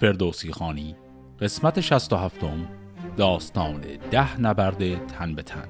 فردوسی 0.00 0.52
خانی 0.52 0.96
قسمت 1.40 1.80
67 1.80 2.44
داستان 3.16 3.80
ده 4.10 4.40
نبرد 4.40 5.06
تن 5.06 5.34
به 5.34 5.42
تن. 5.42 5.68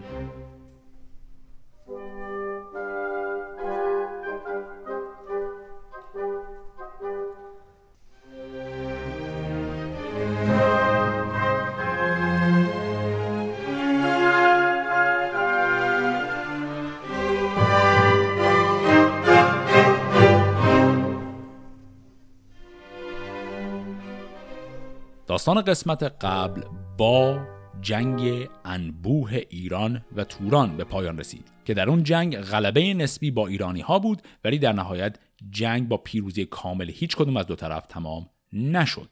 داستان 25.48 25.64
قسمت 25.64 26.02
قبل 26.02 26.62
با 26.98 27.46
جنگ 27.80 28.48
انبوه 28.64 29.40
ایران 29.50 30.04
و 30.16 30.24
توران 30.24 30.76
به 30.76 30.84
پایان 30.84 31.18
رسید 31.18 31.52
که 31.64 31.74
در 31.74 31.88
اون 31.88 32.02
جنگ 32.02 32.36
غلبه 32.36 32.94
نسبی 32.94 33.30
با 33.30 33.46
ایرانی 33.46 33.80
ها 33.80 33.98
بود 33.98 34.22
ولی 34.44 34.58
در 34.58 34.72
نهایت 34.72 35.18
جنگ 35.50 35.88
با 35.88 35.96
پیروزی 35.96 36.44
کامل 36.44 36.90
هیچ 36.90 37.16
کدوم 37.16 37.36
از 37.36 37.46
دو 37.46 37.54
طرف 37.56 37.86
تمام 37.86 38.28
نشد. 38.52 39.08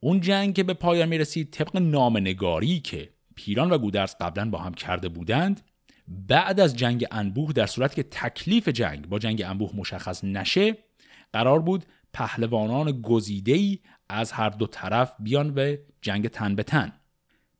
اون 0.00 0.20
جنگ 0.20 0.54
که 0.54 0.62
به 0.62 0.74
پایان 0.74 1.08
می 1.08 1.18
رسید 1.18 1.50
طبق 1.50 1.76
نامنگاری 1.76 2.80
که 2.80 3.10
پیران 3.34 3.70
و 3.70 3.78
گودرز 3.78 4.14
قبلا 4.20 4.50
با 4.50 4.58
هم 4.58 4.74
کرده 4.74 5.08
بودند 5.08 5.60
بعد 6.08 6.60
از 6.60 6.76
جنگ 6.76 7.06
انبوه 7.10 7.52
در 7.52 7.66
صورت 7.66 7.94
که 7.94 8.02
تکلیف 8.02 8.68
جنگ 8.68 9.08
با 9.08 9.18
جنگ 9.18 9.42
انبوه 9.42 9.70
مشخص 9.76 10.24
نشه 10.24 10.76
قرار 11.32 11.60
بود 11.60 11.84
پهلوانان 12.12 13.02
گزیده‌ای 13.02 13.78
از 14.08 14.32
هر 14.32 14.48
دو 14.48 14.66
طرف 14.66 15.14
بیان 15.18 15.54
به 15.54 15.82
جنگ 16.02 16.28
تن 16.28 16.54
به 16.54 16.62
تن. 16.62 16.92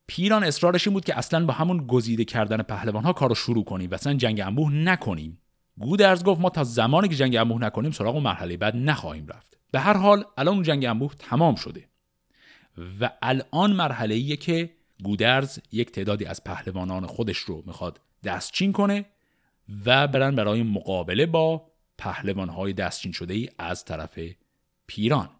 پیران 0.07 0.45
اصرارش 0.45 0.87
این 0.87 0.95
بود 0.95 1.05
که 1.05 1.19
اصلا 1.19 1.47
با 1.47 1.53
همون 1.53 1.87
گزیده 1.87 2.25
کردن 2.25 2.63
پهلوان 2.63 3.05
ها 3.05 3.13
کارو 3.13 3.35
شروع 3.35 3.65
کنیم 3.65 3.91
و 3.91 3.95
اصلا 3.95 4.15
جنگ 4.15 4.41
انبوه 4.41 4.73
نکنیم. 4.73 5.39
گودرز 5.79 6.25
گفت 6.25 6.41
ما 6.41 6.51
تا 6.51 6.65
زمانی 6.65 7.09
که 7.09 7.15
جنگ 7.15 7.37
انبوه 7.37 7.61
نکنیم 7.61 7.91
سراغ 7.91 8.17
و 8.17 8.21
مرحله 8.21 8.57
بعد 8.57 8.77
نخواهیم 8.77 9.27
رفت. 9.27 9.59
به 9.71 9.81
هر 9.81 9.97
حال 9.97 10.25
الان 10.39 10.63
جنگ 10.63 10.85
انبوه 10.85 11.15
تمام 11.15 11.55
شده. 11.55 11.89
و 13.01 13.11
الان 13.23 13.73
مرحله 13.73 14.15
ایه 14.15 14.37
که 14.37 14.71
گودرز 15.03 15.59
یک 15.73 15.91
تعدادی 15.91 16.25
از 16.25 16.45
پهلوانان 16.45 17.07
خودش 17.07 17.39
رو 17.39 17.62
می‌خواد 17.67 18.01
دستچین 18.25 18.73
کنه 18.73 19.05
و 19.87 20.09
برن 20.09 20.35
برای 20.35 20.62
مقابله 20.62 21.27
با 21.27 21.71
پهلوانهای 21.99 22.73
دستچین 22.73 23.12
شده 23.12 23.35
ای 23.35 23.49
از 23.59 23.85
طرف 23.85 24.19
پیران. 24.87 25.31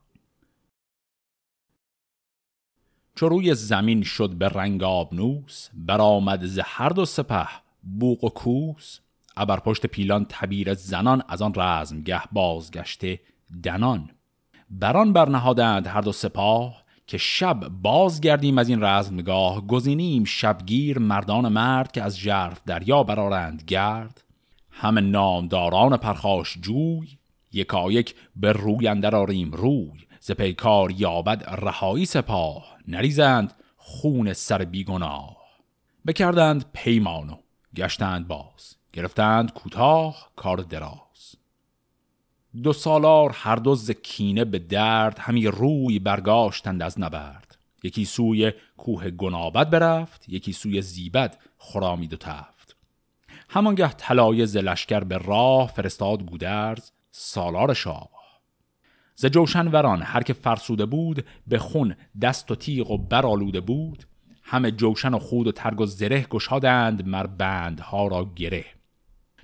چو 3.19 3.28
روی 3.28 3.55
زمین 3.55 4.02
شد 4.02 4.30
به 4.30 4.48
رنگ 4.48 4.83
آبنوس 4.83 5.69
برآمد 5.74 6.47
ز 6.47 6.61
هر 6.64 6.88
دو 6.88 7.05
سپه 7.05 7.48
بوق 7.83 8.25
و 8.25 8.28
کوس. 8.28 8.98
ابر 9.36 9.60
پشت 9.60 9.86
پیلان 9.86 10.27
تبیر 10.28 10.75
زنان 10.75 11.22
از 11.28 11.42
آن 11.42 11.52
رزمگه 11.56 12.20
بازگشته 12.33 13.20
دنان. 13.62 14.10
بران 14.70 15.12
برنهادند 15.12 15.86
هر 15.86 16.00
دو 16.00 16.12
سپاه 16.12 16.83
که 17.06 17.19
شب 17.19 17.69
بازگردیم 17.69 18.58
از 18.58 18.69
این 18.69 18.83
رزمگاه. 18.83 19.66
گزینیم 19.66 20.25
شبگیر 20.25 20.98
مردان 20.98 21.48
مرد 21.48 21.92
که 21.92 22.03
از 22.03 22.19
ژرف 22.19 22.60
دریا 22.66 23.03
برارند 23.03 23.62
گرد. 23.66 24.25
همه 24.70 25.00
نامداران 25.00 25.97
پرخاش 25.97 26.58
جوی 26.60 27.08
یکایک 27.53 28.14
به 28.36 28.53
روی 28.53 28.88
اندر 28.88 29.16
آریم 29.16 29.50
روی. 29.50 30.06
ز 30.20 30.30
پیکار 30.30 30.91
یابد 30.91 31.44
رهایی 31.48 32.06
سپاه. 32.06 32.78
نریزند 32.91 33.53
خون 33.77 34.33
سر 34.33 34.64
بیگناه. 34.64 35.36
بکردند 36.06 36.64
پیمانو 36.72 37.36
گشتند 37.77 38.28
باز 38.28 38.76
گرفتند 38.93 39.53
کوتاه 39.53 40.31
کار 40.37 40.56
دراز. 40.56 41.34
دو 42.62 42.72
سالار 42.72 43.31
هر 43.34 43.56
دو 43.56 43.75
زکینه 43.75 44.44
به 44.44 44.59
درد 44.59 45.19
همی 45.19 45.47
روی 45.47 45.99
برگاشتند 45.99 46.82
از 46.82 47.00
نبرد. 47.00 47.59
یکی 47.82 48.04
سوی 48.04 48.53
کوه 48.76 49.10
گنابد 49.10 49.70
برفت 49.70 50.28
یکی 50.28 50.53
سوی 50.53 50.82
زیبد 50.82 51.38
خرامید 51.59 52.12
و 52.12 52.16
تفت. 52.16 52.76
همانگه 53.49 53.88
طلایه 53.88 54.47
ز 54.47 54.56
لشکر 54.56 55.00
به 55.00 55.19
راه 55.19 55.69
فرستاد 55.69 56.22
گودرز 56.22 56.91
سالار 57.10 57.75
شاه. 57.75 58.18
ز 59.21 59.27
جوشن 59.27 59.69
وران 59.69 60.03
هر 60.03 60.23
که 60.23 60.33
فرسوده 60.33 60.87
بود 60.87 61.25
به 61.47 61.59
خون 61.59 61.95
دست 62.23 62.51
و 62.51 62.55
تیغ 62.55 62.91
و 62.91 62.99
برالوده 62.99 63.61
بود. 63.61 64.05
همه 64.43 64.71
جوشن 64.71 65.15
و 65.15 65.19
خود 65.19 65.47
و 65.47 65.53
ترگ 65.53 65.81
و 65.81 65.87
زره 65.87 66.23
گشادند 66.23 67.09
مر 67.09 67.27
بندها 67.27 68.06
را 68.06 68.33
گره. 68.37 68.65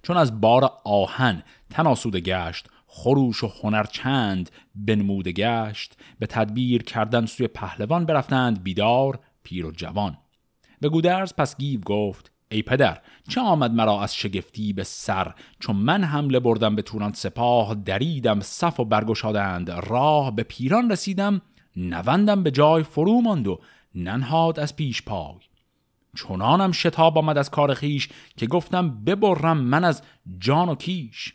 چون 0.02 0.16
از 0.16 0.40
بار 0.40 0.70
آهن 0.84 1.42
تناسوده 1.70 2.20
گشت 2.20 2.68
خروش 2.86 3.44
و 3.44 3.50
هنر 3.62 3.84
چند 3.84 4.50
بنموده 4.74 5.32
گشت. 5.32 5.96
به 6.18 6.26
تدبیر 6.26 6.82
کردن 6.82 7.26
سوی 7.26 7.48
پهلوان 7.48 8.06
برفتند 8.06 8.62
بیدار 8.62 9.18
پیر 9.42 9.66
و 9.66 9.72
جوان. 9.72 10.18
به 10.80 10.88
گودرز 10.88 11.34
پس 11.34 11.56
گیو 11.56 11.80
گفت 11.80 12.33
ای 12.54 12.62
پدر 12.62 13.00
چه 13.28 13.40
آمد 13.40 13.72
مرا 13.72 14.02
از 14.02 14.14
شگفتی 14.14 14.72
به 14.72 14.84
سر؟ 14.84 15.34
چون 15.60 15.76
من 15.76 16.04
حمله 16.04 16.40
بردم 16.40 16.76
به 16.76 16.82
توران 16.82 17.12
سپاه 17.12 17.74
دریدم 17.74 18.40
صف 18.40 18.80
و 18.80 18.84
برگشادند. 18.84 19.70
راه 19.70 20.34
به 20.34 20.42
پیران 20.42 20.90
رسیدم 20.90 21.42
نوندم 21.76 22.42
به 22.42 22.50
جای 22.50 22.82
فرو 22.82 23.20
ماند 23.20 23.48
و 23.48 23.60
ننهاد 23.94 24.60
از 24.60 24.76
پیش 24.76 25.02
پای. 25.02 25.34
چنانم 26.16 26.72
شتاب 26.72 27.18
آمد 27.18 27.38
از 27.38 27.50
کار 27.50 27.74
خیش 27.74 28.08
که 28.36 28.46
گفتم 28.46 29.04
ببرم 29.04 29.58
من 29.58 29.84
از 29.84 30.02
جان 30.38 30.68
و 30.68 30.74
کیش. 30.74 31.34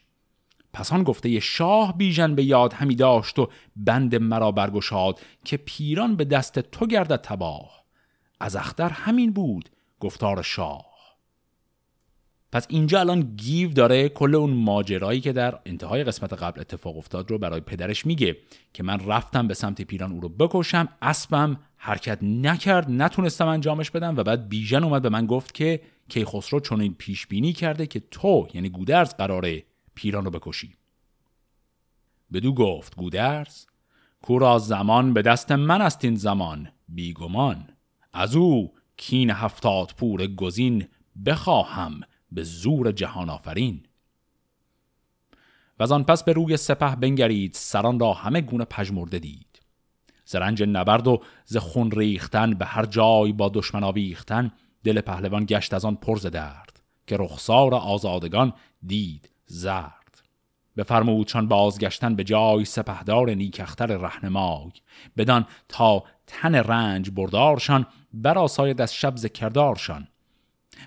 پسان 0.74 1.04
گفته 1.04 1.40
شاه 1.40 1.98
بیژن 1.98 2.36
به 2.36 2.44
یاد 2.44 2.74
همی 2.74 2.96
داشت 2.96 3.40
و 3.40 3.50
بند 3.76 4.16
مرا 4.16 4.52
برگشاد 4.52 5.20
که 5.46 5.58
پیران 5.58 6.16
به 6.16 6.26
دست 6.26 6.60
تو 6.60 6.88
گردد 6.88 7.22
تباه. 7.22 7.84
از 8.40 8.56
اختر 8.56 8.90
همین 8.90 9.32
بود 9.32 9.70
گفتار 10.00 10.42
شاه. 10.42 10.89
پس 12.52 12.66
اینجا 12.70 13.00
الان 13.00 13.22
گیو 13.22 13.70
داره 13.70 14.10
کل 14.10 14.36
اون 14.36 14.50
ماجرایی 14.50 15.22
که 15.22 15.34
در 15.34 15.60
انتهای 15.66 16.04
قسمت 16.04 16.34
قبل 16.34 16.62
اتفاق 16.62 16.98
افتاد 16.98 17.32
رو 17.32 17.38
برای 17.38 17.60
پدرش 17.60 18.06
میگه 18.06 18.38
که 18.74 18.84
من 18.84 19.00
رفتم 19.06 19.48
به 19.48 19.54
سمت 19.54 19.82
پیران 19.82 20.12
او 20.12 20.20
رو 20.20 20.30
بکشم 20.30 20.90
اسبم 21.02 21.60
حرکت 21.78 22.24
نکرد 22.24 22.92
نتونستم 22.92 23.48
انجامش 23.48 23.92
بدم 23.92 24.16
و 24.18 24.24
بعد 24.24 24.50
بیژن 24.50 24.84
اومد 24.84 25.02
به 25.02 25.10
من 25.10 25.26
گفت 25.26 25.54
که 25.54 25.82
کیخسرو 26.10 26.60
چون 26.60 26.82
این 26.82 26.94
پیش 26.94 27.28
بینی 27.28 27.54
کرده 27.54 27.88
که 27.88 28.02
تو 28.12 28.48
یعنی 28.54 28.70
گودرز 28.70 29.14
قراره 29.14 29.64
پیران 29.96 30.26
رو 30.26 30.32
بکشی. 30.32 30.76
بدو 32.34 32.54
گفت 32.54 32.96
گودرز 32.96 33.66
کورا 34.22 34.60
زمان 34.60 35.14
به 35.14 35.22
دست 35.22 35.52
من 35.52 35.82
است 35.82 36.06
این 36.06 36.16
زمان 36.16 36.70
بیگمان. 36.90 37.68
از 38.14 38.36
او 38.36 38.74
کین 38.98 39.30
هفتاد 39.30 39.94
پور 39.98 40.28
گزین 40.28 40.88
بخواهم. 41.26 42.02
به 42.32 42.44
زور 42.44 42.92
جهان 42.92 43.30
آفرین. 43.30 43.84
و 45.80 45.94
آن 45.94 46.04
پس 46.04 46.24
به 46.24 46.34
روی 46.34 46.58
سپه 46.58 46.96
بنگرید 46.96 47.54
سران 47.54 48.00
را 48.00 48.14
همه 48.14 48.42
گونه 48.42 48.66
پژمرده 48.66 49.20
دید. 49.20 49.62
زرنج 50.26 50.64
نبرد 50.64 51.08
و 51.08 51.22
ز 51.46 51.58
خون 51.58 51.92
ریختن 51.92 52.54
به 52.54 52.66
هر 52.66 52.86
جای 52.86 53.34
با 53.34 53.52
دشمن 53.54 53.84
آویختن 53.84 54.52
دل 54.84 55.02
پهلوان 55.02 55.46
گشت 55.46 55.74
از 55.74 55.86
آن 55.86 55.96
پرز 55.96 56.26
درد 56.26 56.80
که 57.08 57.18
رخسار 57.18 57.76
آزادگان 57.76 58.54
دید 58.86 59.30
زرد. 59.46 60.24
بفرمود 60.78 61.28
چون 61.28 61.48
بازگشتن 61.48 62.16
به 62.16 62.24
جای 62.24 62.66
سپهدار 62.66 63.30
نیکختر 63.30 63.86
رهنمای 63.86 64.72
بدان 65.18 65.46
تا 65.70 66.04
تن 66.28 66.56
رنج 66.56 67.10
بردارشان 67.10 67.86
براساید 68.14 68.82
از 68.82 68.94
شب 68.94 69.16
کردارشان. 69.16 70.08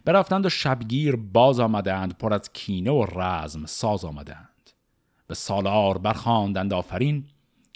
برفتند 0.04 0.46
و 0.46 0.48
شبگیر 0.48 1.16
باز 1.16 1.60
آمدند 1.60 2.18
پر 2.18 2.34
از 2.34 2.52
کینه 2.52 2.90
و 2.90 3.06
رزم 3.20 3.66
ساز 3.66 4.04
آمدند. 4.04 4.70
به 5.26 5.34
سالار 5.34 5.98
برخواندند 5.98 6.72
آفرین 6.72 7.24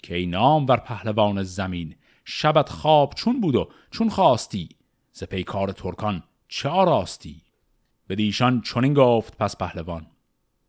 که 0.03 0.15
ای 0.15 0.25
نام 0.25 0.65
ور 0.67 0.77
پهلوان 0.77 1.43
زمین 1.43 1.95
شبت 2.25 2.69
خواب 2.69 3.13
چون 3.13 3.41
بود 3.41 3.55
و 3.55 3.69
چون 3.91 4.09
خواستی؟ 4.09 4.69
ز 5.11 5.23
پیکار 5.23 5.71
ترکان 5.71 6.23
چه 6.47 6.69
آراستی؟ 6.69 7.41
بدیشان 8.09 8.61
چنین 8.61 8.93
گفت 8.93 9.37
پس 9.37 9.57
پهلوان 9.57 10.07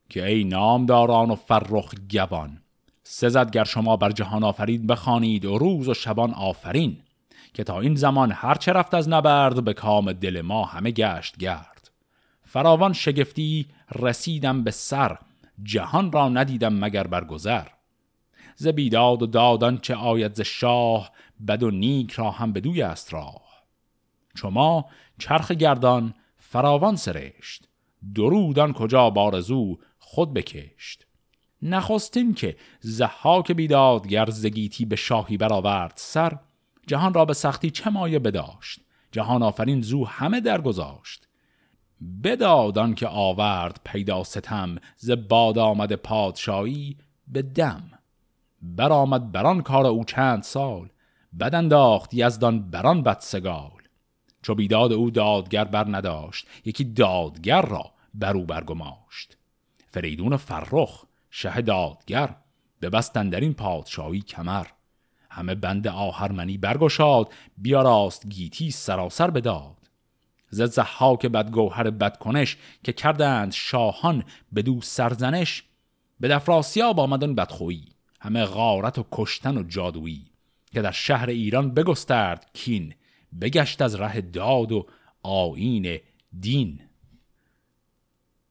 که 0.08 0.26
ای 0.26 0.44
نامداران 0.44 1.30
و 1.30 1.34
فرخ 1.34 1.94
گوان 2.12 2.62
سزد 3.02 3.50
گر 3.50 3.64
شما 3.64 3.96
بر 3.96 4.10
جهان 4.10 4.44
آفرید 4.44 4.86
بخوانید 4.86 5.44
و 5.44 5.58
روز 5.58 5.88
و 5.88 5.94
شبان 5.94 6.34
آفرین. 6.34 7.02
که 7.54 7.64
تا 7.64 7.80
این 7.80 7.94
زمان 7.94 8.32
هرچه 8.32 8.72
رفت 8.72 8.94
از 8.94 9.08
نبرد 9.08 9.64
به 9.64 9.72
کام 9.74 10.12
دل 10.12 10.40
ما 10.40 10.64
همه 10.64 10.90
گشت 10.90 11.36
گرد. 11.36 11.90
فراوان 12.42 12.92
شگفتی 12.92 13.66
رسیدم 13.94 14.64
به 14.64 14.70
سر 14.70 15.18
جهان 15.62 16.12
را 16.12 16.28
ندیدم 16.28 16.74
مگر 16.74 17.06
برگذر 17.06 17.66
ز 18.56 18.68
بیداد 18.68 19.22
و 19.22 19.26
دادان 19.26 19.78
چه 19.78 19.94
آید 19.94 20.34
ز 20.34 20.40
شاه 20.40 21.12
بد 21.48 21.62
و 21.62 21.70
نیک 21.70 22.12
را 22.12 22.30
هم 22.30 22.52
بدوی 22.52 22.82
است 22.82 23.14
راه. 23.14 23.42
چما 24.36 24.86
چرخ 25.18 25.50
گردان 25.50 26.14
فراوان 26.36 26.96
سرشت 26.96 27.68
درودان 28.14 28.72
کجا 28.72 29.10
بارزو 29.10 29.78
خود 29.98 30.34
بکشت. 30.34 31.06
نخستین 31.62 32.34
که 32.34 32.56
زحاک 32.80 33.52
بیدادگر 33.52 34.30
زگیتی 34.30 34.84
به 34.84 34.96
شاهی 34.96 35.36
برآورد 35.36 35.92
سر 35.96 36.38
جهان 36.88 37.14
را 37.14 37.24
به 37.24 37.34
سختی 37.34 37.70
چه 37.70 37.90
مایه 37.90 38.18
بداشت؟ 38.18 38.80
جهان 39.12 39.42
آفرین 39.42 39.80
زو 39.80 40.04
همه 40.04 40.40
درگذاشت. 40.40 41.28
بدادان 42.24 42.94
که 42.94 43.08
آورد 43.08 43.80
پیدا 43.84 44.24
ستم 44.24 44.76
ز 44.96 45.10
باد 45.10 45.58
آمد 45.58 45.92
پادشاهی 45.92 46.96
به 47.28 47.42
دم. 47.42 47.90
برآمد 48.62 49.32
بران 49.32 49.62
کار 49.62 49.86
او 49.86 50.04
چند 50.04 50.42
سال 50.42 50.88
بد 51.40 51.54
انداخت 51.54 52.14
یزدان 52.14 52.70
بران 52.70 53.02
بدسگال 53.02 53.70
چو 54.42 54.54
بیداد 54.54 54.92
او 54.92 55.10
دادگر 55.10 55.64
بر 55.64 55.86
نداشت 55.88 56.46
یکی 56.64 56.84
دادگر 56.84 57.62
را 57.62 57.92
برو 58.14 58.44
برگماشت. 58.44 59.36
فریدون 59.90 60.36
فرخ 60.36 61.04
شه 61.30 61.60
دادگر 61.60 62.36
ببستن 62.82 63.28
در 63.28 63.40
این 63.40 63.54
پادشاهی 63.54 64.20
کمر. 64.20 64.66
همه 65.38 65.54
بند 65.54 65.88
آهرمنی 65.88 66.58
برگشاد 66.58 67.32
بیاراست 67.58 68.28
گیتی 68.28 68.70
سراسر 68.70 69.30
بداد. 69.30 69.76
ز 70.50 70.62
زحاک 70.62 71.26
بدگوهر 71.26 71.90
بدکنش 71.90 72.56
که 72.84 72.92
کردند 72.92 73.52
شاهان 73.52 74.24
بدو 74.54 74.80
سرزنش. 74.80 75.62
به 76.20 76.28
دفراسیاب 76.28 77.00
آمدن 77.00 77.34
بدخویی 77.34 77.84
همه 78.20 78.44
غارت 78.44 78.98
و 78.98 79.04
کشتن 79.12 79.58
و 79.58 79.62
جادویی 79.62 80.26
که 80.72 80.82
در 80.82 80.90
شهر 80.90 81.28
ایران 81.28 81.74
بگسترد 81.74 82.50
کین 82.52 82.94
بگشت 83.40 83.82
از 83.82 83.94
ره 83.94 84.20
داد 84.20 84.72
و 84.72 84.86
آین 85.22 85.98
دین. 86.40 86.80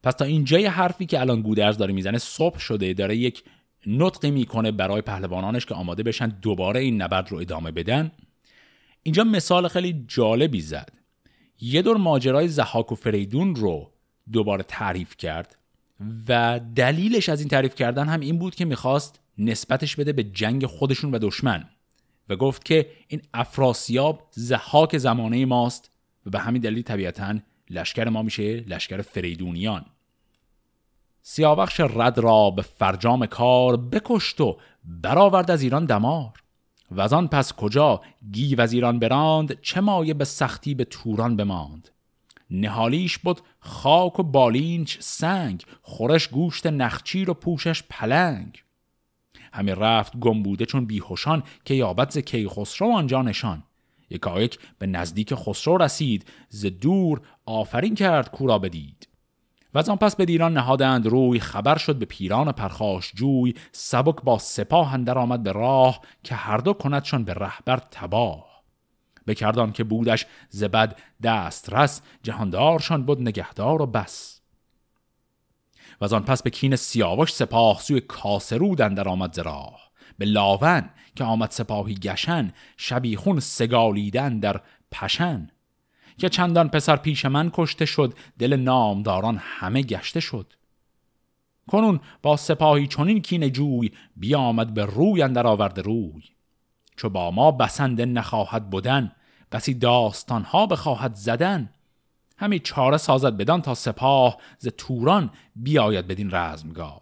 پس 0.03 0.13
تا 0.13 0.25
اینجای 0.25 0.65
حرفی 0.65 1.05
که 1.05 1.19
الان 1.19 1.41
گودرز 1.41 1.77
داره 1.77 1.93
می‌زنه 1.93 2.17
صبح 2.17 2.59
شده 2.59 2.93
داره 2.93 3.17
یک 3.17 3.43
نطقی 3.87 4.31
می‌کنه 4.31 4.71
برای 4.71 5.01
پهلوانانش 5.01 5.65
که 5.65 5.75
آماده 5.75 6.03
بشن 6.03 6.27
دوباره 6.27 6.79
این 6.79 7.01
نبرد 7.01 7.31
رو 7.31 7.37
ادامه 7.37 7.71
بدن. 7.71 8.11
اینجا 9.03 9.23
مثال 9.23 9.67
خیلی 9.67 10.05
جالبی 10.07 10.61
زد. 10.61 10.91
یه 11.61 11.81
دور 11.81 11.97
ماجرای 11.97 12.47
زحاک 12.47 12.91
و 12.91 12.95
فریدون 12.95 13.55
رو 13.55 13.91
دوباره 14.31 14.63
تعریف 14.63 15.17
کرد 15.17 15.57
و 16.27 16.59
دلیلش 16.75 17.29
از 17.29 17.39
این 17.39 17.49
تعریف 17.49 17.75
کردن 17.75 18.07
هم 18.07 18.19
این 18.19 18.39
بود 18.39 18.55
که 18.55 18.65
می‌خواست 18.65 19.19
نسبتش 19.37 19.95
بده 19.95 20.13
به 20.13 20.23
جنگ 20.23 20.65
خودشون 20.65 21.11
و 21.11 21.19
دشمن 21.19 21.69
و 22.29 22.35
گفت 22.35 22.65
که 22.65 22.89
این 23.07 23.21
افراسیاب 23.33 24.27
زحاک 24.31 24.97
زمانه 24.97 25.45
ماست 25.45 25.91
و 26.25 26.29
به 26.29 26.39
همین 26.39 26.61
دلیل 26.61 26.81
طبیعتا 26.81 27.39
لشکر 27.69 28.09
ما 28.09 28.21
میشه 28.21 28.59
لشکر 28.59 29.01
فریدونیان. 29.01 29.85
سیاوخش 31.29 31.79
رد 31.79 32.19
را 32.19 32.49
به 32.51 32.61
فرجام 32.61 33.25
کار 33.25 33.77
بکشت 33.77 34.41
و 34.41 34.57
برآورد 34.83 35.51
از 35.51 35.61
ایران 35.61 35.85
دمار. 35.85 36.33
و 36.91 37.01
از 37.01 37.13
آن 37.13 37.27
پس 37.27 37.53
کجا 37.53 38.01
گیو 38.31 38.61
از 38.61 38.73
ایران 38.73 38.99
براند 38.99 39.61
چه 39.61 39.81
مایه 39.81 40.13
به 40.13 40.25
سختی 40.25 40.75
به 40.75 40.85
توران 40.85 41.35
بماند؟ 41.35 41.89
نهالیش 42.49 43.17
بود 43.17 43.41
خاک 43.59 44.19
و 44.19 44.23
بالینچ 44.23 44.97
سنگ 44.99 45.63
خورش 45.81 46.27
گوشت 46.27 46.67
نخچیر 46.67 47.29
و 47.29 47.33
پوشش 47.33 47.83
پلنگ. 47.89 48.63
همه 49.53 49.75
رفت 49.75 50.17
گم 50.19 50.43
بوده 50.43 50.65
چون 50.65 50.85
بیهوشان 50.85 51.43
که 51.65 51.73
یابد 51.73 52.09
ز 52.09 52.17
کیخسرو 52.17 52.91
آنجا 52.91 53.21
نشان. 53.21 53.63
یکایک 54.09 54.59
به 54.79 54.87
نزدیک 54.87 55.35
خسرو 55.35 55.77
رسید 55.77 56.25
ز 56.49 56.65
دور 56.65 57.21
آفرین 57.45 57.95
کرد 57.95 58.31
کورا 58.31 58.59
بدید. 58.59 59.07
و 59.73 59.77
از 59.77 59.89
آن 59.89 59.97
پس 59.97 60.15
به 60.15 60.25
دیران 60.25 60.53
نهادند. 60.53 61.07
روی 61.07 61.39
خبر 61.39 61.77
شد 61.77 61.95
به 61.95 62.05
پیران 62.05 62.51
پرخاش 62.51 63.11
جوی 63.15 63.53
سبک 63.71 64.23
با 64.23 64.37
سپاه 64.37 64.93
اندر 64.93 65.17
آمد 65.17 65.43
به 65.43 65.51
راه 65.51 66.01
که 66.23 66.35
هر 66.35 66.57
دو 66.57 66.73
کندشان 66.73 67.23
به 67.23 67.33
رهبر 67.33 67.77
تباه. 67.91 68.63
بکردان 69.27 69.71
که 69.71 69.83
بودش 69.83 70.25
زبد 70.49 70.99
دست 71.23 71.73
رس 71.73 72.01
جهاندارشان 72.23 73.03
بود 73.03 73.21
نگهدار 73.21 73.81
و 73.81 73.85
بس. 73.85 74.41
و 76.01 76.05
از 76.05 76.13
آن 76.13 76.23
پس 76.23 76.43
به 76.43 76.49
کین 76.49 76.75
سیاوش 76.75 77.33
سپاه 77.33 77.79
سوی 77.79 78.01
کاسرود 78.01 78.81
اندر 78.81 79.09
آمد 79.09 79.33
ز 79.33 79.39
راه. 79.39 79.91
به 80.17 80.25
لاون 80.25 80.89
که 81.15 81.23
آمد 81.23 81.51
سپاهی 81.51 81.95
گشن 81.95 82.53
شبیخون 82.77 83.39
سگالیدن 83.39 84.39
در 84.39 84.61
پشن. 84.91 85.49
که 86.17 86.29
چندان 86.29 86.69
پسر 86.69 86.95
پیش 86.95 87.25
من 87.25 87.51
کشته 87.53 87.85
شد 87.85 88.13
دل 88.39 88.55
نامداران 88.55 89.37
همه 89.41 89.81
گشته 89.81 90.19
شد. 90.19 90.53
کنون 91.67 91.99
با 92.21 92.37
سپاهی 92.37 92.87
چنین 92.87 93.21
کین 93.21 93.49
جوی 93.49 93.91
بیامد 94.15 94.73
به 94.73 94.85
روی 94.85 95.21
اندر 95.21 95.47
آورده 95.47 95.81
روی. 95.81 96.23
چو 96.95 97.09
با 97.09 97.31
ما 97.31 97.51
بسنده 97.51 98.05
نخواهد 98.05 98.69
بودن 98.69 99.11
بسی 99.51 99.73
داستان 99.73 100.43
ها 100.43 100.65
بخواهد 100.65 101.15
زدن. 101.15 101.69
همی 102.37 102.59
چاره 102.59 102.97
سازد 102.97 103.37
بدان 103.37 103.61
تا 103.61 103.73
سپاه 103.75 104.37
ز 104.57 104.67
توران 104.67 105.29
بیاید 105.55 106.07
بدین 106.07 106.31
رزمگاه. 106.31 107.01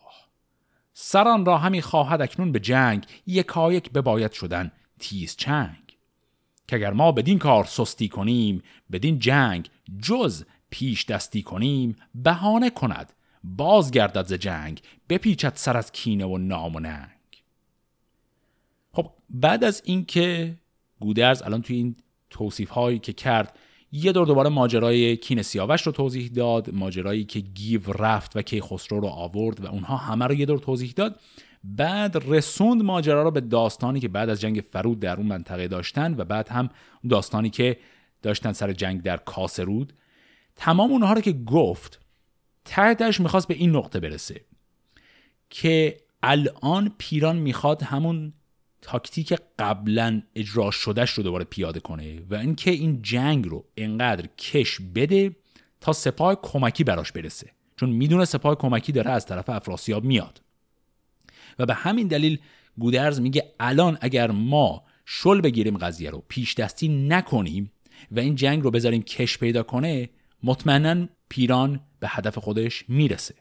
سران 0.93 1.45
را 1.45 1.57
همی 1.57 1.81
خواهد 1.81 2.21
اکنون 2.21 2.51
به 2.51 2.59
جنگ 2.59 3.05
یکایک 3.27 3.91
بباید 3.91 4.31
شدن 4.31 4.71
تیز 4.99 5.35
چنگ. 5.35 5.84
که 6.67 6.75
اگر 6.75 6.93
ما 6.93 7.11
بدین 7.11 7.39
کار 7.39 7.63
سستی 7.63 8.07
کنیم 8.07 8.61
بدین 8.91 9.19
جنگ 9.19 9.69
جز 10.01 10.43
پیش 10.69 11.05
دستی 11.05 11.41
کنیم 11.41 11.95
بهانه 12.15 12.69
کند 12.69 13.13
بازگردد 13.43 14.25
ز 14.25 14.33
جنگ 14.33 14.81
بپیچد 15.09 15.53
سر 15.55 15.77
از 15.77 15.91
کینه 15.91 16.25
و 16.25 16.37
نام 16.37 16.75
و 16.75 16.79
ننگ. 16.79 17.09
خب 18.91 19.11
بعد 19.29 19.63
از 19.63 19.81
اینکه 19.85 20.57
گودرز 20.99 21.41
الان 21.41 21.61
توی 21.61 21.75
این 21.75 21.95
توصیف 22.29 22.69
هایی 22.69 22.99
که 22.99 23.13
کرد 23.13 23.59
یه 23.91 24.11
دور 24.11 24.27
دوباره 24.27 24.49
ماجرای 24.49 25.17
کین 25.17 25.41
سیاوش 25.41 25.81
رو 25.81 25.91
توضیح 25.91 26.27
داد 26.27 26.73
ماجرایی 26.73 27.23
که 27.23 27.39
گیو 27.39 27.91
رفت 27.91 28.35
و 28.35 28.41
کی 28.41 28.61
خسرو 28.61 28.99
رو 28.99 29.07
آورد 29.07 29.65
و 29.65 29.67
اونها 29.67 29.97
همه 29.97 30.25
رو 30.25 30.33
یه 30.33 30.45
دور 30.45 30.59
توضیح 30.59 30.93
داد 30.95 31.19
بعد 31.65 32.23
رسوند 32.27 32.83
ماجرا 32.83 33.23
رو 33.23 33.31
به 33.31 33.41
داستانی 33.41 33.99
که 33.99 34.07
بعد 34.07 34.29
از 34.29 34.41
جنگ 34.41 34.63
فرود 34.71 34.99
در 34.99 35.17
اون 35.17 35.25
منطقه 35.25 35.67
داشتن 35.67 36.15
و 36.17 36.25
بعد 36.25 36.49
هم 36.49 36.69
داستانی 37.09 37.49
که 37.49 37.77
داشتن 38.21 38.53
سر 38.53 38.73
جنگ 38.73 39.01
در 39.01 39.17
کاسرود 39.17 39.93
تمام 40.55 40.91
اونها 40.91 41.13
رو 41.13 41.21
که 41.21 41.31
گفت 41.31 41.99
تحتش 42.65 43.19
می‌خواست 43.19 43.47
به 43.47 43.53
این 43.53 43.75
نقطه 43.75 43.99
برسه 43.99 44.41
که 45.49 45.97
الان 46.23 46.95
پیران 46.97 47.35
می‌خواد 47.35 47.83
همون 47.83 48.33
تاکتیک 48.81 49.33
قبلا 49.59 50.21
اجرا 50.35 50.71
شدهش 50.71 51.11
رو 51.11 51.23
دوباره 51.23 51.43
پیاده 51.43 51.79
کنه 51.79 52.21
و 52.29 52.35
اینکه 52.35 52.71
این 52.71 53.01
جنگ 53.01 53.47
رو 53.47 53.65
انقدر 53.77 54.27
کش 54.37 54.81
بده 54.95 55.35
تا 55.81 55.93
سپاه 55.93 56.41
کمکی 56.41 56.83
براش 56.83 57.11
برسه. 57.11 57.51
چون 57.75 57.89
می‌دونه 57.89 58.25
سپاه 58.25 58.55
کمکی 58.55 58.91
داره 58.91 59.11
از 59.11 59.25
طرف 59.25 59.49
افراسیاب 59.49 60.03
میاد. 60.03 60.41
و 61.59 61.65
به 61.65 61.73
همین 61.73 62.07
دلیل 62.07 62.39
گودرز 62.77 63.21
میگه 63.21 63.53
الان 63.59 63.97
اگر 64.01 64.31
ما 64.31 64.83
شل 65.05 65.41
بگیریم 65.41 65.77
قضیه 65.77 66.09
رو 66.09 66.23
پیش 66.27 66.55
دستی 66.55 66.87
نکنیم 66.87 67.71
و 68.11 68.19
این 68.19 68.35
جنگ 68.35 68.63
رو 68.63 68.71
بذاریم 68.71 69.01
کش 69.01 69.37
پیدا 69.37 69.63
کنه 69.63 70.09
مطمئنا 70.43 71.07
پیران 71.29 71.79
به 71.99 72.07
هدف 72.09 72.37
خودش 72.37 72.85
می‌رسه. 72.87 73.35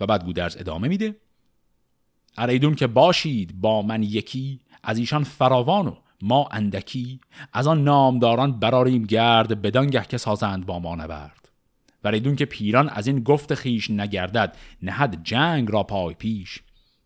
و 0.00 0.06
بعد 0.06 0.24
گودرز 0.24 0.56
ادامه 0.56 0.88
میده. 0.88 1.16
اریدون 2.36 2.74
که 2.74 2.86
باشید 2.86 3.60
با 3.60 3.82
من 3.82 4.02
یکی 4.02 4.60
از 4.82 4.98
ایشان 4.98 5.24
فراوان 5.24 5.86
و 5.86 5.94
ما 6.22 6.48
اندکی 6.52 7.20
از 7.52 7.66
آن 7.66 7.84
نامداران 7.84 8.58
براریم 8.58 9.02
گرد 9.04 9.62
بدانگه 9.62 10.04
که 10.08 10.18
سازند 10.18 10.66
با 10.66 10.78
ما 10.78 10.94
نبرد. 10.94 11.48
و 12.04 12.08
ریدون 12.08 12.36
که 12.36 12.44
پیران 12.44 12.88
از 12.88 13.06
این 13.06 13.20
گفت 13.20 13.54
خیش 13.54 13.90
نگردد 13.90 14.56
نهد 14.82 15.24
جنگ 15.24 15.72
را 15.72 15.82
پای 15.82 16.14
پیش. 16.14 16.62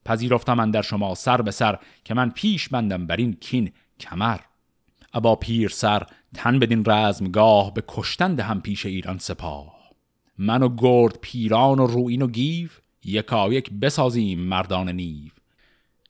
پذیرفتم 0.07 0.71
در 0.71 0.83
شما 0.83 1.15
سر 1.15 1.43
به 1.43 1.51
سر 1.51 1.79
که 2.05 2.15
من 2.15 2.31
پیش 2.31 2.69
بندم 2.69 3.07
بر 3.07 3.17
این 3.17 3.33
کین 3.33 3.73
کمر. 4.01 4.39
ابا 5.15 5.37
پیر 5.37 5.69
سر 5.69 6.07
تن 6.35 6.59
بدین 6.59 6.85
رزمگاه 6.87 7.75
به 7.75 7.85
کشتن 7.89 8.35
دهم 8.35 8.61
پیش 8.61 8.87
ایران 8.87 9.19
سپاه. 9.19 9.77
من 10.39 10.63
و 10.63 10.77
گرد 10.77 11.19
پیران 11.21 11.79
و 11.79 11.87
روین 11.87 12.23
و 12.23 12.27
گیو 12.27 12.69
یکا 13.05 13.53
یک 13.53 13.71
بسازیم 13.71 14.41
مردان 14.41 14.89
نیو. 14.89 15.31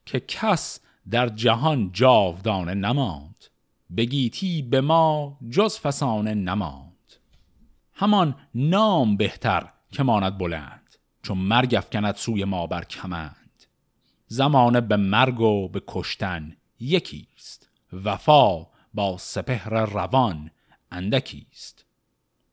که 0.06 0.20
کس 0.20 0.80
در 1.10 1.28
جهان 1.28 1.90
جاودانه 1.92 2.74
نماند 2.74 3.44
بگیتی 3.96 4.62
به 4.62 4.80
ما 4.80 5.38
جز 5.50 5.78
فسانه 5.78 6.34
نماند. 6.34 7.12
همان 7.94 8.34
نام 8.54 9.16
بهتر 9.16 9.68
که 9.92 10.02
ماند 10.02 10.38
بلند 10.38 10.96
چون 11.22 11.38
مرگ 11.38 11.74
افکند 11.74 12.14
سوی 12.14 12.44
ما 12.44 12.66
بر 12.66 12.84
کمند. 12.84 13.45
زمانه 14.26 14.80
به 14.80 14.96
مرگ 14.96 15.40
و 15.40 15.68
به 15.68 15.82
کشتن 15.86 16.56
یکیست. 16.80 17.68
وفا 18.04 18.66
با 18.94 19.16
سپهر 19.18 19.84
روان 19.84 20.50
اندکیست. 20.90 21.84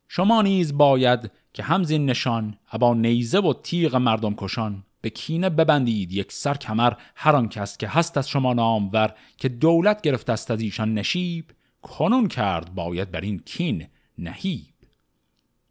شما 0.08 0.42
نیز 0.42 0.76
باید 0.76 1.30
که 1.52 1.62
همزین 1.62 2.06
نشان 2.06 2.58
ابا 2.72 2.94
نیزه 2.94 3.38
و 3.38 3.52
تیغ 3.52 3.96
مردم 3.96 4.34
کشان 4.34 4.84
به 5.00 5.10
کینه 5.10 5.50
ببندید 5.50 6.12
یک 6.12 6.32
سر 6.32 6.54
کمر 6.54 6.92
هر 7.14 7.36
آن 7.36 7.48
کس 7.48 7.78
که 7.78 7.88
هست 7.88 8.18
از 8.18 8.28
شما 8.28 8.52
نامور 8.52 9.14
که 9.36 9.48
دولت 9.48 10.00
گرفت 10.00 10.30
است 10.30 10.50
از 10.50 10.60
ایشان 10.60 10.94
نشیب 10.94 11.50
کنون 11.82 12.28
کرد 12.28 12.74
باید 12.74 13.10
بر 13.10 13.20
این 13.20 13.38
کین 13.38 13.86
نهیب. 14.18 14.74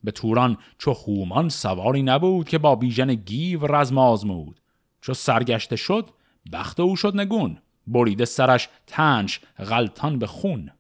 به 0.03 0.11
توران 0.11 0.57
چو 0.77 0.93
خومان 0.93 1.49
سواری 1.49 2.03
نبود 2.03 2.49
که 2.49 2.57
با 2.57 2.75
بیژن 2.75 3.13
گیو 3.13 3.75
رزم 3.75 3.97
آزمود. 3.97 4.59
چو 5.03 5.13
سرگشته 5.13 5.75
شد 5.75 6.09
بخت 6.53 6.79
او 6.79 6.95
شد 6.95 7.15
نگون 7.15 7.57
بریده 7.87 8.25
سرش 8.25 8.69
تنش 8.87 9.39
غلطان 9.57 10.19
به 10.19 10.27
خون. 10.27 10.71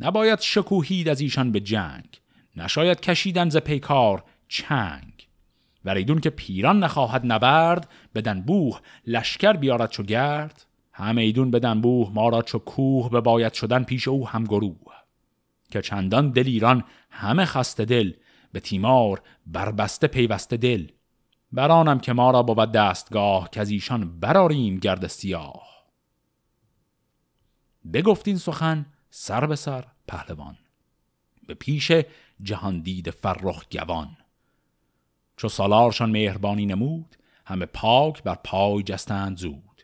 نباید 0.00 0.40
شکوهید 0.40 1.08
از 1.08 1.20
ایشان 1.20 1.52
به 1.52 1.60
جنگ 1.60 2.20
نشاید 2.56 3.00
کشیدن 3.00 3.48
ز 3.48 3.56
پیکار 3.56 4.24
چنگ. 4.48 5.28
وریدون 5.84 6.20
که 6.20 6.30
پیران 6.30 6.84
نخواهد 6.84 7.22
نبرد 7.24 7.88
بدن 8.14 8.40
بوه 8.40 8.80
لشکر 9.06 9.52
بیارد 9.52 9.90
چو 9.90 10.02
گرد 10.02 10.66
همه 10.92 11.22
ایدون 11.22 11.50
بدن 11.50 11.80
بوه 11.80 12.10
ما 12.14 12.28
را 12.28 12.42
چو 12.42 12.58
کوه 12.58 13.10
به 13.10 13.20
باید 13.20 13.52
شدن 13.52 13.84
پیش 13.84 14.08
او 14.08 14.28
هم 14.28 14.44
گروه. 14.44 14.92
که 15.70 15.82
چندان 15.82 16.30
دل 16.30 16.46
ایران 16.46 16.84
همه 17.10 17.44
خسته 17.44 17.84
دل 17.84 18.12
به 18.52 18.60
تیمار 18.60 19.22
بربسته 19.46 20.06
پیوسته 20.06 20.56
دل. 20.56 20.86
برانم 21.52 21.98
که 21.98 22.12
ما 22.12 22.30
را 22.30 22.42
بود 22.42 22.72
دستگاه 22.72 23.50
که 23.50 23.60
از 23.60 23.70
ایشان 23.70 24.20
براریم 24.20 24.78
گرد 24.78 25.06
سیاه. 25.06 25.72
بگفتین 27.92 28.36
سخن 28.36 28.86
سر 29.10 29.46
به 29.46 29.56
سر 29.56 29.84
پهلوان. 30.08 30.58
به 31.46 31.54
پیش 31.54 31.92
جهان 32.42 32.80
دید 32.80 33.10
فرخ 33.10 33.64
گوان. 33.72 34.16
چو 35.36 35.48
سالارشان 35.48 36.10
مهربانی 36.10 36.66
نمود 36.66 37.16
همه 37.46 37.66
پاک 37.66 38.22
بر 38.22 38.34
پای 38.44 38.82
جستند 38.82 39.36
زود. 39.36 39.82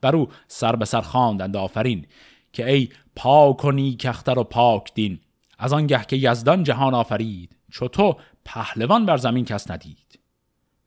بر 0.00 0.16
او 0.16 0.28
سر 0.48 0.76
به 0.76 0.84
سر 0.84 1.00
خواندند 1.00 1.56
آفرین 1.56 2.06
که 2.52 2.70
ای 2.70 2.88
پاک 3.16 3.64
و 3.64 3.70
نیکختر 3.70 4.38
و 4.38 4.44
پاک 4.44 4.94
دین 4.94 5.20
از 5.58 5.72
آنگه 5.72 6.04
که 6.04 6.16
یزدان 6.16 6.62
جهان 6.62 6.94
آفرید 6.94 7.56
چو 7.70 7.88
تو 7.88 8.16
پهلوان 8.44 9.06
بر 9.06 9.16
زمین 9.16 9.44
کس 9.44 9.70
ندید. 9.70 10.13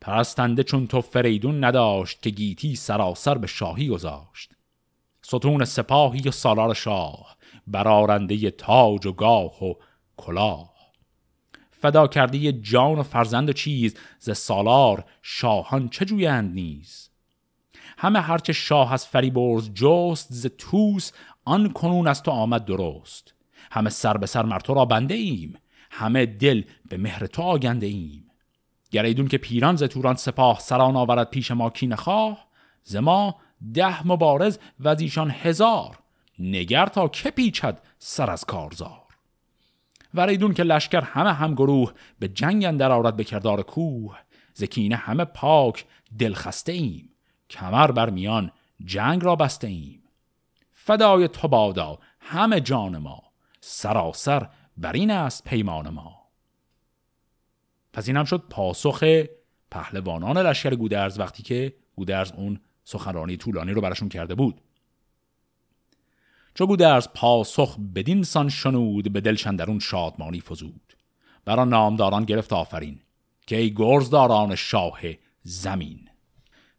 پرستنده 0.07 0.63
چون 0.63 0.87
تو 0.87 1.01
فریدون 1.01 1.63
نداشت 1.63 2.21
که 2.21 2.29
گیتی 2.29 2.75
سراسر 2.75 3.37
به 3.37 3.47
شاهی 3.47 3.87
گذاشت. 3.87 4.51
ستون 5.21 5.65
سپاهی 5.65 6.21
و 6.21 6.31
سالار 6.31 6.73
شاه 6.73 7.37
برارنده 7.67 8.51
تاج 8.51 9.05
و 9.05 9.11
گاه 9.11 9.63
و 9.63 9.73
کلاه. 10.17 10.73
فدا 11.71 12.07
کرده 12.07 12.51
جان 12.51 12.99
و 12.99 13.03
فرزند 13.03 13.49
و 13.49 13.53
چیز 13.53 13.95
ز 14.19 14.37
سالار 14.37 15.05
شاهان 15.21 15.89
چه 15.89 16.05
جویند 16.05 16.53
نیز؟ 16.53 17.09
همه 17.97 18.19
هرچه 18.19 18.53
شاه 18.53 18.93
از 18.93 19.07
فریبرز 19.07 19.69
جست 19.73 20.27
ز 20.33 20.47
توس 20.57 21.11
آن 21.45 21.73
کنون 21.73 22.07
از 22.07 22.23
تو 22.23 22.31
آمد 22.31 22.65
درست. 22.65 23.33
همه 23.71 23.89
سر 23.89 24.17
به 24.17 24.25
سر 24.25 24.43
مرتو 24.45 24.73
را 24.73 24.85
بنده 24.85 25.13
ایم. 25.13 25.53
همه 25.91 26.25
دل 26.25 26.63
به 26.89 26.97
مهر 26.97 27.25
تو 27.25 27.41
آگنده 27.41 27.87
ایم. 27.87 28.26
گریدون 28.97 29.27
که 29.27 29.37
پیران 29.37 29.75
ز 29.75 29.83
توران 29.83 30.15
سپاه 30.15 30.59
سران 30.59 30.95
آورد 30.95 31.29
پیش 31.29 31.51
ما 31.51 31.69
کین 31.69 31.95
خواه 31.95 32.47
ز 32.83 32.95
ما 32.95 33.35
ده 33.73 34.07
مبارز 34.07 34.59
و 34.79 34.87
از 34.87 35.01
ایشان 35.01 35.31
هزار 35.31 35.99
نگر 36.39 36.85
تا 36.85 37.07
که 37.07 37.31
پیچد 37.31 37.81
سر 37.97 38.29
از 38.29 38.45
کارزار. 38.45 39.03
وریدون 40.13 40.53
که 40.53 40.63
لشکر 40.63 41.01
همه 41.01 41.33
هم 41.33 41.53
گروه 41.53 41.93
به 42.19 42.27
جنگ 42.27 42.65
اندر 42.65 42.91
آرد 42.91 43.15
به 43.15 43.23
کردار 43.23 43.61
کوه 43.61 44.17
زکینه 44.53 44.95
همه 44.95 45.25
پاک 45.25 45.85
دلخسته 46.19 46.71
ایم 46.71 47.09
کمر 47.49 47.91
بر 47.91 48.09
میان 48.09 48.51
جنگ 48.85 49.23
را 49.23 49.35
بسته 49.35 49.67
ایم. 49.67 50.03
فدای 50.71 51.27
تو 51.27 51.47
بادا 51.47 51.99
همه 52.19 52.61
جان 52.61 52.97
ما 52.97 53.23
سراسر 53.61 54.49
بر 54.77 54.93
این 54.93 55.11
است 55.11 55.43
پیمان 55.43 55.89
ما. 55.89 56.16
پس 57.97 58.07
این 58.07 58.17
هم 58.17 58.25
شد 58.25 58.43
پاسخ 58.49 59.03
پهلوانان 59.71 60.37
لشکر 60.37 60.75
گودرز 60.75 61.19
وقتی 61.19 61.43
که 61.43 61.73
گودرز 61.95 62.31
اون 62.31 62.59
سخنرانی 62.83 63.37
طولانی 63.37 63.71
رو 63.71 63.81
براشون 63.81 64.09
کرده 64.09 64.35
بود. 64.35 64.61
چو 66.53 66.65
گودرز 66.65 67.07
پاسخ 67.15 67.77
بدین 67.95 68.23
سان 68.23 68.49
شنود 68.49 69.13
به 69.13 69.21
دلشن 69.21 69.55
درون 69.55 69.79
شادمانی 69.79 70.41
فزود. 70.41 70.93
برا 71.45 71.65
نامداران 71.65 72.25
گرفت 72.25 72.53
آفرین 72.53 72.99
که 73.47 73.55
ای 73.57 73.73
گرزداران 73.73 74.55
شاه 74.55 74.99
زمین. 75.43 76.09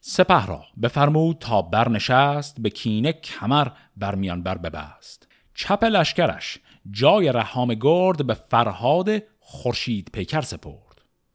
سپه 0.00 0.46
را 0.46 0.64
بفرمود 0.82 1.38
تا 1.38 1.62
برنشست 1.62 2.60
به 2.60 2.70
کینه 2.70 3.12
کمر 3.12 3.68
بر 3.96 4.14
میان 4.14 4.42
بر 4.42 4.58
ببست. 4.58 5.28
چپ 5.54 5.84
لشکرش 5.84 6.58
جای 6.90 7.32
رحام 7.32 7.74
گرد 7.74 8.26
به 8.26 8.34
فرهاد 8.34 9.22
خورشید 9.40 10.10
پیکر 10.12 10.40
سپرد. 10.40 10.87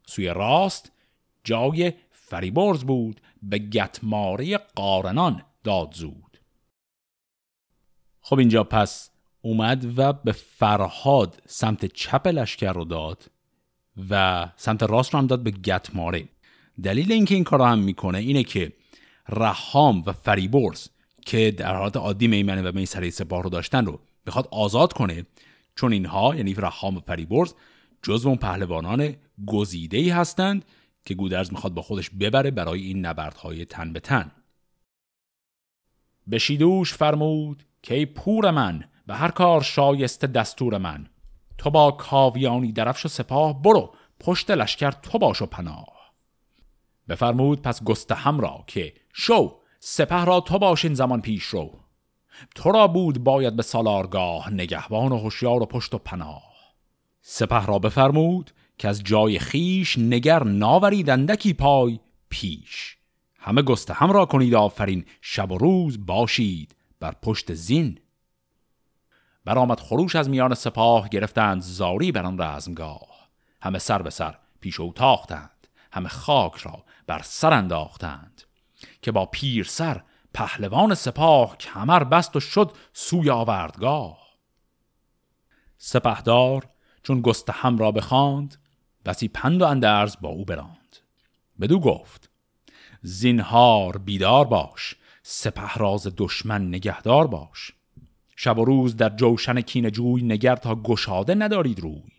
سوی 0.06 0.28
راست 0.28 0.92
جای 1.44 1.94
فریبرز 2.12 2.84
بود 2.84 3.22
به 3.44 3.60
گتماره 3.60 4.58
قارنان 4.58 5.42
داد 5.64 5.94
زود. 5.94 6.38
خب 8.22 8.40
اینجا 8.40 8.64
پس 8.64 9.10
اومد 9.42 10.00
و 10.00 10.14
به 10.14 10.32
فرهاد 10.32 11.42
سمت 11.46 11.86
چپ 11.86 12.28
لشکر 12.28 12.74
رو 12.74 12.86
داد 12.86 13.32
و 14.10 14.46
سمت 14.56 14.84
راست 14.84 15.14
رو 15.14 15.20
هم 15.20 15.28
داد 15.28 15.44
به 15.44 15.52
گتماره 15.52 16.30
دلیل 16.84 17.12
اینکه 17.12 17.36
این 17.36 17.44
کار 17.44 17.60
رو 17.60 17.66
هم 17.66 17.80
می‌کنه 17.80 18.18
اینه 18.18 18.44
که 18.44 18.74
رحام 19.30 20.04
و 20.06 20.12
فریبرز 20.12 20.88
که 21.26 21.52
در 21.52 21.76
حالت 21.76 21.98
عادی 21.98 22.28
میمنه 22.28 22.62
و 22.62 22.72
میسره 22.76 23.10
سپاه 23.10 23.44
رو 23.44 23.50
داشتن 23.50 23.86
رو 23.86 24.00
بخواد 24.26 24.48
آزاد 24.52 24.94
کنه 24.94 25.26
چون 25.76 25.94
اینها 25.94 26.36
یعنی 26.36 26.54
رحام 26.54 26.98
و 26.98 27.00
فریبرز 27.00 27.54
جزو 28.04 28.30
اون 28.30 28.38
پهلوانان 28.38 29.16
گزیده 29.48 29.98
ای 29.98 30.10
هستند 30.10 30.66
که 31.06 31.14
گودرز 31.14 31.52
می‌خواد 31.52 31.74
با 31.74 31.82
خودش 31.82 32.10
ببره 32.10 32.52
برای 32.52 32.82
این 32.82 33.06
نبردهای 33.06 33.66
تن 33.66 33.94
به 33.94 34.00
تن. 34.00 34.32
به 36.28 36.38
شیدوش 36.38 36.94
فرمود 36.94 37.64
که 37.82 37.96
ای 37.96 38.06
پور 38.06 38.52
من 38.52 38.84
به 39.08 39.16
هر 39.16 39.32
کار 39.32 39.62
شایسته 39.62 40.28
دستور 40.28 40.78
من. 40.78 41.08
تو 41.58 41.70
با 41.70 41.92
کاویانی 41.92 42.72
درفش 42.72 43.06
و 43.06 43.10
سپاه 43.10 43.62
برو 43.62 43.96
پشت 44.20 44.52
لشکر 44.52 44.92
تو 44.92 45.20
باش 45.20 45.42
و 45.42 45.46
پناه. 45.46 46.14
بفرمود 47.10 47.62
پس 47.62 47.84
گستهم 47.84 48.40
را 48.40 48.64
که 48.68 48.94
شو 49.14 49.60
سپه 49.80 50.26
را 50.26 50.40
تو 50.40 50.60
باش 50.60 50.86
این 50.86 50.94
زمان 50.94 51.22
پیش 51.22 51.44
رو. 51.44 51.80
تو 52.56 52.72
را 52.72 52.88
بود 52.88 53.24
باید 53.24 53.56
به 53.56 53.64
سالارگاه 53.64 54.54
نگهبان 54.54 55.12
و 55.12 55.18
هوشیار 55.18 55.64
و 55.64 55.66
پشت 55.66 55.94
و 55.94 55.98
پناه. 55.98 56.53
سپه 57.26 57.66
را 57.66 57.80
بفرمود 57.80 58.52
که 58.78 58.88
از 58.88 59.04
جای 59.04 59.40
خیش 59.40 59.98
نگر 59.98 60.44
ناوریدندکی 60.44 61.54
پای 61.54 62.00
پیش. 62.30 62.98
همه 63.40 63.62
گسته 63.62 63.94
هم 63.94 64.12
را 64.12 64.26
کنید 64.26 64.56
آفرین 64.56 65.06
شب 65.22 65.52
و 65.52 65.58
روز 65.58 66.06
باشید 66.06 66.76
بر 67.00 67.12
پشت 67.22 67.54
زین. 67.54 68.00
برآمد 69.46 69.80
خروش 69.80 70.16
از 70.16 70.30
میان 70.30 70.54
سپاه 70.54 71.10
گرفتند 71.10 71.62
زاری 71.62 72.12
بر 72.12 72.26
آن 72.26 72.42
رزمگاه. 72.42 73.30
همه 73.62 73.80
سر 73.80 74.02
به 74.02 74.10
سر 74.10 74.38
پیش 74.60 74.80
او 74.80 74.94
تاختند 74.94 75.68
همه 75.92 76.10
خاک 76.10 76.56
را 76.56 76.84
بر 77.08 77.22
سر 77.24 77.54
انداختند 77.54 78.42
که 79.02 79.12
با 79.12 79.26
پیر 79.26 79.64
سر 79.64 80.04
پهلوان 80.34 80.96
سپاه 80.96 81.58
کمر 81.58 82.04
بست 82.04 82.36
و 82.36 82.40
شد 82.40 82.72
سوی 82.94 83.30
آوردگاه. 83.30 84.24
سپهدار 85.78 86.73
چون 87.04 87.22
گستهم 87.22 87.78
را 87.78 87.92
بخواند 87.92 88.56
بسی 89.06 89.28
پند 89.28 89.62
و 89.62 89.66
اندرز 89.66 90.16
با 90.22 90.30
او 90.30 90.46
براند. 90.46 90.98
بدو 91.62 91.80
گفت 91.80 92.30
زینهار 93.02 93.98
بیدار 93.98 94.46
باش 94.46 94.96
سپه 95.24 95.74
راز 95.74 96.14
دشمن 96.18 96.68
نگهدار 96.68 97.28
باش. 97.28 97.72
شب 98.36 98.58
و 98.58 98.66
روز 98.66 98.96
در 98.96 99.10
جوشن 99.10 99.62
کین 99.62 99.90
جوی 99.90 100.24
نگر 100.24 100.56
تا 100.56 100.76
گشاده 100.76 101.36
ندارید 101.36 101.80
روی. 101.80 102.12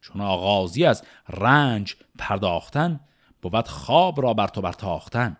چون 0.00 0.20
آغازی 0.20 0.84
از 0.84 1.02
رنج 1.28 1.96
پرداختن 2.18 3.00
بود 3.42 3.68
خواب 3.68 4.22
را 4.22 4.34
بر 4.34 4.48
تو 4.48 4.60
برتاختن. 4.60 5.36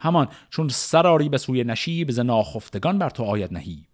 همان 0.00 0.28
چون 0.50 0.68
سراری 0.68 1.28
به 1.28 1.38
سوی 1.38 1.64
نشیب 1.64 2.10
ز 2.10 2.18
ناخفتگان 2.18 2.98
بر 2.98 3.10
تو 3.10 3.22
آید 3.22 3.52
نهیب. 3.52 3.86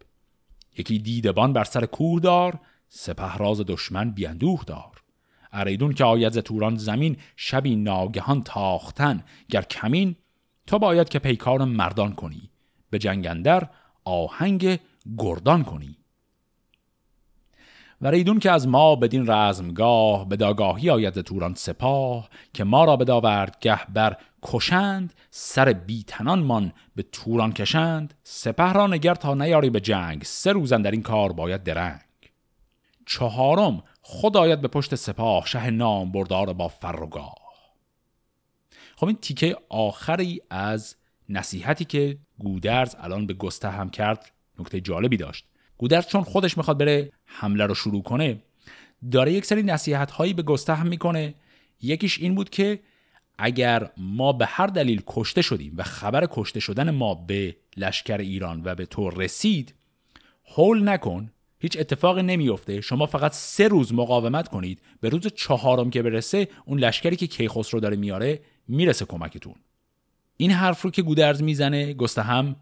یکی 0.79 0.99
دیدبان 0.99 1.53
بر 1.53 1.65
سر 1.65 1.87
کوه 1.87 2.21
دار 2.21 2.61
سپه 2.95 3.37
راز 3.37 3.61
دشمن 3.61 4.11
بیندوه 4.11 4.65
دار. 4.67 5.03
اریدون 5.53 5.93
که 5.93 6.05
آید 6.05 6.33
ز 6.33 6.39
توران 6.39 6.77
زمین 6.77 7.17
شبی 7.37 7.77
ناگهان 7.77 8.43
تاختن. 8.43 9.25
گر 9.49 9.63
کمین 9.63 10.17
تو 10.67 10.79
باید 10.79 11.09
که 11.09 11.19
پیکار 11.19 11.65
مردان 11.65 12.13
کنی. 12.13 12.51
به 12.91 12.99
جنگندر 12.99 13.69
آهنگ 14.05 14.79
گردان 15.19 15.65
کنی. 15.65 15.97
و 18.01 18.07
ریدون 18.11 18.39
که 18.39 18.51
از 18.51 18.69
ما 18.69 18.97
بدین 18.97 19.31
رزمگاه 19.31 20.29
به 20.29 20.37
داگاهی 20.37 20.91
آید 20.91 21.21
توران 21.21 21.55
سپاه 21.55 22.29
که 22.53 22.65
ما 22.65 22.85
را 22.85 22.97
به 22.97 23.05
داوردگه 23.05 23.81
بر 23.95 24.17
کشند 24.43 25.15
سر 25.31 25.73
بیتنان 25.73 26.73
به 26.97 27.03
توران 27.03 27.53
کشند. 27.53 28.15
سپه 28.23 28.73
را 28.73 28.87
نگر 28.87 29.15
تا 29.15 29.35
نیاری 29.35 29.71
به 29.71 29.81
جنگ 29.81 30.23
سه 30.23 30.53
روزن 30.53 30.83
در 30.83 30.91
این 30.91 31.03
کار 31.03 31.33
باید 31.33 31.63
درنگ. 31.63 32.01
چهارم 33.07 33.83
خود 34.01 34.37
آید 34.37 34.61
به 34.61 34.69
پشت 34.69 34.95
سپاه 34.95 35.47
شه 35.47 35.71
نام 35.71 36.13
بردار 36.13 36.53
با 36.53 36.69
فرگاه. 36.69 37.35
خب 38.97 39.07
این 39.07 39.17
تیکه 39.17 39.57
آخری 39.69 40.41
از 40.51 40.97
نصیحتی 41.29 41.85
که 41.85 42.19
گودرز 42.39 42.97
الان 42.99 43.27
به 43.27 43.35
گسته 43.35 43.69
هم 43.69 43.91
کرد 43.91 44.33
نکته 44.59 44.81
جالبی 44.81 45.17
داشت. 45.17 45.47
گودرز 45.79 46.07
چون 46.07 46.23
خودش 46.23 46.57
می‌خواد 46.57 46.79
بره 46.79 47.13
حمله 47.25 47.67
رو 47.67 47.75
شروع 47.75 48.03
کنه 48.03 48.43
داره 49.11 49.33
یک 49.33 49.45
سری 49.45 49.63
نصیحت 49.63 50.11
هایی 50.11 50.35
به 50.35 50.43
گسته 50.43 50.75
هم 50.75 50.87
می‌کنه. 50.87 51.35
یکیش 51.81 52.19
این 52.19 52.35
بود 52.35 52.51
که 52.51 52.81
اگر 53.39 53.91
ما 53.97 54.33
به 54.33 54.47
هر 54.47 54.67
دلیل 54.67 55.03
کشته 55.07 55.43
شدیم 55.43 55.75
و 55.77 55.83
خبر 55.83 56.29
کشته 56.31 56.61
شدن 56.61 56.91
ما 56.91 57.15
به 57.15 57.57
لشکر 57.77 58.19
ایران 58.19 58.63
و 58.65 58.75
به 58.75 58.87
تو 58.87 59.11
رسید 59.11 59.75
هول 60.57 60.89
نکن 60.89 61.31
هیچ 61.63 61.77
اتفاقی 61.81 62.23
نمیفته 62.23 62.81
شما 62.81 63.07
فقط 63.07 63.33
سه 63.33 63.69
روز 63.69 63.95
مقاومت 63.95 64.49
کنید. 64.49 64.83
به 65.01 65.09
روز 65.09 65.27
چهارم 65.27 65.91
که 65.91 66.03
برسه 66.03 66.49
اون 66.65 66.79
لشکری 66.79 67.17
که 67.17 67.27
کیخسرو 67.27 67.81
داره 67.81 67.97
میاره 67.97 68.41
می‌رسه 68.69 69.05
کمکتون. 69.05 69.55
این 70.37 70.51
حرف 70.51 70.83
رو 70.83 70.91
که 70.91 71.03
گودرز 71.03 71.43
می‌زنه 71.43 71.95
گسته 71.95 72.23
هم 72.23 72.57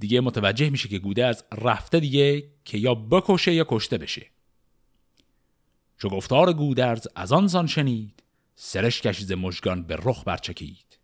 دیگه 0.00 0.20
متوجه 0.20 0.70
میشه 0.70 0.88
که 0.88 0.98
گودرز 0.98 1.42
رفته 1.52 2.00
دیگه 2.00 2.44
که 2.64 2.78
یا 2.78 2.94
بکشه 2.94 3.54
یا 3.54 3.66
کشته 3.68 3.98
بشه. 3.98 4.26
چو 5.98 6.08
گفتار 6.08 6.52
گودرز 6.52 7.06
از 7.14 7.32
آن 7.32 7.48
سان 7.48 7.66
شنید 7.66 8.22
سرش 8.54 9.02
کشیز 9.02 9.32
مژگان 9.32 9.82
به 9.82 9.96
رخ 10.02 10.22
برچکید. 10.26 10.98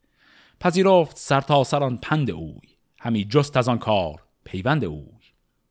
پذیرفت 0.60 1.16
سر 1.16 1.40
تا 1.40 1.64
سران 1.64 1.96
پند 1.96 2.30
اوی 2.30 2.68
همی 3.00 3.24
جست 3.24 3.56
از 3.56 3.68
آن 3.68 3.78
کار 3.78 4.22
پیوند 4.44 4.84
اوی. 4.84 5.24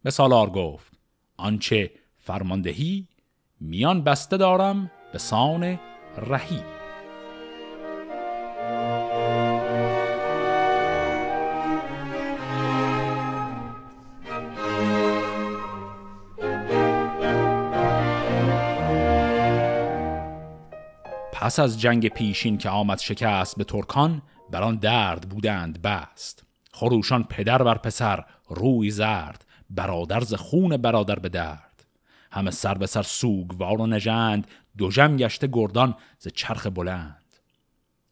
به 0.03 0.11
سالار 0.11 0.49
گفت 0.49 0.92
آنچه 1.37 1.91
فرماندهی 2.17 3.07
میان 3.59 4.03
بسته 4.03 4.37
دارم 4.37 4.91
به 5.13 5.19
سان 5.19 5.79
رهی. 6.17 6.59
پس 21.33 21.59
از 21.59 21.81
جنگ 21.81 22.07
پیشین 22.07 22.57
که 22.57 22.69
آمد 22.69 22.99
شکست 22.99 23.57
به 23.57 23.63
ترکان 23.63 24.21
بران 24.51 24.75
درد 24.75 25.29
بودند 25.29 25.81
بست. 25.81 26.43
خروشان 26.71 27.23
پدر 27.23 27.63
بر 27.63 27.77
پسر 27.77 28.25
روی 28.49 28.91
زرد. 28.91 29.45
برادر 29.75 30.19
ز 30.19 30.33
خون 30.33 30.77
برادر 30.77 31.19
به 31.19 31.29
درد. 31.29 31.85
همه 32.31 32.51
سر 32.51 32.73
به 32.73 32.85
سر 32.85 33.01
سوگوار 33.01 33.81
و 33.81 33.87
نژند 33.87 34.47
جم 34.77 35.17
گشته 35.17 35.49
گردان 35.53 35.95
ز 36.19 36.27
چرخ 36.27 36.67
بلند. 36.67 37.23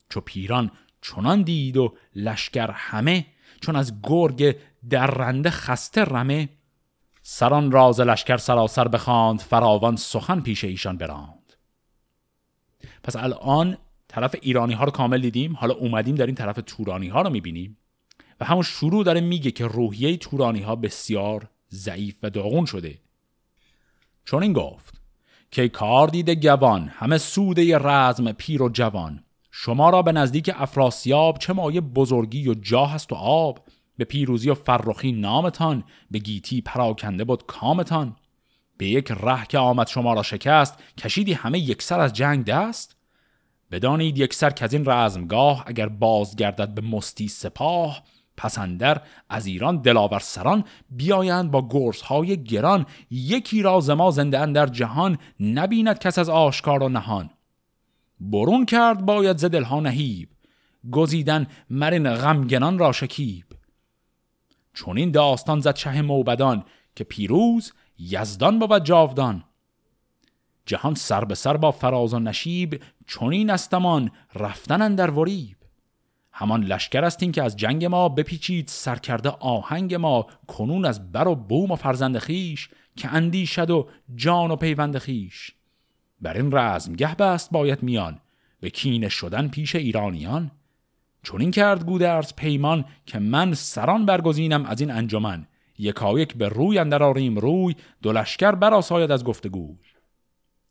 چو 0.10 0.22
پیران 0.22 0.72
چنان 1.02 1.42
دید 1.42 1.78
و 1.78 1.94
لشکر 2.16 2.72
همه 2.72 3.26
چون 3.62 3.76
از 3.76 3.94
گرگ 4.04 4.56
درنده 4.90 5.50
خسته 5.50 6.04
رمه. 6.04 6.50
سران 7.22 7.72
راز 7.72 8.00
لشکر 8.00 8.38
سراسر 8.38 8.88
بخواند 8.88 9.40
فراوان 9.40 9.96
سخن 9.96 10.40
پیش 10.40 10.64
ایشان 10.64 10.98
براند. 10.98 11.54
پس 13.04 13.16
الان 13.16 13.78
طرف 14.08 14.36
ایرانی 14.42 14.74
ها 14.74 14.84
رو 14.84 14.92
کامل 14.92 15.22
دیدیم؟ 15.22 15.56
حالا 15.56 15.74
اومدیم 15.74 16.16
در 16.16 16.26
این 16.26 16.36
طرف 16.36 16.60
تورانی 16.66 17.08
ها 17.08 17.22
رو 17.22 17.30
می‌بینیم. 17.30 17.78
و 18.40 18.46
همون 18.46 18.64
شروع 18.64 19.04
داره 19.04 19.22
میگه 19.22 19.52
که 19.52 19.66
روحیه 19.66 20.18
تورانی 20.18 20.62
ها 20.62 20.76
بسیار 20.76 21.50
ضعیف 21.74 22.16
و 22.24 22.30
داغون 22.30 22.66
شده. 22.66 23.00
چون 24.26 24.44
این 24.44 24.54
گفت 24.54 25.02
که 25.52 25.70
کار 25.70 26.08
دیده 26.08 26.36
گوان 26.36 26.88
همه 26.88 27.18
سوده 27.18 27.78
رزم 27.78 28.32
پیر 28.32 28.64
و 28.64 28.70
جوان. 28.70 29.24
شما 29.52 29.90
را 29.90 30.02
به 30.02 30.12
نزدیک 30.12 30.52
افراسیاب 30.56 31.38
چه 31.38 31.54
مایه 31.54 31.82
بزرگی 31.82 32.50
و 32.50 32.54
جاه 32.54 32.96
است 32.96 33.12
و 33.12 33.16
آب؟ 33.16 33.60
به 33.98 34.06
پیروزی 34.06 34.50
و 34.50 34.54
فرخی 34.54 35.12
نامتان 35.12 35.84
به 36.12 36.20
گیتی 36.20 36.62
پراکنده 36.62 37.24
بود 37.24 37.46
کامتان. 37.46 38.16
به 38.78 38.88
یک 38.88 39.12
ره 39.12 39.46
که 39.46 39.58
آمد 39.58 39.88
شما 39.88 40.14
را 40.14 40.24
شکست 40.24 40.78
کشیدی 40.98 41.34
همه 41.34 41.60
یک 41.60 41.82
سر 41.82 42.00
از 42.00 42.14
جنگ 42.14 42.46
دست؟ 42.46 42.96
بدانید 43.72 44.18
یک 44.18 44.34
سر 44.34 44.50
که 44.50 44.66
از 44.66 44.74
این 44.74 44.86
رزمگاه 44.86 45.64
اگر 45.68 45.88
بازگردد 45.88 46.70
به 46.74 46.82
مستی 46.82 47.28
سپاه 47.28 48.04
پسندر 48.42 49.02
از 49.30 49.46
ایران 49.46 49.82
دلاور 49.82 50.20
سران 50.20 50.64
بیایند 50.90 51.52
با 51.52 51.92
های 52.04 52.44
گران 52.44 52.86
یکی 53.12 53.62
راز 53.62 53.90
ما 53.90 54.12
زنده 54.12 54.40
اندر 54.40 54.66
جهان 54.66 55.18
نبیند 55.40 56.00
کس 56.00 56.20
از 56.20 56.30
آشکار 56.30 56.84
و 56.84 56.90
نهان. 56.90 57.30
برون 58.20 58.66
کرد 58.66 59.06
باید 59.06 59.38
ز 59.38 59.46
دلها 59.46 59.80
نهیب 59.80 60.30
گزیدن 60.92 61.48
مرین 61.70 62.16
غمگنان 62.16 62.80
را 62.80 62.92
شکیب. 62.92 63.46
چون 64.74 64.98
این 64.98 65.12
داستان 65.12 65.60
زد 65.60 65.76
شه 65.76 66.02
موبدان 66.02 66.66
که 66.96 67.04
پیروز 67.04 67.74
یزدان 68.00 68.60
بود 68.60 68.84
جاودان. 68.84 69.44
جهان 70.66 70.96
سر 70.96 71.26
به 71.26 71.36
سر 71.36 71.58
با 71.58 71.72
فراز 71.72 72.14
و 72.14 72.20
نشیب 72.20 72.84
چونین 73.08 73.50
استمان 73.50 74.12
رفتن 74.36 74.96
در 74.96 75.12
وریب. 75.12 75.61
همان 76.34 76.64
لشکر 76.64 77.06
استین 77.06 77.32
که 77.32 77.44
از 77.44 77.58
جنگ 77.58 77.86
ما 77.86 78.10
بپیچید 78.10 78.68
سرکرده 78.68 79.30
آهنگ 79.30 79.96
ما 79.96 80.28
کنون 80.48 80.86
از 80.86 81.12
بر 81.12 81.28
و 81.28 81.36
بوم 81.36 81.72
و 81.72 81.76
فرزند 81.76 82.18
خیش 82.18 82.70
که 82.96 83.14
اندیشد 83.14 83.70
و 83.70 83.88
جان 84.16 84.52
و 84.52 84.56
پیوند 84.56 84.98
خیش 84.98 85.52
بر 86.22 86.38
این 86.38 86.52
رزم 86.52 86.94
گه 86.94 87.16
بست 87.16 87.52
باید 87.52 87.84
میان 87.84 88.20
به 88.60 88.70
کینه 88.70 89.10
شدن 89.10 89.48
پیش 89.48 89.76
ایرانیان. 89.76 90.52
چون 91.24 91.42
این 91.42 91.52
کرد 91.52 91.86
گودرز 91.86 92.34
پیمان 92.36 92.86
که 93.06 93.20
من 93.20 93.54
سران 93.54 94.06
برگزینم 94.06 94.66
از 94.66 94.82
این 94.82 94.92
انجمن. 94.92 95.48
یکایک 95.78 96.36
به 96.36 96.50
روی 96.50 96.80
اندر 96.80 97.04
آریم 97.04 97.38
روی 97.38 97.76
دو 98.02 98.12
لشکر 98.12 98.52
براساید 98.52 99.12
از 99.12 99.24
گفتگوی. 99.24 99.78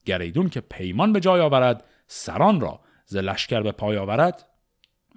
گریدون 0.05 0.49
که 0.49 0.61
پیمان 0.61 1.13
به 1.13 1.21
جای 1.21 1.41
آورد 1.41 1.85
سران 2.07 2.61
را 2.61 2.81
ز 3.07 3.17
لشکر 3.17 3.63
به 3.63 3.73
پای 3.73 3.97
آورد 3.97 4.47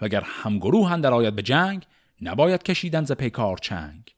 وگر 0.01 0.23
همگروه 0.25 0.91
اندر 0.91 1.13
آید 1.13 1.35
به 1.35 1.41
جنگ 1.41 1.85
نباید 2.21 2.63
کشیدن 2.63 3.03
ز 3.03 3.11
پیکار 3.11 3.57
چنگ. 3.57 4.15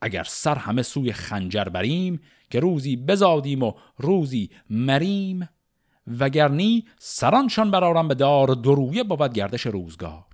اگر 0.00 0.24
سر 0.24 0.54
همه 0.54 0.82
سوی 0.82 1.12
خنجر 1.12 1.64
بریم 1.64 2.20
که 2.50 2.60
روزی 2.60 2.96
بزادیم 2.96 3.62
و 3.62 3.72
روزی 3.96 4.50
مریم 4.70 5.48
وگرنی 6.06 6.84
سرانشان 6.98 7.70
برارم 7.70 8.08
به 8.08 8.14
دار 8.14 8.54
درویه 8.54 9.04
بود 9.04 9.32
گردش 9.32 9.66
روزگار. 9.66 10.24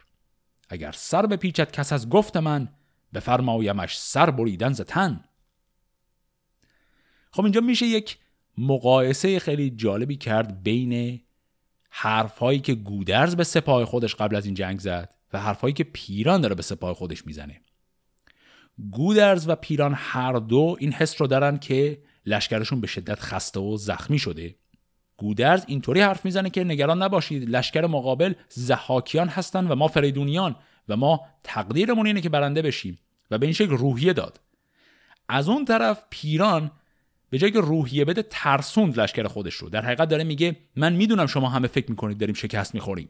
اگر 0.69 0.93
سر 0.93 1.27
به 1.27 1.37
پیچت 1.37 1.73
کس 1.73 1.93
از 1.93 2.09
گفت 2.09 2.37
من 2.37 2.69
بفرمایمش 3.15 3.99
سر 3.99 4.31
بریدن 4.31 4.73
ز 4.73 4.81
تن. 4.81 5.25
خب 7.31 7.43
اینجا 7.43 7.61
میشه 7.61 7.87
یک 7.87 8.19
مقایسه 8.59 9.39
خیلی 9.39 9.71
جالبی 9.71 10.17
کرد 10.17 10.63
بین 10.63 11.21
حرفهایی 11.95 12.61
که 12.61 12.75
گودرز 12.75 13.37
به 13.37 13.45
سپاه 13.45 13.85
خودش 13.85 14.15
قبل 14.15 14.37
از 14.37 14.47
این 14.47 14.55
جنگ 14.55 14.79
زد 14.79 15.15
و 15.33 15.41
حرفهایی 15.41 15.75
که 15.75 15.85
پیران 15.85 16.41
داره 16.41 16.55
به 16.55 16.63
سپاه 16.63 16.95
خودش 16.95 17.27
می‌زنه. 17.27 17.61
گودرز 18.91 19.49
و 19.49 19.55
پیران 19.55 19.95
هر 19.97 20.33
دو 20.33 20.77
این 20.79 20.93
حس 20.93 21.21
رو 21.21 21.27
دارن 21.27 21.59
که 21.59 22.03
لشکرشون 22.27 22.81
به 22.81 22.87
شدت 22.87 23.21
خسته 23.21 23.61
و 23.61 23.77
زخمی 23.77 24.19
شده. 24.19 24.55
گودرز 25.17 25.65
اینطوری 25.67 26.01
حرف 26.01 26.25
می‌زنه 26.25 26.51
که 26.51 26.65
نگران 26.65 27.03
نباشید 27.03 27.51
لشکر 27.51 27.87
مقابل 27.87 28.35
زحاکیان 28.49 29.29
هستن 29.29 29.67
و 29.67 29.75
ما 29.75 29.89
فریدونیان 29.89 30.57
و 30.89 30.97
ما 30.97 31.21
تقدیرمون 31.45 32.07
اینه 32.07 32.21
که 32.21 32.29
برنده 32.29 32.63
بشیم 32.63 32.99
و 33.31 33.39
به 33.39 33.47
این 33.47 33.53
شکل 33.53 33.71
روحیه 33.71 34.13
داد. 34.13 34.41
از 35.29 35.49
اون 35.49 35.65
طرف 35.65 36.05
پیران 36.11 36.71
به 37.33 37.39
جای 37.39 37.51
که 37.51 37.61
روحیه 37.61 38.05
بده 38.05 38.23
ترسوند 38.23 39.01
لشکر 39.01 39.29
خودش 39.29 39.55
رو. 39.55 39.69
در 39.71 39.85
حقیقت 39.85 40.09
داره 40.09 40.25
میگه 40.25 40.57
من 40.77 40.93
می‌دونم 40.93 41.27
شما 41.27 41.49
همه 41.49 41.69
فکر 41.69 41.91
می‌کنید 41.91 42.19
داریم 42.19 42.35
شکست 42.35 42.75
می‌خوریم. 42.75 43.09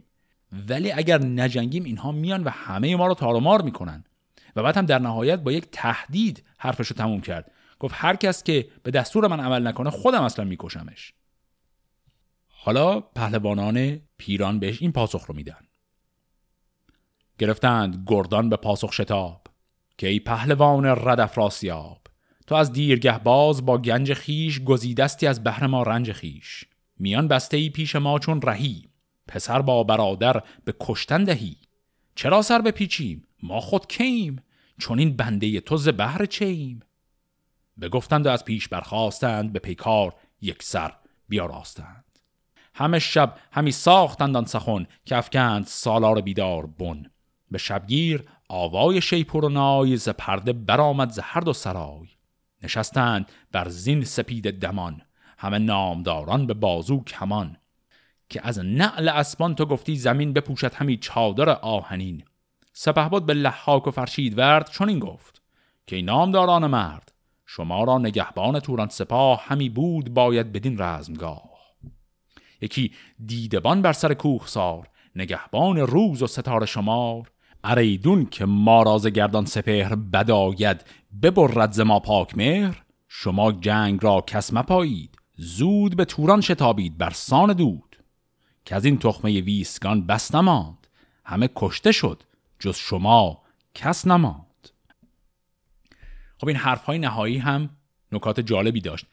ولی 0.68 0.92
اگر 0.92 1.18
نجنگیم 1.18 1.84
اینها 1.84 2.12
میان 2.12 2.44
و 2.44 2.48
همه 2.50 2.96
ما 2.96 3.06
رو 3.06 3.14
تارمار 3.14 3.62
می‌کنن. 3.62 4.04
و 4.56 4.62
بعد 4.62 4.76
هم 4.76 4.86
در 4.86 4.98
نهایت 4.98 5.38
با 5.40 5.52
یک 5.52 5.68
تهدید 5.72 6.44
حرفش 6.58 6.86
رو 6.86 6.96
تموم 6.96 7.20
کرد. 7.20 7.52
گفت 7.78 7.94
هر 7.96 8.16
کس 8.16 8.42
که 8.42 8.68
به 8.82 8.90
دستور 8.90 9.26
من 9.26 9.40
عمل 9.40 9.66
نکنه 9.66 9.90
خودم 9.90 10.22
اصلا 10.22 10.44
میکشمش. 10.44 11.12
حالا 12.48 13.00
پهلوانان 13.00 14.00
پیران 14.18 14.58
بهش 14.58 14.82
این 14.82 14.92
پاسخ 14.92 15.26
رو 15.26 15.34
میدن. 15.34 15.68
گرفتند 17.38 18.04
گردان 18.06 18.48
به 18.48 18.56
پاسخ 18.56 18.92
شتاب. 18.92 19.46
که 19.98 20.08
ای 20.08 20.20
پهلوان 20.20 20.86
رد 20.86 21.20
افراسیاب 21.20 22.01
تو 22.52 22.56
از 22.56 22.72
دیرگه 22.72 23.18
باز 23.18 23.66
با 23.66 23.78
گنج 23.78 24.14
خیش 24.14 24.60
گزیدستی 24.60 25.26
از 25.26 25.44
بهر 25.44 25.66
ما 25.66 25.82
رنج 25.82 26.12
خیش. 26.12 26.64
میان 26.98 27.28
بسته 27.28 27.56
ای 27.56 27.70
پیش 27.70 27.96
ما 27.96 28.18
چون 28.18 28.42
رهی. 28.42 28.88
پسر 29.28 29.62
با 29.62 29.84
برادر 29.84 30.42
به 30.64 30.74
کشتن 30.80 31.24
دهی. 31.24 31.56
چرا 32.14 32.42
سر 32.42 32.58
بپیچیم؟ 32.58 33.26
ما 33.42 33.60
خود 33.60 33.86
کیم. 33.86 34.42
چون 34.78 34.98
این 34.98 35.16
بنده 35.16 35.60
تو 35.60 35.76
ز 35.76 35.88
بهر 35.88 36.26
چیم. 36.26 36.80
بگفتند 37.80 38.26
و 38.26 38.30
از 38.30 38.44
پیش 38.44 38.68
برخواستند 38.68 39.52
به 39.52 39.58
پیکار 39.58 40.14
یک 40.40 40.62
سر 40.62 40.92
بیاراستند. 41.28 42.18
همه 42.74 42.98
شب 42.98 43.38
همی 43.52 43.72
ساختند 43.72 44.36
آن 44.36 44.44
سخن 44.44 44.86
که 45.04 45.16
افکند 45.16 45.66
سالار 45.66 46.20
بیدار 46.20 46.66
بن. 46.66 47.10
به 47.50 47.58
شبگیر 47.58 48.24
آوای 48.48 49.00
شیپور 49.00 49.44
و 49.44 49.48
نای 49.48 49.96
ز 49.96 50.08
پرده 50.08 50.52
برآمد 50.52 51.10
ز 51.10 51.18
هر 51.22 51.40
دو 51.40 51.52
سرای. 51.52 52.08
نشستند 52.62 53.32
بر 53.52 53.68
زین 53.68 54.04
سپید 54.04 54.58
دمان 54.58 55.02
همه 55.38 55.58
نامداران 55.58 56.46
به 56.46 56.54
بازو 56.54 57.04
کمان 57.04 57.56
که 58.28 58.40
از 58.46 58.58
نعل 58.58 59.08
اسبان 59.08 59.54
تو 59.54 59.66
گفتی 59.66 59.96
زمین 59.96 60.32
بپوشد 60.32 60.74
همی 60.74 60.96
چادر 60.96 61.48
آهنین. 61.48 62.24
سپه 62.72 63.08
بود 63.08 63.26
به 63.26 63.34
لحاک 63.34 63.86
و 63.86 63.90
فرشید 63.90 64.38
ورد 64.38 64.70
چون 64.70 64.88
این 64.88 64.98
گفت 64.98 65.42
که 65.86 66.02
نامداران 66.02 66.66
مرد 66.66 67.12
شما 67.46 67.84
را 67.84 67.98
نگهبان 67.98 68.60
توران 68.60 68.88
سپاه 68.88 69.42
همی 69.44 69.68
بود 69.68 70.14
باید 70.14 70.52
بدین 70.52 70.78
رزمگاه. 70.78 71.52
یکی 72.60 72.92
دیدبان 73.26 73.82
بر 73.82 73.92
سر 73.92 74.14
کوه 74.14 74.46
سار 74.46 74.88
نگهبان 75.16 75.76
روز 75.78 76.22
و 76.22 76.26
ستاره 76.26 76.66
شمار 76.66 77.31
اریدون 77.64 78.26
که 78.26 78.44
ما 78.44 78.82
راز 78.82 79.06
گردان 79.06 79.44
سپهر 79.44 79.94
بداید 79.94 80.84
ببرد 81.22 81.72
ز 81.72 81.80
ما 81.80 82.00
پاک 82.00 82.36
مهر. 82.36 82.82
شما 83.08 83.52
جنگ 83.52 83.98
را 84.02 84.24
کس 84.26 84.52
مپایید 84.52 85.16
زود 85.36 85.96
به 85.96 86.04
توران 86.04 86.40
شتابید 86.40 86.98
بر 86.98 87.10
سان 87.10 87.52
دود. 87.52 87.96
که 88.64 88.74
از 88.74 88.84
این 88.84 88.98
تخمه 88.98 89.40
ویسگان 89.40 90.06
بس 90.06 90.34
نماند 90.34 90.86
همه 91.24 91.48
کشته 91.56 91.92
شد 91.92 92.22
جز 92.58 92.76
شما 92.76 93.42
کس 93.74 94.06
نماند. 94.06 94.68
خب 96.38 96.48
این 96.48 96.56
حرف 96.56 96.84
های 96.84 96.98
نهایی 96.98 97.38
هم 97.38 97.70
نکات 98.12 98.40
جالبی 98.40 98.80
داشت. 98.80 99.06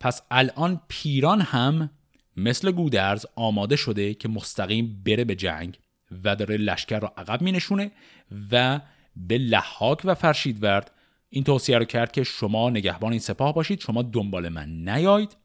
پس 0.00 0.22
الان 0.30 0.80
پیران 0.88 1.40
هم 1.40 1.90
مثل 2.36 2.70
گودرز 2.70 3.26
آماده 3.36 3.76
شده 3.76 4.14
که 4.14 4.28
مستقیم 4.28 5.02
بره 5.06 5.24
به 5.24 5.34
جنگ. 5.34 5.78
و 6.24 6.36
داره 6.36 6.56
لشکر 6.56 6.98
رو 6.98 7.10
عقب 7.16 7.42
می 7.42 7.52
نشونه 7.52 7.90
و 8.52 8.80
به 9.16 9.38
لحاک 9.38 10.00
و 10.04 10.14
فرشیدورد 10.14 10.90
این 11.30 11.44
توصیه 11.44 11.78
رو 11.78 11.84
کرد 11.84 12.12
که 12.12 12.24
شما 12.24 12.70
نگهبان 12.70 13.12
این 13.12 13.20
سپاه 13.20 13.54
باشید 13.54 13.80
شما 13.80 14.02
دنبال 14.02 14.48
من 14.48 14.68
نیاید 14.68 15.36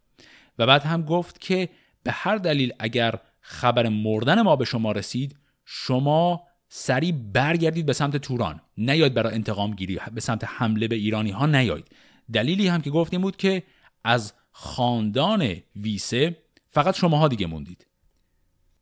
و 0.60 0.65
بعد 0.65 0.84
هم 0.84 1.01
گفت 1.01 1.41
که 1.41 1.69
به 2.03 2.12
هر 2.12 2.36
دلیل 2.36 2.73
اگر 2.80 3.19
خبر 3.41 3.89
مردن 3.89 4.41
ما 4.41 4.56
به 4.56 4.65
شما 4.65 4.91
رسید 4.91 5.36
شما 5.65 6.43
سریع 6.69 7.12
برگردید 7.34 7.86
به 7.86 7.93
سمت 7.93 8.17
توران. 8.17 8.62
نیاید 8.77 9.13
برای 9.13 9.34
انتقام 9.34 9.71
گیری 9.75 9.99
به 10.13 10.21
سمت 10.21 10.43
حمله 10.43 10.88
به 10.88 10.95
ایرانی 10.95 11.32
ها 11.32 11.45
نیاید 11.45 11.88
دلیلی 12.34 12.67
هم 12.67 12.82
که 12.82 12.89
گفتیم 12.89 13.21
بود 13.21 13.38
که 13.38 13.63
از 14.03 14.34
خاندان 14.51 15.56
ویسه 15.75 16.38
فقط 16.67 16.95
شماها 16.95 17.27
دیگه 17.27 17.47
موندید. 17.47 17.88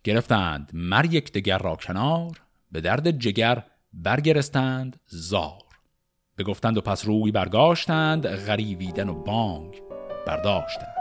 گرفتند 0.06 0.72
مر 0.74 1.06
یک 1.06 1.32
دگر 1.32 1.58
را 1.58 1.76
کنار 1.76 2.42
به 2.72 2.82
درد 2.82 3.12
جگر 3.12 3.64
برگرستند 3.94 5.00
زار. 5.06 5.62
بگفتند 6.38 6.78
و 6.78 6.82
پس 6.82 7.06
روی 7.06 7.32
برگاشتند 7.32 8.28
غریویدن 8.28 9.10
و 9.10 9.14
بانگ 9.14 9.82
برداشتند. 10.28 10.96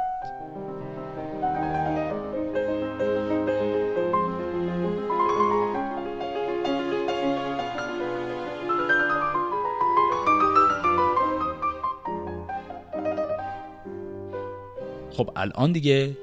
خب 15.17 15.31
الان 15.37 15.73
دیگه 15.73 16.17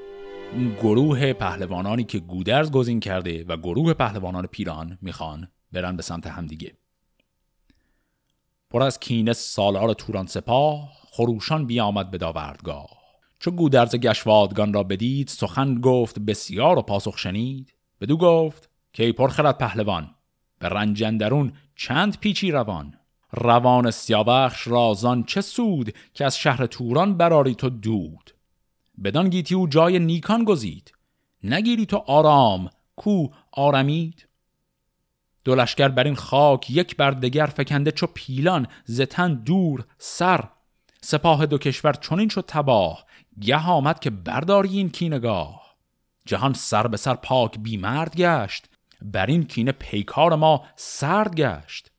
گروه 0.51 1.33
پهلوانانی 1.33 2.03
که 2.03 2.19
گودرز 2.19 2.71
گزین 2.71 2.99
کرده 2.99 3.43
و 3.43 3.57
گروه 3.57 3.93
پهلوانان 3.93 4.47
پیران 4.47 4.97
می‌خوان 5.01 5.47
برن 5.71 5.95
به 5.95 6.03
سمت 6.03 6.27
همدیگه. 6.27 6.73
پر 8.69 8.83
از 8.83 8.99
کینه 8.99 9.33
سالار 9.33 9.93
توران 9.93 10.25
سپاه 10.25 10.89
خروشان 11.11 11.65
بیامد 11.65 12.11
به 12.11 12.17
داوردگاه. 12.17 12.89
چو 13.39 13.51
گودرز 13.51 13.95
گشوادگان 13.95 14.73
را 14.73 14.83
بدید 14.83 15.27
سخن 15.27 15.81
گفت 15.81 16.19
بسیار 16.19 16.77
و 16.77 16.81
پاسخ 16.81 17.17
شنید. 17.17 17.73
بدو 18.01 18.17
گفت 18.17 18.69
که 18.93 19.05
ای 19.05 19.11
پرخرد 19.11 19.57
پهلوان 19.57 20.15
به 20.59 20.69
رنجندرون 20.69 21.53
چند 21.75 22.19
پیچی 22.19 22.51
روان؟ 22.51 22.93
روان 23.31 23.91
سیاوخش 23.91 24.67
رازان 24.67 25.23
چه 25.23 25.41
سود 25.41 25.93
که 26.13 26.25
از 26.25 26.37
شهر 26.37 26.65
توران 26.65 27.17
براری 27.17 27.55
تو 27.55 27.69
دود؟ 27.69 28.40
بدان 29.03 29.29
گیتی 29.29 29.55
او 29.55 29.67
جای 29.67 29.99
نیکان 29.99 30.43
گزید. 30.43 30.93
نگیری 31.43 31.85
تو 31.85 31.97
آرام 31.97 32.69
کو 32.95 33.27
آرمید. 33.51 34.27
دو 35.43 35.55
لشکر 35.55 35.87
بر 35.87 36.03
این 36.03 36.15
خاک 36.15 36.69
یک 36.69 36.95
بر 36.95 37.11
دگر 37.11 37.45
فکنده 37.45 37.91
چو 37.91 38.07
پیلان 38.07 38.67
زتن 38.85 39.33
دور 39.33 39.85
سر. 39.97 40.49
سپاه 41.01 41.45
دو 41.45 41.57
کشور 41.57 41.93
چنین 41.93 42.29
شد 42.29 42.45
تباه 42.47 43.05
گه 43.41 43.67
آمد 43.67 43.99
که 43.99 44.09
برداری 44.09 44.69
این 44.69 44.89
کینگاه 44.89 45.75
جهان 46.25 46.53
سر 46.53 46.87
به 46.87 46.97
سر 46.97 47.13
پاک 47.13 47.59
بیمرد 47.59 48.15
گشت 48.15 48.69
بر 49.01 49.25
این 49.25 49.43
کینه 49.43 49.71
پیکار 49.71 50.35
ما 50.35 50.63
سرد 50.75 51.35
گشت. 51.35 51.91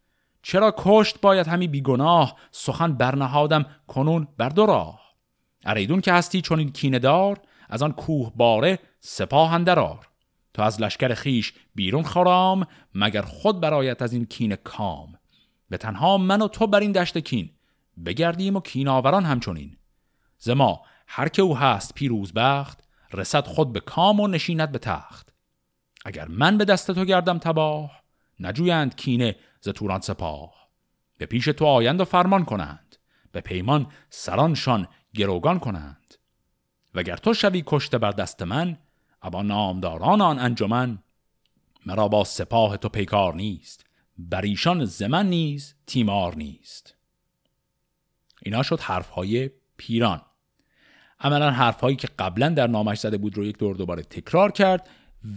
چرا 0.43 0.75
کشت 0.79 1.21
باید 1.21 1.47
همی 1.47 1.69
بیگناه 1.69 2.37
سخن 2.51 2.93
برنهادم 2.93 3.67
کنون 3.87 4.29
بر 4.37 4.49
دو 4.49 4.67
راه. 4.67 5.02
اریدون 5.65 6.01
که 6.01 6.13
هستی 6.13 6.41
چون 6.41 6.59
این 6.59 6.73
کینه 6.73 6.99
دار 6.99 7.41
از 7.69 7.83
آن 7.83 7.93
کوه 7.93 8.33
باره 8.37 8.79
سپاه 9.01 9.55
اندرار 9.55 10.09
تو 10.55 10.63
از 10.63 10.81
لشکر 10.81 11.15
خیش 11.15 11.53
بیرون 11.75 12.03
خرام 12.03 12.67
مگر 12.95 13.23
خود 13.23 13.61
برایت 13.61 14.03
از 14.03 14.13
این 14.13 14.27
کین 14.27 14.57
کام. 14.57 15.19
به 15.69 15.77
تنها 15.77 16.19
من 16.19 16.43
و 16.43 16.49
تو 16.49 16.67
بر 16.67 16.81
این 16.81 16.93
دشت 16.93 17.19
کین 17.19 17.51
بگردیم 18.07 18.57
و 18.57 18.61
کیناوران 18.61 19.25
همچنین. 19.25 19.77
زما 20.39 20.83
هر 21.07 21.29
که 21.29 21.43
او 21.43 21.57
هست 21.57 21.95
پیروز 21.95 22.33
بخت 22.33 22.85
رسد 23.13 23.47
خود 23.47 23.73
به 23.73 23.81
کام 23.81 24.21
و 24.21 24.29
نشیند 24.29 24.73
به 24.73 24.79
تخت. 24.79 25.33
اگر 26.05 26.29
من 26.29 26.59
به 26.59 26.65
دست 26.65 26.91
تو 26.91 27.05
گردم 27.05 27.39
تباه 27.39 28.03
نجویند 28.41 28.97
کینه 28.97 29.37
ز 29.61 29.69
توران 29.69 30.01
سپاه. 30.01 30.53
به 31.19 31.27
پیش 31.27 31.45
تو 31.45 31.65
آیند 31.65 32.01
و 32.01 32.05
فرمان 32.05 32.45
کنند. 32.45 32.97
به 33.33 33.41
پیمان 33.41 33.87
سرانشان 34.11 34.89
گروگان 35.15 35.59
کنند. 35.59 36.15
وگر 36.95 37.17
تو 37.17 37.35
شوی 37.35 37.63
کشته 37.67 37.99
بر 37.99 38.11
دست 38.11 38.43
من 38.43 38.79
ابا 39.23 39.43
نامداران 39.43 40.21
آن 40.21 40.39
انجمن 40.39 40.99
مرا 41.87 42.09
با 42.09 42.25
سپاه 42.25 42.77
تو 42.77 42.89
پیکار 42.89 43.35
نیست. 43.35 43.87
بر 44.19 44.43
ایشان 44.43 44.85
زمن 44.85 45.27
نیز 45.27 45.75
تیمار 45.87 46.37
نیست. 46.37 46.95
اینا 48.43 48.63
شد 48.63 48.81
حرفهای 48.81 49.51
پیران. 49.77 50.23
عملا 51.21 51.51
حرفهایی 51.51 51.97
که 51.97 52.09
قبلا 52.19 52.49
در 52.49 52.67
نامش 52.67 52.99
زده 52.99 53.19
بود 53.19 53.37
رو 53.37 53.45
یک 53.45 53.59
دور 53.59 53.77
دوباره 53.77 54.03
تکرار 54.03 54.53
کرد 54.53 54.89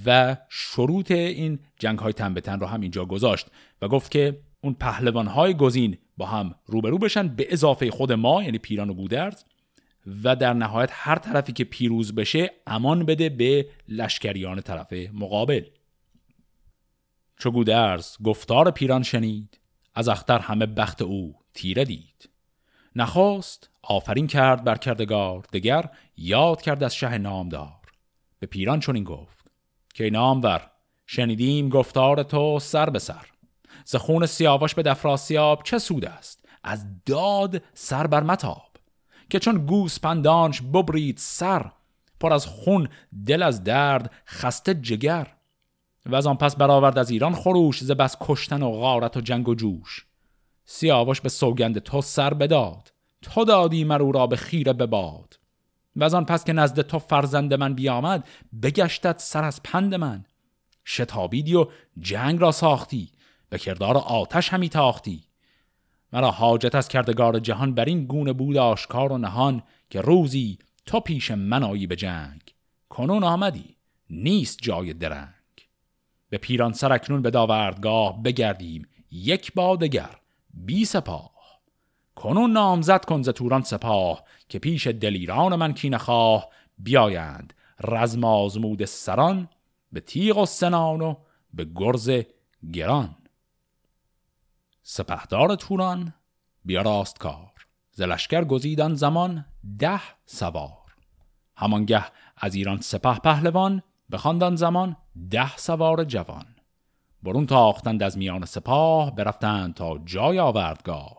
و 0.06 0.38
شروط 0.50 1.12
این 1.12 1.60
جنگ 1.80 2.00
های 2.00 2.14
تن 2.14 2.34
به 2.34 2.42
تن 2.42 2.60
رو 2.60 2.68
هم 2.68 2.82
اینجا 2.82 3.06
گذاشت 3.06 3.48
و 3.82 3.88
گفت 3.88 4.12
که 4.12 4.40
اون 4.62 4.74
پهلوان 4.74 5.28
های 5.28 5.54
گزین 5.54 5.98
با 6.18 6.26
هم 6.26 6.56
روبرو 6.66 6.98
بشن 6.98 7.28
به 7.28 7.48
اضافه 7.50 7.92
خود 7.92 8.12
ما 8.12 8.44
یعنی 8.44 8.58
پیران 8.58 8.90
و 8.90 8.94
گودرز 8.94 9.44
و 10.24 10.36
در 10.36 10.54
نهایت 10.54 10.90
هر 10.94 11.16
طرفی 11.16 11.54
که 11.54 11.64
پیروز 11.64 12.16
بشه 12.16 12.52
امان 12.68 13.06
بده 13.06 13.30
به 13.30 13.68
لشکریان 13.88 14.62
طرف 14.62 14.94
مقابل. 15.14 15.66
چو 17.38 17.52
گودرز 17.52 18.18
گفتار 18.24 18.72
پیران 18.72 19.04
شنید 19.04 19.60
از 19.96 20.08
اختر 20.08 20.40
همه 20.40 20.66
بخت 20.66 21.02
او 21.02 21.36
تیره 21.54 21.86
دید. 21.86 22.30
نخواست 22.96 23.70
آفرین 23.84 24.28
کرد 24.28 24.64
بر 24.64 24.76
کردگار 24.76 25.46
دگر 25.54 25.90
یاد 26.18 26.62
کرد 26.62 26.84
از 26.84 26.96
شه 26.96 27.18
نامدار. 27.18 27.86
به 28.40 28.48
پیران 28.48 28.80
چون 28.80 28.96
این 28.96 29.04
گفت 29.04 29.52
که 29.94 30.10
نامور 30.10 30.72
شنیدیم 31.06 31.70
گفتار 31.70 32.24
تو 32.24 32.60
سر 32.60 32.90
به 32.90 33.00
سر. 33.00 33.26
ز 33.86 33.96
سیاوش 34.26 34.76
به 34.76 34.84
دفراسیاب 34.84 35.64
چه 35.64 35.80
سود 35.80 36.06
است؟ 36.06 36.46
از 36.64 36.86
داد 37.06 37.64
سر 37.74 38.08
بر 38.08 38.24
متاب. 38.24 38.75
که 39.30 39.40
چون 39.40 39.66
گوسپندانش 39.66 40.62
ببرید 40.62 41.18
سر 41.18 41.72
پر 42.20 42.34
از 42.34 42.46
خون 42.46 42.90
دل 43.26 43.44
از 43.44 43.64
درد 43.64 44.12
خسته 44.28 44.74
جگر. 44.74 45.36
و 46.06 46.16
از 46.16 46.28
آن 46.28 46.38
پس 46.38 46.56
برآورد 46.56 46.98
از 46.98 47.10
ایران 47.10 47.36
خروش 47.36 47.84
ز 47.84 47.92
بس 47.92 48.18
کشتن 48.22 48.62
و 48.62 48.72
غارت 48.72 49.18
و 49.18 49.22
جنگ 49.22 49.50
و 49.50 49.56
جوش. 49.56 50.06
سیاوش 50.66 51.22
به 51.22 51.30
سوگند 51.30 51.80
تو 51.80 52.02
سر 52.02 52.34
بداد 52.34 52.94
تو 53.22 53.46
دادی 53.46 53.84
مرو 53.84 54.12
را 54.12 54.28
به 54.28 54.36
خیره 54.36 54.74
بباد. 54.74 55.40
و 55.96 56.04
از 56.04 56.14
آن 56.14 56.26
پس 56.26 56.44
که 56.44 56.54
نزد 56.54 56.82
تو 56.82 57.00
فرزند 57.00 57.54
من 57.54 57.74
بیامد 57.74 58.28
بگشتت 58.64 59.20
سر 59.20 59.44
از 59.44 59.64
پند 59.64 59.96
من. 59.96 60.26
شتابیدی 60.86 61.56
و 61.56 61.68
جنگ 62.00 62.42
را 62.42 62.52
ساختی 62.52 63.12
به 63.50 63.58
کردار 63.58 63.98
آتش 63.98 64.50
همی 64.50 64.70
تاختی. 64.70 65.24
مرا 66.16 66.32
حاجت 66.32 66.76
از 66.76 66.88
کردگار 66.88 67.40
جهان 67.40 67.74
بر 67.74 67.86
این 67.86 68.06
گونه 68.06 68.34
بود 68.34 68.58
آشکار 68.58 69.12
و 69.12 69.18
نهان 69.18 69.64
که 69.90 70.02
روزی 70.02 70.58
تو 70.86 71.00
پیش 71.00 71.32
من 71.32 71.64
آیی 71.64 71.88
به 71.88 71.96
جنگ. 71.96 72.42
کنون 72.90 73.24
آمدی 73.24 73.76
نیست 74.10 74.60
جای 74.62 74.94
درنگ. 74.94 75.30
به 76.30 76.38
پیران 76.38 76.74
سرکنون 76.74 77.22
به 77.22 77.32
داوردگاه 77.32 78.24
بگردیم 78.24 78.88
یک 79.12 79.54
بادگر 79.54 80.10
بی 80.54 80.86
سپاه. 80.86 81.32
کنون 82.16 82.52
نامزد 82.52 83.06
کن 83.06 83.22
ز 83.22 83.30
توران 83.30 83.62
سپاه 83.62 84.24
که 84.50 84.60
پیش 84.60 84.88
دلیران 84.88 85.56
من 85.56 85.74
کی 85.74 85.90
نخواه. 85.90 86.50
بیایند 86.78 87.54
رزم 87.84 88.24
آزمود 88.24 88.86
سران 88.86 89.50
به 89.92 90.00
تیغ 90.00 90.38
و 90.38 90.46
سنان 90.46 91.02
و 91.02 91.16
به 91.54 91.68
گرز 91.76 92.12
گران. 92.74 93.16
سپهدار 94.88 95.56
توران 95.56 96.14
بیا 96.66 96.82
راست 96.82 97.20
کار 97.20 97.52
زلشکر 97.92 98.44
گزیدان 98.44 98.96
زمان 98.96 99.46
ده 99.80 100.02
سوار. 100.26 100.96
همانگه 101.58 102.06
از 102.38 102.56
ایران 102.56 102.82
سپه 102.82 103.20
پهلوان 103.20 103.84
بخواندان 104.12 104.56
زمان 104.56 104.96
ده 105.30 105.58
سوار 105.58 106.04
جوان. 106.04 106.46
برون 107.24 107.46
تاختند 107.46 108.04
از 108.04 108.18
میان 108.18 108.46
سپاه 108.46 109.16
برفتند 109.16 109.74
تا 109.74 109.98
جای 109.98 110.40
آوردگاه. 110.40 111.18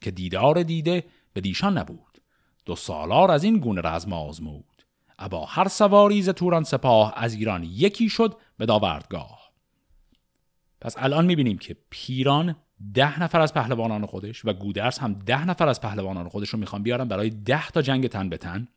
که 0.00 0.10
دیدار 0.10 0.62
دیده 0.62 1.04
به 1.32 1.40
دیشان 1.40 1.78
نبود. 1.78 2.22
دو 2.64 2.76
سالار 2.76 3.30
از 3.30 3.44
این 3.44 3.58
گونه 3.58 3.80
رزم 3.80 4.12
آزمود. 4.12 4.86
ابا 5.18 5.44
هر 5.44 5.68
سواری 5.68 6.22
ز 6.22 6.28
توران 6.28 6.64
سپاه 6.64 7.12
از 7.16 7.34
ایران 7.34 7.64
یکی 7.64 8.08
شد 8.08 8.36
به 8.56 8.66
داوردگاه. 8.66 9.52
پس 10.80 10.94
الان 10.98 11.26
می‌بینیم 11.26 11.58
که 11.58 11.76
پیران 11.90 12.56
ده 12.94 13.22
نفر 13.22 13.40
از 13.40 13.54
پهلوانان 13.54 14.06
خودش 14.06 14.44
و 14.44 14.52
گودرس 14.52 14.98
هم 14.98 15.12
ده 15.14 15.44
نفر 15.44 15.68
از 15.68 15.80
پهلوانان 15.80 16.28
خودش 16.28 16.48
رو 16.48 16.58
می‌خوان 16.58 16.82
بیارن 16.82 17.08
برای 17.08 17.30
ده 17.30 17.68
تا 17.68 17.82
جنگ 17.82 18.06
تن 18.06 18.28
به 18.28 18.36
تن 18.36 18.68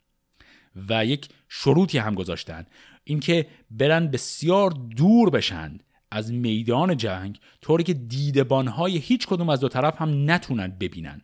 و 0.89 1.05
یک 1.05 1.29
شروطی 1.49 1.97
هم 1.97 2.15
گذاشتن. 2.15 2.65
اینکه 3.03 3.47
برن 3.71 4.07
بسیار 4.07 4.69
دور 4.71 5.29
بشن 5.29 5.79
از 6.11 6.33
میدان 6.33 6.97
جنگ 6.97 7.39
طوری 7.61 7.83
که 7.83 7.93
دیدبانهای 7.93 8.97
هیچ 8.97 9.27
کدوم 9.27 9.49
از 9.49 9.59
دو 9.59 9.69
طرف 9.69 10.01
هم 10.01 10.31
نتونن 10.31 10.67
ببینن. 10.67 11.21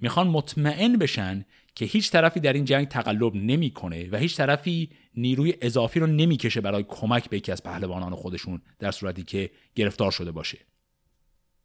می‌خوان 0.00 0.26
مطمئن 0.26 0.96
بشن 0.96 1.44
که 1.74 1.84
هیچ 1.84 2.10
طرفی 2.10 2.40
در 2.40 2.52
این 2.52 2.64
جنگ 2.64 2.88
تقلب 2.88 3.34
نمی‌کنه 3.34 4.08
و 4.10 4.16
هیچ 4.16 4.36
طرفی 4.36 4.90
نیروی 5.14 5.54
اضافی 5.60 6.00
رو 6.00 6.06
نمی‌کشه 6.06 6.60
برای 6.60 6.84
کمک 6.88 7.30
به 7.30 7.36
یکی 7.36 7.52
از 7.52 7.62
پهلوانان 7.62 8.14
خودشون 8.14 8.62
در 8.78 8.90
صورتی 8.90 9.22
که 9.22 9.50
گرفتار 9.74 10.10
شده 10.10 10.32
باشه. 10.32 10.58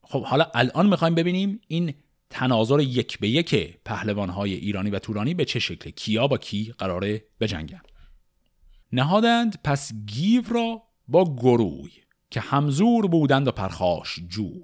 خب 0.09 0.23
حالا 0.23 0.51
الان 0.53 0.89
می‌خوایم 0.89 1.15
ببینیم 1.15 1.61
این 1.67 1.93
تناظر 2.29 2.79
یک 2.79 3.19
به 3.19 3.29
یک 3.29 3.79
پهلوانهای 3.85 4.53
ایرانی 4.53 4.89
و 4.89 4.99
تورانی 4.99 5.33
به 5.33 5.45
چه 5.45 5.59
شکله 5.59 5.91
کیا 5.91 6.27
با 6.27 6.37
کی 6.37 6.73
قراره 6.77 7.23
بجنگن؟ 7.39 7.81
نهادند 8.91 9.59
پس 9.63 9.93
گیو 10.05 10.43
را 10.49 10.83
با 11.07 11.35
گروی 11.35 11.91
که 12.29 12.39
همزور 12.39 13.07
بودند 13.07 13.47
و 13.47 13.51
پرخاش 13.51 14.19
جوی 14.27 14.63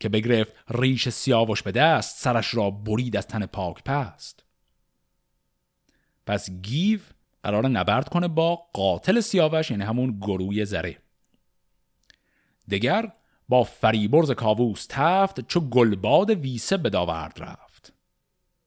که 0.00 0.08
بگرفت 0.08 0.52
ریش 0.68 1.08
سیاوش 1.08 1.62
به 1.62 1.72
دست 1.72 2.22
سرش 2.22 2.54
را 2.54 2.70
برید 2.70 3.16
از 3.16 3.26
تن 3.26 3.46
پاک 3.46 3.84
پست. 3.84 4.44
پس 6.26 6.50
گیو 6.50 7.00
قرار 7.42 7.68
نبرد 7.68 8.08
کنه 8.08 8.28
با 8.28 8.56
قاتل 8.56 9.20
سیاوش 9.20 9.70
یعنی 9.70 9.82
همون 9.82 10.18
گروی 10.18 10.64
زره. 10.64 10.98
دگر 12.70 13.12
با 13.48 13.64
فریبرز 13.64 14.30
کاووس 14.30 14.86
تفت 14.88 15.48
چو 15.48 15.60
گلباد 15.60 16.30
ویسه 16.30 16.76
به 16.76 16.90
داورد 16.90 17.42
رفت. 17.42 17.92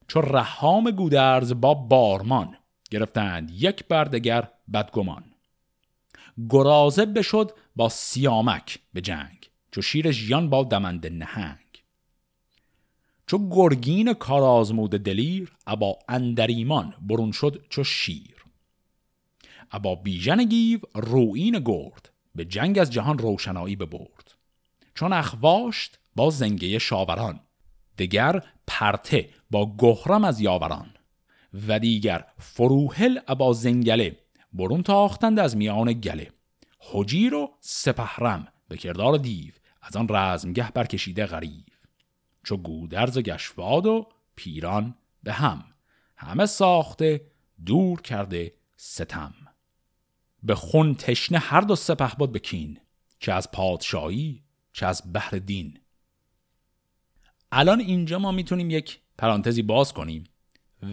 چو 0.07 0.21
رحام 0.21 0.91
گودرز 0.91 1.53
با 1.53 1.73
بارمان 1.73 2.57
گرفتند 2.91 3.51
یک 3.51 3.87
بردگر 3.87 4.47
بدگمان. 4.73 5.23
گرازه 6.49 7.05
بشد 7.05 7.51
با 7.75 7.89
سیامک 7.89 8.79
به 8.93 9.01
جنگ 9.01 9.49
چو 9.71 9.81
شیر 9.81 10.11
ژیان 10.11 10.49
با 10.49 10.63
دمند 10.63 11.07
نهنگ. 11.07 11.83
چو 13.27 13.49
گرگین 13.49 14.13
کارازمود 14.13 14.91
دلیر 14.91 15.51
ابا 15.67 15.99
اندریمان 16.09 16.93
برون 17.01 17.31
شد 17.31 17.65
چو 17.69 17.83
شیر. 17.83 18.45
ابا 19.71 19.95
بیژن 19.95 20.43
گیو 20.43 20.79
روین 20.95 21.59
گرد 21.65 22.09
به 22.35 22.45
جنگ 22.45 22.79
از 22.79 22.91
جهان 22.91 23.17
روشنایی 23.17 23.75
ببرد. 23.75 24.28
چون 24.99 25.13
اخواشت 25.13 25.99
با 26.15 26.29
زنگه 26.29 26.79
شاوران 26.79 27.39
دگر 27.97 28.43
پرته 28.67 29.29
با 29.51 29.75
گهرم 29.77 30.23
از 30.23 30.41
یاوران 30.41 30.93
و 31.67 31.79
دیگر 31.79 32.25
فروهل 32.37 33.19
ابا 33.27 33.53
زنگله 33.53 34.17
برون 34.53 34.83
تاختند 34.83 35.39
از 35.39 35.57
میان 35.57 35.93
گله. 35.93 36.31
حجیر 36.79 37.33
و 37.33 37.51
سپهرم 37.59 38.47
به 38.67 38.77
کردار 38.77 39.17
دیو 39.17 39.53
از 39.81 39.95
آن 39.95 40.07
رزمگه 40.09 40.71
برکشیده 40.71 41.25
غریب 41.25 41.65
چو 42.43 42.57
گودرز 42.57 43.17
و 43.17 43.21
گشواد 43.21 43.85
و 43.85 44.07
پیران 44.35 44.95
به 45.23 45.33
هم 45.33 45.63
همه 46.15 46.45
ساخته 46.45 47.21
دور 47.65 48.01
کرده 48.01 48.53
ستم. 48.75 49.33
به 50.43 50.55
خون 50.55 50.95
تشنه 50.95 51.37
هر 51.39 51.61
دو 51.61 51.75
سپه 51.75 52.15
بود 52.15 52.31
بکین 52.31 52.79
چه 53.19 53.33
از 53.33 53.51
پادشاهی 53.51 54.48
چه 54.79 54.85
از 54.85 55.01
بحر 55.13 55.37
دین. 55.37 55.77
الان 57.51 57.79
اینجا 57.79 58.19
ما 58.19 58.31
می‌تونیم 58.31 58.69
یک 58.69 58.99
پرانتزی 59.17 59.61
باز 59.61 59.93
کنیم 59.93 60.23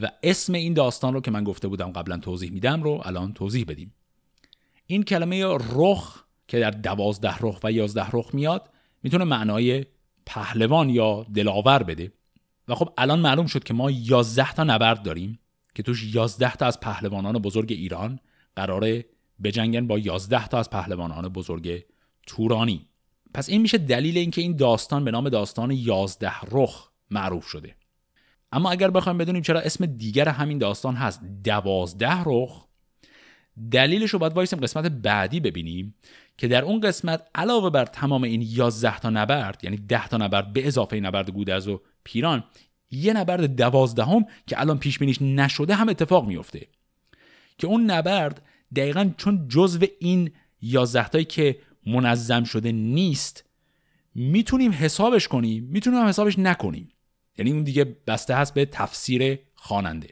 و 0.02 0.10
اسم 0.22 0.52
این 0.52 0.74
داستان 0.74 1.14
رو 1.14 1.20
که 1.20 1.30
من 1.30 1.44
گفته 1.44 1.68
بودم 1.68 1.90
قبلا 1.90 2.18
توضیح 2.18 2.50
میدم 2.50 2.82
رو 2.82 3.02
الان 3.04 3.32
توضیح 3.32 3.64
بدیم. 3.68 3.94
این 4.86 5.02
کلمه 5.02 5.44
رخ 5.70 6.24
که 6.48 6.60
در 6.60 6.70
دوازده 6.70 7.36
رخ 7.40 7.60
و 7.64 7.72
یازده 7.72 8.06
رخ 8.12 8.30
میاد 8.32 8.70
می‌تونه 9.02 9.24
معنای 9.24 9.86
پهلوان 10.26 10.90
یا 10.90 11.26
دلاور 11.34 11.82
بده. 11.82 12.12
و 12.68 12.74
خب 12.74 12.92
الان 12.98 13.18
معلوم 13.18 13.46
شد 13.46 13.64
که 13.64 13.74
ما 13.74 13.90
یازده 13.90 14.52
تا 14.52 14.64
نبرد 14.64 15.02
داریم 15.02 15.38
که 15.74 15.82
توش 15.82 16.14
یازده 16.14 16.56
تا 16.56 16.66
از 16.66 16.80
پهلوانان 16.80 17.38
بزرگ 17.38 17.72
ایران 17.72 18.20
قراره 18.56 19.04
بجنگن 19.42 19.86
با 19.86 19.98
یازده 19.98 20.48
تا 20.48 20.58
از 20.58 20.70
پهلوانان 20.70 21.28
بزرگ 21.28 21.84
تورانی. 22.26 22.88
پس 23.36 23.48
این 23.48 23.62
میشه 23.62 23.78
دلیل 23.78 24.18
اینکه 24.18 24.40
این 24.42 24.56
داستان 24.56 25.04
به 25.04 25.10
نام 25.10 25.28
داستان 25.28 25.70
یازده 25.70 26.32
رخ 26.50 26.88
معروف 27.10 27.46
شده. 27.46 27.74
اما 28.52 28.70
اگر 28.70 28.90
بخوایم 28.90 29.18
بدونیم 29.18 29.42
چرا 29.42 29.60
اسم 29.60 29.86
دیگر 29.86 30.28
همین 30.28 30.58
داستان 30.58 30.94
هست 30.94 31.20
دوازده 31.44 32.22
رخ 32.26 32.66
دلیلش 33.70 34.10
رو 34.10 34.18
باید 34.18 34.32
وایسیم 34.32 34.60
قسمت 34.60 34.86
بعدی 34.86 35.40
ببینیم 35.40 35.94
که 36.38 36.48
در 36.48 36.64
اون 36.64 36.80
قسمت 36.80 37.28
علاوه 37.34 37.70
بر 37.70 37.84
تمام 37.84 38.22
این 38.22 38.42
یازده 38.46 38.98
تا 38.98 39.10
نبرد 39.10 39.64
یعنی 39.64 39.76
ده 39.76 40.08
تا 40.08 40.16
نبرد 40.16 40.52
به 40.52 40.66
اضافه 40.66 41.00
نبرد 41.00 41.30
گودرز 41.30 41.68
و 41.68 41.80
پیران 42.04 42.44
یه 42.90 43.12
نبرد 43.12 43.56
دوازدهم 43.56 44.26
که 44.46 44.60
الان 44.60 44.78
پیش 44.78 44.98
بینیش 44.98 45.22
نشده 45.22 45.74
هم 45.74 45.88
اتفاق 45.88 46.26
میفته. 46.26 46.66
که 47.58 47.66
اون 47.66 47.90
نبرد 47.90 48.42
دقیقا 48.76 49.10
چون 49.16 49.48
جزو 49.48 49.86
این 50.00 50.30
یازده 50.62 51.24
که 51.24 51.58
منظم 51.86 52.44
شده 52.44 52.72
نیست 52.72 53.44
می‌تونیم 54.14 54.72
حسابش 54.72 55.28
کنیم 55.28 55.64
می‌تونیم 55.64 56.00
هم 56.00 56.06
حسابش 56.06 56.38
نکنیم. 56.38 56.88
یعنی 57.38 57.52
اون 57.52 57.62
دیگه 57.62 57.84
بسته 57.84 58.34
هست 58.34 58.54
به 58.54 58.64
تفسیر 58.64 59.38
خواننده. 59.54 60.08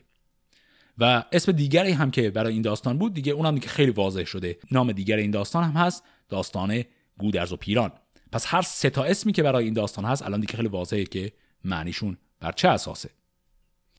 و 0.99 1.25
اسم 1.33 1.53
دیگری 1.53 1.93
هم 1.93 2.11
که 2.11 2.31
برای 2.31 2.53
این 2.53 2.63
داستان 2.63 2.99
بود 2.99 3.15
دیگه 3.15 3.33
اونم 3.33 3.55
دیگه 3.55 3.69
خیلی 3.69 3.91
واضح 3.91 4.25
شده. 4.25 4.59
نام 4.71 4.93
دیگر 4.93 5.17
این 5.17 5.31
داستان 5.31 5.65
هم 5.65 5.73
هست 5.83 6.03
داستان 6.29 6.85
گودرز 7.19 7.53
و 7.53 7.57
پیران. 7.57 7.93
پس 8.33 8.45
هر 8.49 8.63
سه 8.63 8.91
تا 8.91 9.05
اسمی 9.05 9.33
که 9.33 9.43
برای 9.43 9.65
این 9.65 9.75
داستان 9.75 10.05
هست 10.05 10.23
الان 10.23 10.41
دیگه 10.41 10.57
خیلی 10.57 10.69
واضحه 10.69 11.05
که 11.05 11.33
معنیشون 11.65 12.17
بر 12.41 12.53
چه 12.53 12.69
اساسه. 12.69 13.11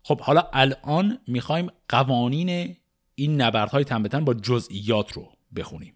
خب 0.04 0.22
حالا 0.22 0.50
الان 0.54 1.20
می‌خوایم 1.28 1.72
قوانین 1.90 2.76
این 3.16 3.42
نبردهای 3.42 3.84
تن 3.84 4.26
با 4.26 4.34
جزئیات 4.34 5.14
رو 5.14 5.32
بخونیم. 5.56 5.94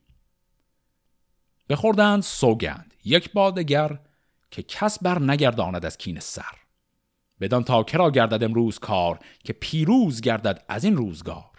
بخوردند 1.70 2.24
سوگند 2.24 2.94
یک 3.06 3.34
بادگر 3.34 4.00
که 4.52 4.64
کس 4.64 5.04
بر 5.04 5.20
نگرداند 5.20 5.86
از 5.86 5.98
کین 5.98 6.20
سر. 6.20 6.56
بدان 7.42 7.64
تا 7.64 7.84
کرا 7.84 8.12
گردد 8.12 8.44
امروز 8.44 8.80
کار 8.80 9.20
که 9.44 9.54
پیروز 9.54 10.22
گردد 10.22 10.64
از 10.70 10.84
این 10.84 10.98
روزگار. 10.98 11.50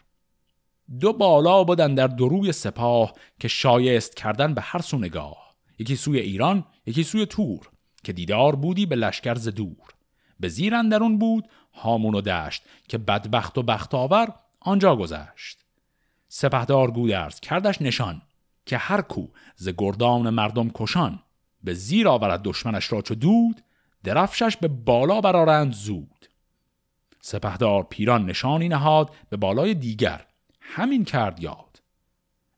دو 1.00 1.12
بالا 1.12 1.64
بودن 1.64 1.94
در 1.94 2.06
دروی 2.06 2.52
سپاه 2.52 3.14
که 3.40 3.48
شایست 3.48 4.16
کردن 4.16 4.54
به 4.54 4.60
هر 4.60 4.80
سو 4.80 4.98
نگاه. 4.98 5.54
یکی 5.78 5.96
سوی 5.96 6.18
ایران 6.18 6.64
یکی 6.86 7.04
سوی 7.04 7.26
تور 7.26 7.70
که 8.04 8.12
دیدار 8.12 8.56
بودی 8.56 8.86
به 8.86 8.96
لشکر 8.96 9.34
ز 9.34 9.48
دور. 9.48 9.94
به 10.40 10.48
زیر 10.48 10.74
اندرون 10.74 11.18
بود 11.18 11.48
هامون 11.72 12.14
و 12.14 12.20
دشت 12.20 12.62
که 12.88 12.98
بدبخت 12.98 13.58
و 13.58 13.62
بختاور 13.62 14.34
آنجا 14.60 14.96
گذشت. 14.96 15.64
سپهدار 16.28 16.90
گودرز 16.90 17.40
کردش 17.40 17.82
نشان. 17.82 18.22
که 18.70 18.78
هر 18.78 19.00
کو 19.00 19.26
ز 19.56 19.68
گردان 19.78 20.30
مردم 20.30 20.70
کشان 20.74 21.22
به 21.64 21.74
زیر 21.74 22.08
آورد 22.08 22.42
دشمنش 22.42 22.92
را 22.92 23.02
چو 23.02 23.14
دود 23.14 23.60
درفشش 24.04 24.56
به 24.56 24.68
بالا 24.68 25.20
برارند 25.20 25.72
زود. 25.72 26.28
سپهدار 27.20 27.82
پیران 27.82 28.26
نشانی 28.26 28.68
نهاد 28.68 29.14
به 29.28 29.36
بالای 29.36 29.74
دیگر 29.74 30.26
همین 30.60 31.04
کرد 31.04 31.40
یاد. 31.40 31.82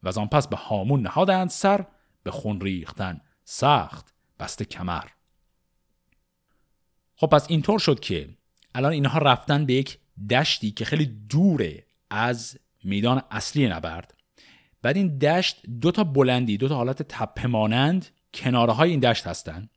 و 0.03 0.09
از 0.09 0.19
آن 0.19 0.27
پس 0.27 0.49
به 0.49 0.57
هامون 0.57 1.03
نهادند 1.03 1.51
سر 1.51 1.87
به 2.23 2.31
خون 2.31 2.61
ریختن 2.61 3.21
سخت 3.45 4.15
بسته 4.39 4.65
کمر. 4.65 5.05
خب 7.17 7.27
پس 7.27 7.47
اینطور 7.51 7.79
شد 7.79 8.01
که 8.01 8.29
الان 8.75 8.93
اینها 8.93 9.19
رفتن 9.19 9.67
به 9.67 9.75
یک 9.75 9.99
دشتی 10.31 10.71
که 10.71 10.85
خیلی 10.85 11.07
دوره 11.07 11.87
از 12.11 12.59
میدان 12.85 13.23
اصلی 13.31 13.69
نبرد. 13.69 14.22
بعد 14.83 14.97
این 14.97 15.19
دشت 15.19 15.67
دو 15.81 15.91
تا 15.91 16.05
بلندی 16.05 16.57
دو 16.57 16.69
تا 16.69 16.77
حالت 16.77 17.03
تپه 17.03 17.47
مانند 17.47 18.07
کناره 18.35 18.73
های 18.73 18.91
این 18.91 19.01
دشت 19.01 19.27
هستن. 19.27 19.69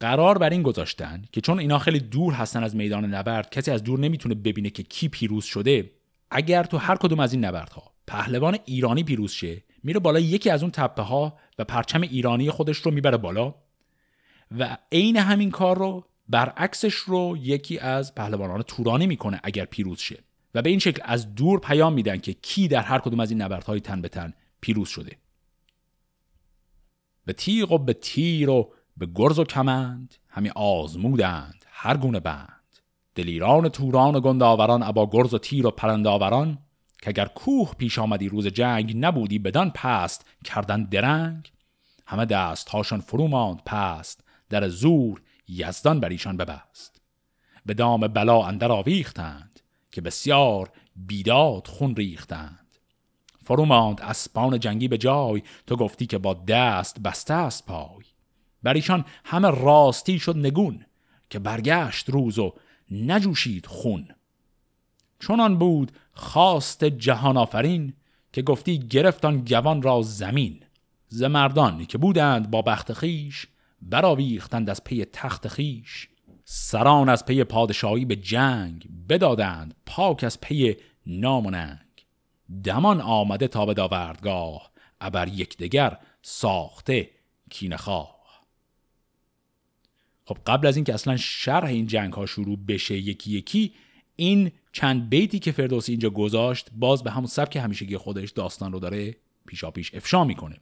قرار 0.00 0.38
بر 0.38 0.50
این 0.50 0.62
گذاشتن 0.62 1.22
که 1.32 1.40
چون 1.40 1.58
اینا 1.58 1.78
خیلی 1.78 2.00
دور 2.00 2.32
هستن 2.32 2.64
از 2.64 2.76
میدان 2.76 3.04
نبرد 3.14 3.50
کسی 3.50 3.70
از 3.70 3.82
دور 3.82 3.98
نمی‌تونه 3.98 4.34
ببینه 4.34 4.70
که 4.70 4.82
کی 4.82 5.08
پیروز 5.08 5.44
شده 5.44 5.90
اگر 6.30 6.64
تو 6.64 6.78
هر 6.78 6.96
کدوم 6.96 7.20
از 7.20 7.32
این 7.32 7.44
نبردها 7.44 7.92
پهلوان 8.06 8.58
ایرانی 8.64 9.04
پیروز 9.04 9.32
شه 9.32 9.62
میره 9.82 10.00
بالا 10.00 10.20
یکی 10.20 10.50
از 10.50 10.62
اون 10.62 10.70
تپه 10.70 11.02
ها 11.02 11.38
و 11.58 11.64
پرچم 11.64 12.00
ایرانی 12.00 12.50
خودش 12.50 12.76
رو 12.76 12.90
می‌بره 12.90 13.16
بالا 13.16 13.54
و 14.58 14.76
عین 14.92 15.16
همین 15.16 15.50
کار 15.50 15.78
رو 15.78 16.04
برعکسش 16.28 16.94
رو 16.94 17.36
یکی 17.40 17.78
از 17.78 18.14
پهلوانان 18.14 18.62
تورانی 18.62 19.06
می‌کنه 19.06 19.40
اگر 19.42 19.64
پیروز 19.64 19.98
شه. 19.98 20.18
و 20.54 20.62
به 20.62 20.70
این 20.70 20.78
شکل 20.78 21.02
از 21.04 21.34
دور 21.34 21.60
پیام 21.60 21.92
میدن 21.92 22.18
که 22.18 22.32
کی 22.32 22.68
در 22.68 22.82
هر 22.82 22.98
کدوم 22.98 23.20
از 23.20 23.30
این 23.30 23.42
نبردهای 23.42 23.80
تن 23.80 24.02
به 24.02 24.08
تن 24.08 24.32
پیروز 24.60 24.88
شده. 24.88 25.16
به 27.24 27.32
تیغ 27.32 27.72
و 27.72 27.78
به 27.78 27.92
تیر 27.92 28.50
و 28.50 28.72
به 28.96 29.08
گرز 29.14 29.38
و 29.38 29.44
کمند 29.44 30.14
همی 30.28 30.50
آزمودند 30.50 31.64
هر 31.68 31.96
گونه 31.96 32.20
بند. 32.20 32.78
دلیران 33.14 33.68
توران 33.68 34.14
و 34.14 34.20
گنداوران 34.20 34.82
ابا 34.82 35.10
گرز 35.12 35.34
و 35.34 35.38
تیر 35.38 35.66
و 35.66 35.70
پرنداوران 35.70 36.58
که 37.02 37.08
اگر 37.08 37.26
کوه 37.26 37.74
پیش 37.74 37.98
آمدی 37.98 38.28
روز 38.28 38.46
جنگ 38.46 38.96
نبودی 38.96 39.38
بدان 39.38 39.70
پست 39.70 40.26
کردن 40.44 40.84
درنگ. 40.84 41.52
همه 42.06 42.24
دست 42.24 42.68
هاشان 42.68 43.00
فرو 43.00 43.28
ماند 43.28 43.62
پست 43.66 44.24
در 44.48 44.68
زور 44.68 45.22
یزدان 45.48 46.00
بر 46.00 46.08
ایشان 46.08 46.36
ببست. 46.36 47.02
به 47.66 47.74
دام 47.74 48.00
بلا 48.00 48.42
اندر 48.42 48.72
آویختند 48.72 49.51
که 49.92 50.00
بسیار 50.00 50.70
بیداد 50.96 51.66
خون 51.66 51.96
ریختند. 51.96 52.58
فرو 53.44 53.64
ماند 53.64 54.00
اسپان 54.00 54.60
جنگی 54.60 54.88
به 54.88 54.98
جای 54.98 55.42
تو 55.66 55.76
گفتی 55.76 56.06
که 56.06 56.18
با 56.18 56.34
دست 56.34 57.00
بسته 57.00 57.34
است 57.34 57.66
پای. 57.66 58.04
بر 58.62 58.74
ایشان 58.74 59.04
همه 59.24 59.50
راستی 59.50 60.18
شد 60.18 60.36
نگون 60.36 60.84
که 61.30 61.38
برگشت 61.38 62.10
روز 62.10 62.38
و 62.38 62.54
بجوشید 62.90 63.66
خون. 63.66 64.08
چنان 65.18 65.58
بد 65.58 65.92
خواست 66.12 66.84
جهان 66.84 67.36
آفرین 67.36 67.92
که 68.32 68.42
گفتی 68.42 68.78
گرفت 68.78 69.22
آن 69.22 69.44
گوان 69.44 69.82
را 69.82 70.02
زمین. 70.02 70.64
ز 71.08 71.24
که 71.88 71.98
بودند 71.98 72.50
با 72.50 72.62
بخت 72.62 72.92
خویش 72.92 73.46
برآویختند 73.82 74.70
از 74.70 74.84
پی 74.84 75.04
تخت 75.04 75.48
خویش. 75.48 76.08
سران 76.54 77.08
از 77.08 77.26
پی 77.26 77.44
پادشاهی 77.44 78.04
به 78.04 78.16
جنگ 78.16 78.88
بدادند 79.08 79.74
پاک 79.86 80.24
از 80.24 80.40
پی 80.40 80.76
نام 81.06 81.78
دمان 82.64 83.00
آمده 83.00 83.48
تا 83.48 83.66
به 83.66 83.74
داوردگاه 83.74 84.70
ابر 85.00 85.28
یکدیگر 85.28 85.98
ساخته 86.22 87.10
کینخواه 87.50 88.16
خب 90.24 90.38
قبل 90.46 90.66
از 90.66 90.76
اینکه 90.76 90.94
اصلا 90.94 91.16
شرح 91.16 91.68
این 91.68 91.86
جنگ 91.86 92.12
ها 92.12 92.26
شروع 92.26 92.58
بشه 92.68 92.96
یکی 92.96 93.30
یکی 93.30 93.72
این 94.16 94.52
چند 94.72 95.10
بیتی 95.10 95.38
که 95.38 95.52
فردوسی 95.52 95.92
اینجا 95.92 96.10
گذاشت 96.10 96.70
باز 96.72 97.02
به 97.02 97.10
همون 97.10 97.26
سبک 97.26 97.56
همیشگی 97.56 97.96
خودش 97.96 98.30
داستان 98.30 98.72
رو 98.72 98.78
داره 98.78 99.16
پیشا 99.46 99.70
پیش 99.70 99.94
افشا 99.94 100.24
می‌کنه. 100.24 100.56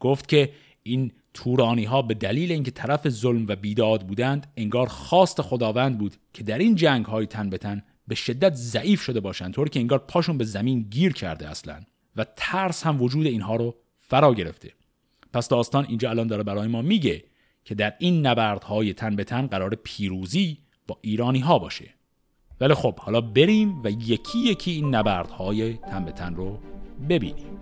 گفت 0.00 0.28
که 0.28 0.52
این 0.82 1.12
تورانی 1.34 1.84
ها 1.84 2.02
به 2.02 2.14
دلیل 2.14 2.52
اینکه 2.52 2.70
طرف 2.70 3.08
ظلم 3.08 3.46
و 3.48 3.56
بیداد 3.56 4.06
بودند 4.06 4.52
انگار 4.56 4.86
خواست 4.86 5.42
خداوند 5.42 5.98
بود 5.98 6.16
که 6.32 6.42
در 6.42 6.58
این 6.58 6.74
جنگ 6.74 7.04
های 7.04 7.26
تن 7.26 7.50
به 7.50 7.58
تن 7.58 7.82
به 8.08 8.14
شدت 8.14 8.54
ضعیف 8.54 9.02
شده 9.02 9.20
باشند 9.20 9.54
طوری 9.54 9.70
که 9.70 9.80
انگار 9.80 9.98
پاشون 9.98 10.38
به 10.38 10.44
زمین 10.44 10.82
گیر 10.82 11.12
کرده 11.12 11.48
اصلا 11.48 11.80
و 12.16 12.26
ترس 12.36 12.86
هم 12.86 13.02
وجود 13.02 13.26
اینها 13.26 13.56
رو 13.56 13.74
فرا 13.94 14.34
گرفته. 14.34 14.72
پس 15.32 15.48
داستان 15.48 15.86
اینجا 15.88 16.10
الان 16.10 16.26
داره 16.26 16.42
برای 16.42 16.68
ما 16.68 16.82
میگه 16.82 17.24
که 17.64 17.74
در 17.74 17.94
این 17.98 18.26
نبردهای 18.26 18.92
تن 18.92 19.16
به 19.16 19.24
تن 19.24 19.46
قرار 19.46 19.74
پیروزی 19.84 20.58
با 20.86 20.98
ایرانی 21.00 21.40
ها 21.40 21.58
باشه. 21.58 21.94
ولی 22.60 22.74
خب 22.74 22.98
حالا 22.98 23.20
بریم 23.20 23.82
و 23.84 23.90
یکی 23.90 24.38
یکی 24.38 24.70
این 24.70 24.94
نبردهای 24.94 25.74
تن 25.74 26.04
به 26.04 26.12
تن 26.12 26.34
رو 26.34 26.58
ببینیم. 27.08 27.60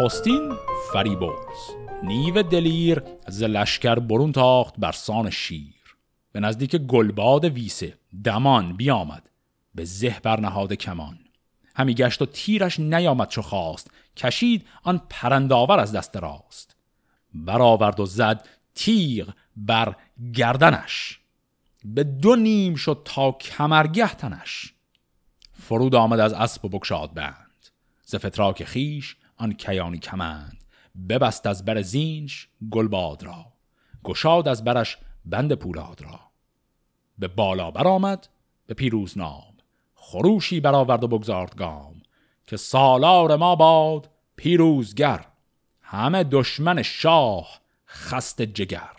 نخستین 0.00 0.52
فریبرز. 0.92 1.70
نیو 2.02 2.42
دلیر 2.42 3.02
ز 3.28 3.42
لشکر 3.42 3.94
برون 3.94 4.32
تاخت 4.32 4.74
بر 4.78 4.92
سان 4.92 5.30
شیر. 5.30 5.96
به 6.32 6.40
نزدیک 6.40 6.76
گلباد 6.76 7.44
ویسه 7.44 7.98
دمان 8.24 8.76
بیامد 8.76 9.30
به 9.74 9.84
زه 9.84 10.20
برنهاد 10.22 10.72
کمان. 10.72 11.18
همی 11.76 11.94
گشت 11.94 12.22
و 12.22 12.26
تیرش 12.26 12.80
نیامد 12.80 13.28
چو 13.28 13.42
خواست 13.42 13.90
کشید 14.16 14.66
آن 14.82 15.02
پرنداور 15.10 15.80
از 15.80 15.92
دست 15.92 16.16
راست. 16.16 16.76
برآورد 17.34 18.00
و 18.00 18.06
زد 18.06 18.48
تیغ 18.74 19.28
بر 19.56 19.96
گردنش. 20.34 21.20
به 21.84 22.04
دو 22.04 22.36
نیم 22.36 22.74
شد 22.74 23.02
تا 23.04 23.32
کمرگه 23.32 24.14
تنش. 24.14 24.74
فرود 25.52 25.94
آمد 25.94 26.20
از 26.20 26.32
اسب 26.32 26.64
و 26.64 26.68
بکشاد 26.68 27.14
بند. 27.14 27.66
ز 28.04 28.14
فتراک 28.14 28.64
خیش 28.64 29.16
آن 29.40 29.52
کیانی 29.52 29.98
کمند. 29.98 30.64
ببست 31.08 31.46
از 31.46 31.64
بر 31.64 31.82
زینش 31.82 32.48
گلباد 32.70 33.22
را. 33.22 33.46
گشاد 34.04 34.48
از 34.48 34.64
برش 34.64 34.98
بند 35.24 35.52
پولاد 35.52 36.02
را. 36.02 36.20
به 37.18 37.28
بالا 37.28 37.70
برآمد 37.70 38.28
به 38.66 38.74
پیروز 38.74 39.18
نام. 39.18 39.54
خروشی 39.94 40.60
برآورد 40.60 41.04
و 41.04 41.08
بگذارد 41.08 41.56
گام. 41.56 42.02
که 42.46 42.56
سالار 42.56 43.36
ما 43.36 43.56
باد 43.56 44.10
پیروزگر. 44.36 45.26
همه 45.82 46.24
دشمن 46.24 46.82
شاه 46.82 47.60
خست 47.86 48.42
جگر. 48.42 48.96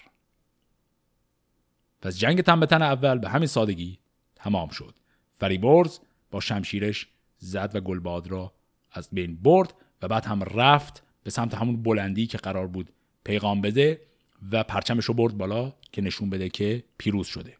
پس 2.01 2.17
جنگ 2.17 2.41
تن 2.41 2.59
به 2.59 2.65
تن 2.65 2.81
اول 2.81 3.17
به 3.17 3.29
همین 3.29 3.47
سادگی 3.47 3.99
تمام 4.35 4.69
شد. 4.69 4.95
فریبرز 5.35 5.99
با 6.31 6.39
شمشیرش 6.39 7.07
زد 7.37 7.75
و 7.75 7.79
گلباد 7.79 8.27
را 8.27 8.53
از 8.91 9.09
بین 9.11 9.35
برد. 9.35 9.73
و 10.01 10.07
بعد 10.07 10.25
هم 10.25 10.43
رفت 10.43 11.03
به 11.23 11.29
سمت 11.29 11.55
همون 11.55 11.83
بلندی 11.83 12.27
که 12.27 12.37
قرار 12.37 12.67
بود 12.67 12.89
پیغام 13.23 13.61
بده 13.61 14.01
و 14.51 14.63
پرچمش 14.63 15.05
رو 15.05 15.13
برد 15.13 15.37
بالا 15.37 15.73
که 15.91 16.01
نشون 16.01 16.29
بده 16.29 16.49
که 16.49 16.83
پیروز 16.97 17.27
شده. 17.27 17.57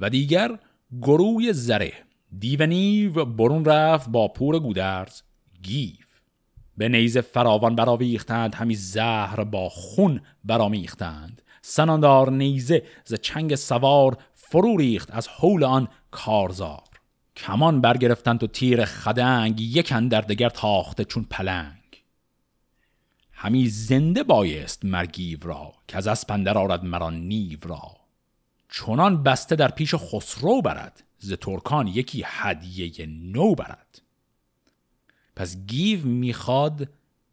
و 0.00 0.10
دیگر 0.10 0.58
گروه 1.02 1.52
زره 1.52 1.92
دیونی 2.38 3.06
و 3.06 3.24
برون 3.24 3.64
رفت 3.64 4.08
با 4.08 4.28
پور 4.28 4.58
گودرز 4.58 5.22
گیف 5.62 6.20
به 6.76 6.88
نیز 6.88 7.18
فراوان 7.18 7.76
براویختند 7.76 8.54
همی 8.54 8.74
زهر 8.74 9.44
با 9.44 9.68
خون 9.68 10.20
برامیختند 10.44 11.42
سناندار 11.62 12.30
نیزه 12.30 12.82
ز 13.04 13.14
چنگ 13.14 13.54
سوار 13.54 14.16
فرو 14.34 14.76
ریخت 14.76 15.10
از 15.10 15.28
حول 15.28 15.64
آن 15.64 15.88
کارزار. 16.10 16.93
کمان 17.36 17.80
برگرفتند 17.80 18.42
و 18.42 18.46
تیر 18.46 18.84
خدنگ 18.84 19.60
یک 19.60 19.92
در 19.92 20.20
دگر 20.20 20.48
تاخته 20.48 21.04
چون 21.04 21.26
پلنگ. 21.30 22.02
همی 23.32 23.68
زنده 23.68 24.22
بایست 24.22 24.84
مرگیو 24.84 25.38
را 25.42 25.72
که 25.88 25.96
از 25.96 26.06
اسپندر 26.06 26.58
آرد 26.58 26.84
مران 26.84 27.14
نیو 27.14 27.58
را. 27.62 27.96
چنان 28.70 29.22
بسته 29.22 29.56
در 29.56 29.68
پیش 29.68 29.94
خسرو 29.94 30.62
برد 30.62 31.02
ز 31.18 31.32
ترکان 31.32 31.86
یکی 31.86 32.22
هدیه 32.26 33.06
نو 33.06 33.54
برد. 33.54 34.02
پس 35.36 35.56
گیو 35.56 36.06
می‌خواد 36.06 36.88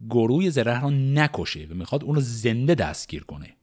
گروی 0.10 0.50
زره 0.52 0.82
را 0.82 0.90
نکشه 0.90 1.68
و 1.72 1.74
می‌خواد 1.74 2.04
اونو 2.04 2.22
زنده 2.22 2.76
دستگیر 2.76 3.24
کنه. 3.24 3.56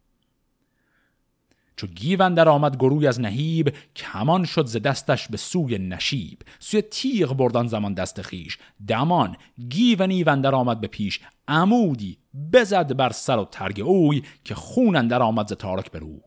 چو 1.79 1.87
گیون 1.87 2.35
در 2.35 2.49
آمد 2.49 2.76
گروی 2.76 3.07
از 3.07 3.20
نهیب 3.20 3.74
کمان 3.97 4.45
شد 4.45 4.66
ز 4.66 4.76
دستش 4.76 5.29
به 5.29 5.37
سوی 5.37 5.79
نشیب. 5.79 6.39
سوی 6.59 6.83
تیغ 6.83 7.33
بردان 7.33 7.66
زمان 7.66 7.95
دست 7.95 8.22
خیش. 8.22 8.59
دمان 8.89 9.37
گیونی 9.68 10.24
در 10.24 10.55
آمد 10.55 10.81
به 10.81 10.87
پیش. 10.87 11.20
عمودی 11.49 12.18
بزد 12.53 12.97
بر 12.97 13.11
سر 13.11 13.39
و 13.39 13.45
ترگ 13.45 13.81
اوی 13.81 14.22
که 14.45 14.55
خون 14.55 15.07
در 15.09 15.22
آمد 15.22 15.49
ز 15.49 15.53
تارک 15.53 15.91
به 15.91 15.99
روی. 15.99 16.20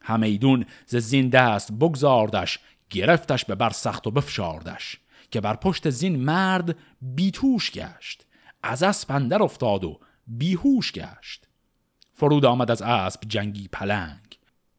همیدون 0.00 0.64
ز 0.86 0.96
زین 0.96 1.28
دست 1.28 1.72
بگذاردش 1.72 2.58
گرفتش 2.90 3.44
به 3.44 3.54
بر 3.54 3.70
سخت 3.70 4.06
و 4.06 4.10
بفشاردش. 4.10 5.00
که 5.30 5.40
بر 5.40 5.56
پشت 5.56 5.90
زین 5.90 6.16
مرد 6.16 6.76
بیتوش 7.02 7.70
گشت. 7.70 8.26
از 8.62 8.82
اسب 8.82 9.32
افتاد 9.42 9.84
و 9.84 10.00
بیهوش 10.26 10.92
گشت. 10.92 11.46
فرود 12.14 12.44
آمد 12.44 12.70
از 12.70 12.82
اسب 12.82 13.20
جنگی 13.28 13.68
پلنگ. 13.68 14.35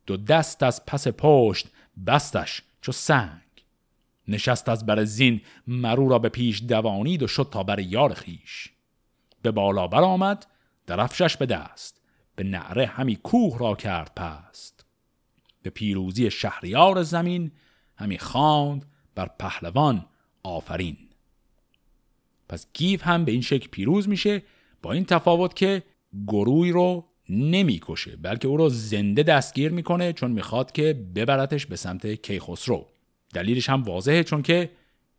دو 0.08 0.18
دست 0.18 0.64
از 0.64 0.86
پس 0.86 1.08
پشت 1.08 1.68
بستش 2.08 2.62
چو 2.82 2.92
سنگ. 2.92 3.42
نشست 4.28 4.70
از 4.70 4.86
بر 4.86 5.04
زین 5.04 5.42
مرو 5.68 6.10
را 6.10 6.20
به 6.20 6.30
پیش 6.30 6.62
دوانید 6.62 7.24
و 7.24 7.28
شد 7.28 7.48
تا 7.52 7.64
بر 7.64 7.80
یار 7.80 8.14
خیش 8.14 8.70
به 9.42 9.52
بالا 9.52 9.88
بر 9.88 10.02
آمد 10.02 10.46
درفشش 10.88 11.38
به 11.38 11.46
دست. 11.46 12.02
به 12.36 12.44
نعره 12.44 12.86
همی 12.86 13.16
کوه 13.16 13.60
را 13.60 13.76
کرد 13.76 14.12
پست. 14.16 14.86
به 15.62 15.70
پیروزی 15.70 16.32
شهریار 16.32 17.04
زمین 17.04 17.52
همی 17.96 18.20
خواند 18.20 18.86
بر 19.16 19.30
پهلوان 19.40 20.06
آفرین. 20.44 20.98
پس 22.50 22.68
گیف 22.74 23.04
هم 23.04 23.26
به 23.26 23.32
این 23.32 23.42
شکل 23.42 23.70
پیروز 23.70 24.10
میشه 24.10 24.44
با 24.82 24.92
این 24.92 25.06
تفاوت 25.06 25.56
که 25.56 25.84
گروی 26.28 26.72
رو 26.72 27.07
نمی‌کشه 27.30 28.16
بلکه 28.16 28.48
او 28.48 28.58
رو 28.58 28.70
زنده 28.70 29.24
دستگیر 29.24 29.72
می‌کنه 29.72 30.14
چون 30.14 30.32
می‌خواد 30.32 30.72
که 30.72 30.94
ببرتش 31.16 31.66
به 31.66 31.76
سمت 31.76 32.08
کیخسرو. 32.08 32.86
دلیلش 33.34 33.70
هم 33.70 33.84
واضحه 33.84 34.24
چون 34.24 34.42
که 34.42 34.70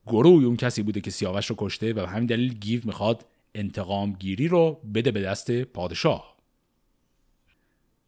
گروی 0.06 0.44
اون 0.44 0.56
کسی 0.56 0.82
بوده 0.82 1.00
که 1.00 1.11
سیاوش 1.11 1.46
رو 1.46 1.56
کشته 1.59 1.90
و 1.92 1.94
به 1.94 2.09
همین 2.09 2.26
دلیل 2.26 2.54
گیو 2.54 2.80
می‌خواد 2.84 3.24
انتقام 3.54 4.12
گیری 4.12 4.48
رو 4.48 4.80
بده 4.94 5.11
به 5.11 5.22
دست 5.22 5.50
پادشاه. 5.50 6.36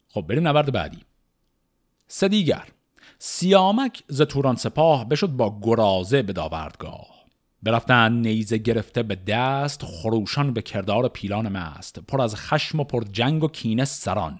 خب 0.09 0.21
بریم 0.21 0.47
نبرد 0.47 0.71
بعدی. 0.71 0.99
سه 2.07 2.45
سیامک 3.19 4.03
ز 4.07 4.21
توران 4.21 4.55
سپاه 4.55 5.09
بشد 5.09 5.27
با 5.27 5.59
گرازه 5.61 6.21
به 6.21 6.33
داوردگاه. 6.33 7.10
برفتن 7.63 8.13
نیزه 8.13 8.57
گرفته 8.57 9.03
به 9.03 9.15
دست 9.15 9.83
خروشان 9.83 10.53
به 10.53 10.61
کردار 10.61 11.07
پیلان 11.07 11.49
مست. 11.49 11.99
پر 11.99 12.21
از 12.21 12.35
خشم 12.35 12.79
و 12.79 12.83
پر 12.83 13.03
جنگ 13.11 13.43
و 13.43 13.47
کینه 13.47 13.85
سران. 13.85 14.39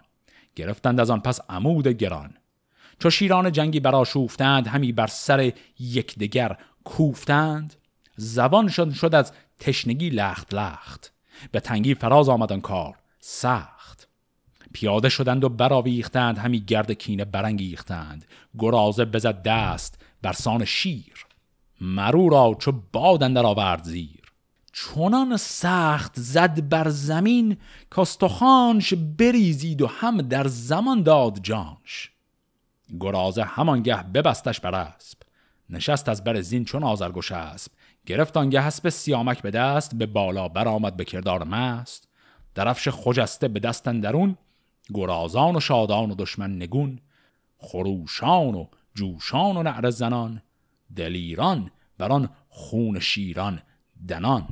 گرفتند 0.55 0.99
از 0.99 1.09
آن 1.09 1.19
پس 1.19 1.39
عمود 1.49 1.87
گران. 1.87 2.33
چو 2.99 3.09
شیران 3.09 3.51
جنگی 3.51 3.79
براشوفتند 3.79 4.67
همی 4.67 4.91
بر 4.91 5.07
سر 5.07 5.51
یکدیگر 5.79 6.57
کوفتند. 6.83 7.75
زبان 8.15 8.67
شد 8.67 8.91
شد 8.91 9.15
از 9.15 9.31
تشنگی 9.59 10.09
لخت 10.09 10.53
لخت. 10.53 11.13
به 11.51 11.59
تنگی 11.59 11.95
فراز 11.95 12.29
آمدن 12.29 12.59
کار 12.59 12.95
سخت. 13.19 14.07
پیاده 14.73 15.09
شدند 15.09 15.43
و 15.43 15.49
براویختند 15.49 16.37
همی 16.37 16.59
گرد 16.59 16.91
کینه 16.91 17.25
برانگیختند. 17.25 18.25
گرازه 18.59 19.05
بزد 19.05 19.43
دست 19.43 20.01
بر 20.21 20.33
سان 20.33 20.65
شیر. 20.65 21.25
مرو 21.81 22.29
را 22.29 22.55
چو 22.59 22.71
باد 22.91 23.23
اندر 23.23 23.45
آورد 23.45 23.83
زیر. 23.83 24.21
چونان 24.71 25.37
سخت 25.37 26.11
زد 26.15 26.69
بر 26.69 26.89
زمین 26.89 27.57
کاستخانش 27.89 28.93
بریزید 28.93 29.81
و 29.81 29.87
هم 29.87 30.21
در 30.21 30.47
زمان 30.47 31.03
داد 31.03 31.39
جانش. 31.39 32.11
گرازه 32.99 33.43
همانگه 33.43 34.03
ببستش 34.03 34.59
بر 34.59 34.75
اسب. 34.75 35.17
نشست 35.69 36.09
از 36.09 36.23
بر 36.23 36.41
زین 36.41 36.65
چون 36.65 36.83
آزرگوش 36.83 37.31
اسب. 37.31 37.71
گرفت 38.05 38.37
آنگه 38.37 38.61
اسب 38.61 38.89
سیامک 38.89 39.41
به 39.41 39.51
دست 39.51 39.95
به 39.95 40.05
بالا 40.05 40.47
برآمد 40.47 40.97
به 40.97 41.05
کردار 41.05 41.43
مست. 41.43 42.07
درفش 42.55 42.89
خجسته 42.89 43.47
به 43.47 43.59
دست 43.59 43.83
درون 43.83 44.37
گرازان 44.93 45.55
و 45.55 45.59
شادان 45.59 46.11
و 46.11 46.15
دشمن 46.15 46.55
نگون. 46.55 46.99
خروشان 47.57 48.55
و 48.55 48.65
جوشان 48.93 49.57
و 49.57 49.63
نعر 49.63 49.89
زنان. 49.89 50.41
دلیران 50.95 51.71
بران 51.97 52.29
خون 52.49 52.99
شیران 52.99 53.61
دنان. 54.07 54.47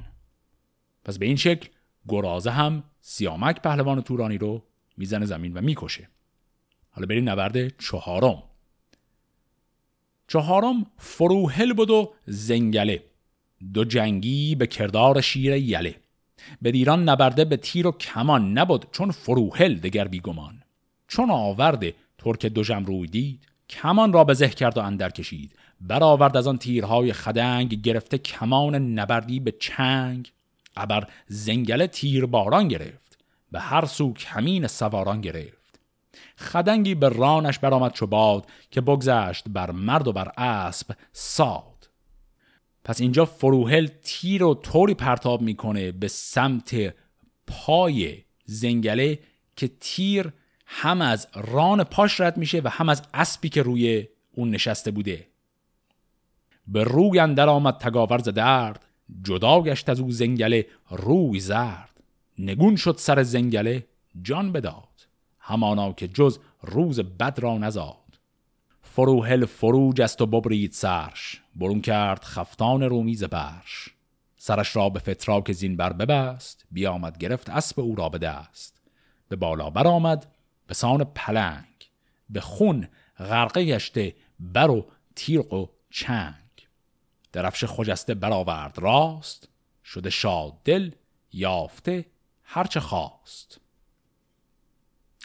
پس 1.06 1.18
به 1.18 1.26
این 1.26 1.36
شکل 1.36 1.70
گرازه 2.08 2.52
هم 2.52 2.84
سیامک 3.02 3.62
پهلوان 3.62 4.02
تورانی 4.02 4.38
رو 4.38 4.64
می‌زنه 4.98 5.26
زمین 5.26 5.54
و 5.54 5.62
می‌کشه. 5.62 6.10
حالا 6.90 7.08
بریم 7.08 7.30
نبرد 7.30 7.78
چهارم. 7.78 8.44
چهارم 10.28 10.86
فروهل 10.98 11.74
بود 11.74 11.90
و 11.90 12.14
زنگله. 12.26 13.04
دو 13.74 13.86
جنگی 13.86 14.56
به 14.56 14.68
کردار 14.68 15.22
شیر 15.22 15.54
یله. 15.54 15.96
به 16.62 16.72
دیران 16.72 17.10
نبرده 17.10 17.46
به 17.46 17.58
تیر 17.58 17.88
و 17.88 17.92
کمان 17.92 18.58
نبود 18.58 18.88
چون 18.92 19.12
فروهل 19.12 19.76
دگر 19.76 20.08
بیگمان. 20.08 20.64
چون 21.08 21.32
آورده 21.32 21.96
ترک 22.18 22.46
دو 22.46 22.64
جم 22.64 22.86
روی 22.86 23.08
دید 23.08 23.48
کمان 23.70 24.14
را 24.14 24.24
به 24.24 24.34
زه 24.34 24.50
کرد 24.50 24.78
و 24.78 24.82
اندر 24.82 25.10
کشید. 25.10 25.56
برآورد 25.82 26.38
از 26.38 26.48
آن 26.48 26.58
تیرهای 26.58 27.14
خدنگ 27.14 27.82
گرفته 27.82 28.18
کمان 28.18 28.76
نبردی 28.76 29.40
به 29.40 29.52
چنگ. 29.52 30.32
ابر 30.78 31.08
زنگله 31.28 31.88
تیر 31.88 32.26
باران 32.26 32.68
گرفت 32.68 33.18
به 33.52 33.60
هر 33.60 33.86
سو 33.86 34.14
کمین 34.14 34.68
سواران 34.68 35.22
گرفت. 35.22 35.80
خدنگی 36.38 36.96
به 36.96 37.10
رانش 37.10 37.60
برآمد 37.60 37.94
چو 37.94 38.08
باد 38.08 38.46
که 38.72 38.82
بگذشت 38.82 39.46
بر 39.50 39.72
مرد 39.72 40.08
و 40.08 40.14
بر 40.14 40.32
اسب 40.38 40.96
ساد. 41.12 41.90
پس 42.84 43.02
اینجا 43.02 43.26
فروهل 43.26 43.88
تیر 44.04 44.44
و 44.44 44.54
طوری 44.54 44.94
پرتاب 44.94 45.42
می‌کنه 45.42 45.92
به 45.92 46.08
سمت 46.08 46.96
پای 47.48 48.24
زنگله 48.46 49.20
که 49.56 49.72
تیر 49.80 50.32
هم 50.66 51.02
از 51.02 51.28
ران 51.36 51.84
پاش 51.84 52.22
رد 52.22 52.38
میشه 52.38 52.62
و 52.64 52.70
هم 52.70 52.90
از 52.90 53.02
اسبی 53.14 53.50
که 53.50 53.62
روی 53.62 54.08
اون 54.36 54.50
نشسته 54.50 54.92
بوده. 54.92 55.28
به 56.72 56.84
روی 56.84 57.20
اندر 57.20 57.50
آمد 57.50 57.78
تگاورز 57.78 58.30
درد 58.30 58.86
جدا 59.24 59.62
گشت 59.62 59.90
از 59.90 60.00
او 60.00 60.12
زنگله 60.12 60.66
روی 60.90 61.40
زرد. 61.40 62.04
نگون 62.40 62.76
شد 62.76 62.96
سر 62.98 63.24
زنگله 63.24 63.88
جان 64.22 64.52
بداد. 64.52 65.08
همانا 65.40 65.94
که 65.94 66.08
جز 66.08 66.40
روز 66.62 67.00
بد 67.00 67.40
را 67.40 67.58
نزاد. 67.58 68.20
فروهل 68.82 69.46
فروج 69.46 70.02
است 70.02 70.22
و 70.22 70.26
ببرید 70.26 70.72
سرش. 70.72 71.42
برون 71.56 71.82
کرد 71.82 72.24
خفتان 72.24 72.84
رومیز 72.84 73.24
برش. 73.24 73.90
سرش 74.38 74.76
را 74.76 74.90
به 74.90 75.00
فتراک 75.00 75.52
زین 75.52 75.78
بر 75.78 75.94
ببست. 75.94 76.66
بیامد 76.72 77.18
گرفت 77.18 77.50
اسب 77.50 77.80
او 77.80 77.96
را 77.96 78.10
به 78.10 78.18
دست. 78.18 78.82
به 79.30 79.36
بالا 79.36 79.70
برآمد 79.70 80.26
به 80.68 80.74
سان 80.74 81.04
پلنگ. 81.04 81.66
به 82.30 82.42
خون 82.42 82.88
غرقه 83.20 83.66
گشته 83.66 84.16
بر 84.40 84.70
و 84.70 84.86
تیرق 85.16 85.54
و 85.54 85.68
چنگ. 85.90 86.49
درفش 87.32 87.66
خجسته 87.66 88.14
برآورد. 88.14 88.80
راست 88.80 89.50
شده 89.86 90.10
شاد 90.10 90.54
دل 90.64 90.92
یافته 91.34 92.06
هرچه 92.44 92.80
خواست. 92.80 93.60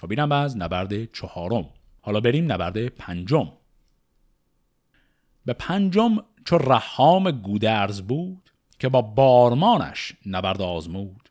خب 0.01 0.11
اینم 0.11 0.33
از 0.33 0.57
نبرد 0.57 1.13
چهارم. 1.13 1.71
حالا 2.01 2.21
بریم 2.21 2.53
نبرد 2.53 2.89
پنجم. 2.89 3.53
به 5.47 5.53
پنجم 5.53 6.17
چو 6.45 6.59
رحام 6.59 7.31
گودرز 7.31 8.03
بود 8.03 8.51
که 8.79 8.89
با 8.89 9.03
بارمانش 9.03 10.13
نبرد 10.27 10.63
آزمود. 10.63 11.29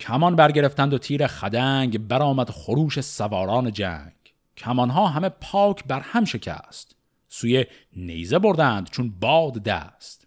کمان 0.00 0.36
برگرفتند 0.36 0.94
و 0.94 0.98
تیر 0.98 1.26
خدنگ 1.26 2.08
برآمد 2.08 2.50
خروش 2.50 3.00
سواران 3.00 3.72
جنگ. 3.72 4.12
کمانها 4.56 5.08
همه 5.08 5.28
پاک 5.28 5.84
بر 5.84 6.00
هم 6.00 6.24
شکست. 6.24 6.96
سوی 7.32 7.66
نیزه 7.96 8.38
بردند 8.38 8.90
چون 8.90 9.10
باد 9.20 9.62
دست. 9.62 10.26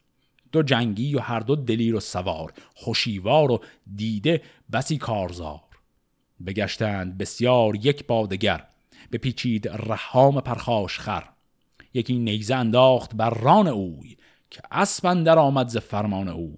دو 0.52 0.64
جنگی 0.64 1.16
و 1.16 1.20
هر 1.20 1.40
دو 1.40 1.56
دلیر 1.56 1.96
و 1.96 2.00
سوار 2.00 2.54
خوشیوار 2.76 3.52
و 3.52 3.60
دیده 3.96 4.42
بسی 4.72 4.98
کارزار. 4.98 5.62
بگشتند 6.46 7.18
بسیار 7.18 7.76
یک 7.76 8.08
بادگر 8.08 8.68
پیچید 9.22 9.68
رحام 9.68 10.42
پرخاش 10.42 11.00
خر. 11.00 11.24
یکی 11.94 12.20
نیزه 12.20 12.56
انداخت 12.56 13.16
بر 13.16 13.30
ران 13.30 13.68
اوی 13.68 14.18
که 14.50 14.62
اسب 14.72 15.24
در 15.24 15.40
آمد 15.40 15.68
ز 15.68 15.78
فرمان 15.78 16.28
اوی. 16.28 16.58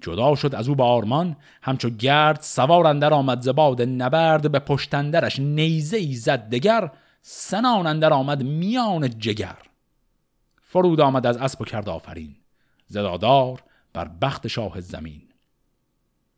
جدا 0.00 0.34
شد 0.34 0.54
از 0.54 0.68
او 0.68 0.74
با 0.74 0.84
آرمان 0.84 1.36
همچو 1.62 1.90
گرد 1.90 2.40
سوار 2.40 2.86
اندر 2.86 3.14
آمد 3.14 3.40
زباد 3.40 3.82
نبرد 3.82 4.52
به 4.52 4.58
پشتندرش 4.58 5.38
نیزه 5.38 5.96
ای 5.96 6.14
زد 6.14 6.48
دگر. 6.48 6.90
سنان 7.22 7.86
اندر 7.86 8.12
آمد 8.12 8.42
میان 8.42 9.18
جگر. 9.18 9.58
فرود 10.62 11.00
آمد 11.00 11.26
از 11.26 11.36
اسب 11.36 11.60
و 11.60 11.64
کرد 11.64 11.88
آفرین. 11.88 12.36
زدادار 12.86 13.62
بر 13.92 14.08
بخت 14.08 14.48
شاه 14.48 14.80
زمین. 14.80 15.22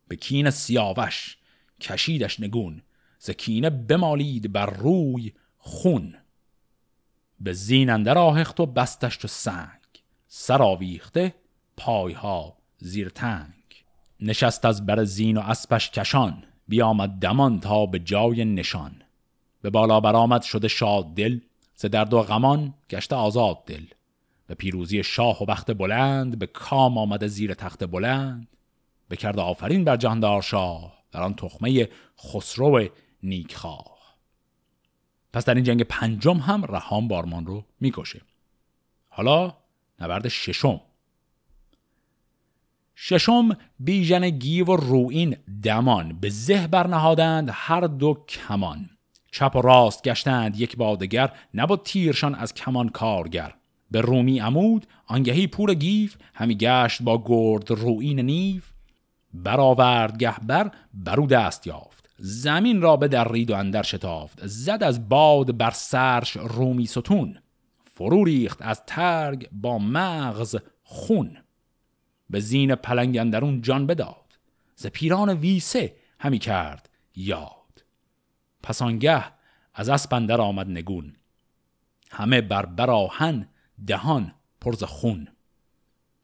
به 0.07 0.15
کین 0.15 0.49
سیاوش 0.49 1.37
کشیدش 1.81 2.39
نگون. 2.39 2.81
زکینه 3.19 3.69
بمالید 3.69 4.51
بر 4.51 4.65
روی 4.65 5.33
خون. 5.57 6.15
به 7.39 7.53
زین 7.53 7.89
اندر 7.89 8.17
آهخت 8.17 8.59
و 8.59 8.65
بستش 8.65 9.17
تو 9.17 9.27
سنگ. 9.27 9.79
سر 10.27 10.61
آویخته 10.61 11.35
پایها 11.77 12.57
زیر 12.77 13.09
تنگ. 13.09 13.85
نشست 14.19 14.65
از 14.65 14.85
بر 14.85 15.03
زین 15.03 15.37
و 15.37 15.41
اسبش 15.41 15.91
کشان. 15.91 16.43
بیامد 16.67 17.09
دمان 17.09 17.59
تا 17.59 17.85
به 17.85 17.99
جای 17.99 18.45
نشان. 18.45 19.01
به 19.65 19.71
بالا 19.71 19.99
برآمد 19.99 20.41
شده 20.41 20.67
شاد 20.67 21.13
دل. 21.13 21.39
ز 21.75 21.85
درد 21.85 22.13
و 22.13 22.21
غمان 22.21 22.73
گشته 22.89 23.15
آزاد 23.15 23.65
دل. 23.65 23.85
به 24.47 24.55
پیروزی 24.55 25.03
شاه 25.03 25.43
و 25.43 25.45
بخت 25.45 25.71
بلند 25.71 26.39
به 26.39 26.45
کام 26.45 26.97
آمده 26.97 27.27
زیر 27.27 27.53
تخت 27.53 27.83
بلند. 27.83 28.47
به 29.09 29.15
کرد 29.15 29.39
آفرین 29.39 29.83
بر 29.83 29.97
جهاندار 29.97 30.41
شاه 30.41 30.93
در 31.11 31.21
آن 31.23 31.33
تخمه 31.33 31.89
خسرو 32.19 32.87
نیکخواه. 33.23 33.97
پس 35.33 35.45
در 35.45 35.55
این 35.55 35.63
جنگ 35.63 35.83
پنجم 35.83 36.37
هم 36.37 36.65
رهام 36.65 37.07
بارمان 37.07 37.45
رو 37.45 37.65
می‌کشه. 37.79 38.21
حالا 39.09 39.53
نبرد 39.99 40.27
ششم. 40.27 40.81
ششم 42.95 43.57
بیژن 43.79 44.29
گیو 44.29 44.65
و 44.65 44.75
روین 44.75 45.37
دمان. 45.63 46.19
به 46.19 46.29
زه 46.29 46.67
برنهادند 46.67 47.49
هر 47.53 47.81
دو 47.81 48.25
کمان. 48.27 48.89
چپ 49.35 49.55
و 49.55 49.61
راست 49.61 50.03
گشتند 50.03 50.59
یک 50.59 50.77
با 50.77 50.90
دگر 50.90 51.31
نبود 51.53 51.81
تیرشان 51.83 52.35
از 52.35 52.53
کمان 52.53 52.89
کارگر. 52.89 53.53
به 53.91 54.01
رومی 54.01 54.39
عمود 54.39 54.87
آنگهی 55.07 55.47
پور 55.47 55.73
گیو 55.73 56.17
همی 56.33 56.55
گشت 56.55 57.01
با 57.01 57.23
گرد 57.25 57.71
رویین 57.71 58.19
نیو. 58.19 58.71
برآورد 59.33 60.17
گه 60.17 60.44
بر 60.44 60.71
برو 60.93 61.27
دست 61.27 61.67
یافت. 61.67 62.09
زمین 62.17 62.81
را 62.81 62.95
بدرید 62.95 63.51
و 63.51 63.55
اندر 63.55 63.83
شتافت. 63.83 64.47
زد 64.47 64.83
از 64.83 65.09
باد 65.09 65.57
بر 65.57 65.71
سرش 65.71 66.31
رومی 66.37 66.85
ستون. 66.85 67.37
فرو 67.95 68.23
ریخت 68.23 68.61
از 68.61 68.81
ترگ 68.87 69.49
با 69.51 69.77
مغز 69.77 70.55
خون. 70.83 71.37
به 72.29 72.39
زین 72.39 72.75
پلنگ 72.75 73.17
اندرون 73.17 73.61
جان 73.61 73.87
بداد. 73.87 74.37
ز 74.75 74.87
پیران 74.87 75.29
ویسه 75.29 75.95
همی 76.19 76.39
کرد 76.39 76.89
یاد. 77.15 77.64
پس 78.65 78.81
آنگه 78.81 79.23
از 79.73 79.89
اسپندر 79.89 80.41
آمد 80.41 80.69
نگون. 80.69 81.15
همه 82.11 82.41
بر 82.41 82.65
براهن 82.65 83.49
دهان 83.87 84.33
پرز 84.61 84.83
خون. 84.83 85.27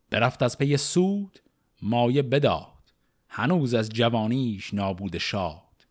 برفت 0.09 0.43
از 0.43 0.57
پی 0.57 0.77
سود 0.77 1.39
مایه 1.81 2.21
بداد 2.21 2.93
هنوز 3.29 3.73
از 3.73 3.89
جوانیش 3.89 4.73
نابود 4.73 5.17
شاد. 5.17 5.87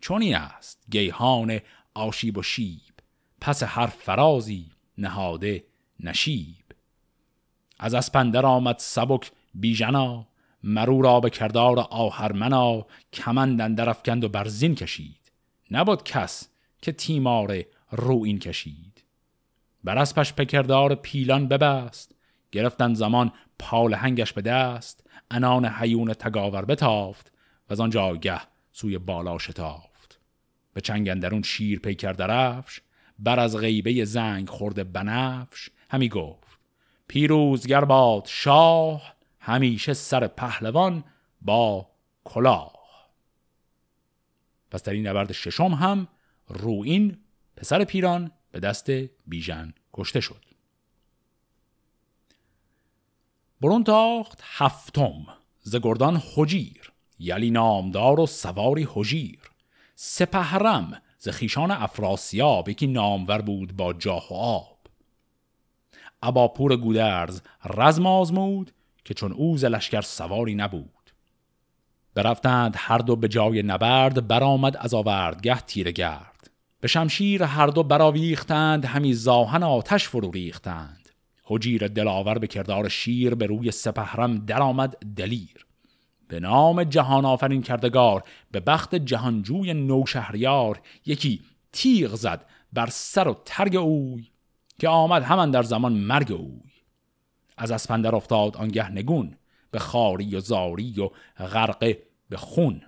چون 0.00 0.34
است 0.34 0.84
گیهان 0.90 1.58
آشیب 1.94 2.38
و 2.38 2.42
شیب 2.42 2.94
پس 3.40 3.62
هر 3.62 3.86
فرازی 3.86 4.70
نهاده 4.98 5.64
نشیب. 6.00 6.64
از 7.78 7.94
اسپندر 7.94 8.46
آمد 8.46 8.78
سبک 8.78 9.32
بیژنا 9.54 10.26
مرو 10.62 11.02
را 11.02 11.20
به 11.20 11.30
کردار 11.30 11.78
آهرمنا 11.78 12.86
کمند 13.12 13.60
اندر 13.60 13.88
افکند 13.88 14.24
و 14.24 14.28
برزین 14.28 14.74
کشید. 14.74 15.21
نبود 15.72 16.02
کس 16.02 16.48
که 16.82 16.92
تیمار 16.92 17.64
رو 17.90 18.22
این 18.24 18.38
کشید. 18.38 19.04
بر 19.84 19.98
اسپش 19.98 20.32
پکردار 20.32 20.94
پیلان 20.94 21.48
ببست. 21.48 22.14
گرفتن 22.52 22.94
زمان 22.94 23.32
پال 23.58 23.94
هنگش 23.94 24.32
به 24.32 24.42
دست. 24.42 25.06
انان 25.30 25.66
حیون 25.66 26.12
تگاور 26.12 26.64
بتافت. 26.64 27.32
و 27.68 27.72
از 27.72 27.80
آن 27.80 27.90
جاگه 27.90 28.40
سوی 28.72 28.98
بالا 28.98 29.38
شتافت. 29.38 30.20
به 30.74 30.80
چنگ 30.80 31.42
شیر 31.42 31.78
پیکر 31.78 32.12
درفش 32.12 32.80
بر 33.18 33.40
از 33.40 33.56
غیبه 33.56 34.04
زنگ 34.04 34.48
خورده 34.48 34.84
بنفش. 34.84 35.70
همی 35.90 36.08
گفت 36.08 36.58
پیروزگر 37.08 37.84
باد 37.84 38.24
شاه 38.28 39.14
همیشه 39.40 39.92
سر 39.92 40.26
پهلوان 40.26 41.04
با 41.42 41.88
کلاه. 42.24 42.81
پس 44.72 44.82
در 44.82 44.92
این 44.92 45.06
نبرد 45.06 45.32
ششم 45.32 45.74
هم 45.74 46.08
روین 46.48 47.18
پسر 47.56 47.84
پیران 47.84 48.30
به 48.52 48.60
دست 48.60 48.90
بیژن 49.26 49.74
کشته 49.92 50.20
شد. 50.20 50.44
برون 53.60 53.84
تاخت 53.84 54.40
هفتم 54.42 55.26
ز 55.60 55.76
گردان 55.76 56.22
حجیر 56.34 56.92
یلی 57.18 57.50
نامدار 57.50 58.20
و 58.20 58.26
سواری 58.26 58.88
حجیر. 58.92 59.40
سپهرم 59.94 61.02
ز 61.18 61.28
خیشان 61.28 61.70
افراسیاب 61.70 62.68
یکی 62.68 62.86
نامور 62.86 63.40
بود 63.40 63.76
با 63.76 63.92
جاه 63.92 64.28
و 64.30 64.34
آب. 64.34 64.78
اباپور 66.22 66.76
گودرز 66.76 67.40
رزم 67.64 68.06
آزمود 68.06 68.72
که 69.04 69.14
چون 69.14 69.32
او 69.32 69.56
ز 69.56 69.64
لشکر 69.64 70.00
سواری 70.00 70.54
نبود. 70.54 71.01
برفتند 72.14 72.74
هر 72.76 72.98
دو 72.98 73.16
به 73.16 73.28
جای 73.28 73.62
نبرد 73.62 74.28
برآمد 74.28 74.76
از 74.76 74.94
آوردگه 74.94 75.60
تیره 75.60 75.92
گرد. 75.92 76.50
به 76.80 76.88
شمشیر 76.88 77.42
هر 77.42 77.66
دو 77.66 77.82
براویختند 77.82 78.84
همی 78.84 79.14
زاهن 79.14 79.62
آتش 79.62 80.08
فرو 80.08 80.30
ریختند. 80.30 81.08
حجیر 81.44 81.88
دلاور 81.88 82.38
به 82.38 82.46
کردار 82.46 82.88
شیر 82.88 83.34
به 83.34 83.46
روی 83.46 83.70
سپهرم 83.70 84.38
درآمد 84.38 84.96
دلیر. 85.16 85.66
به 86.28 86.40
نام 86.40 86.84
جهان 86.84 87.24
آفرین 87.24 87.62
کردگار 87.62 88.22
به 88.50 88.60
بخت 88.60 88.94
جهانجوی 88.94 89.74
نوشهریار 89.74 90.80
یکی 91.06 91.40
تیغ 91.72 92.14
زد 92.14 92.44
بر 92.72 92.86
سر 92.90 93.28
و 93.28 93.36
ترگ 93.44 93.76
اوی 93.76 94.26
که 94.78 94.88
آمد 94.88 95.22
همان 95.22 95.50
در 95.50 95.62
زمان 95.62 95.92
مرگ 95.92 96.32
اوی. 96.32 96.72
از 97.56 97.70
اسپندر 97.70 98.14
افتاد 98.14 98.56
آنگه 98.56 98.90
نگون. 98.90 99.36
به 99.72 99.78
خاری 99.78 100.36
و 100.36 100.40
زاری 100.40 101.00
و 101.00 101.10
غرقه 101.38 102.02
به 102.28 102.36
خون. 102.36 102.82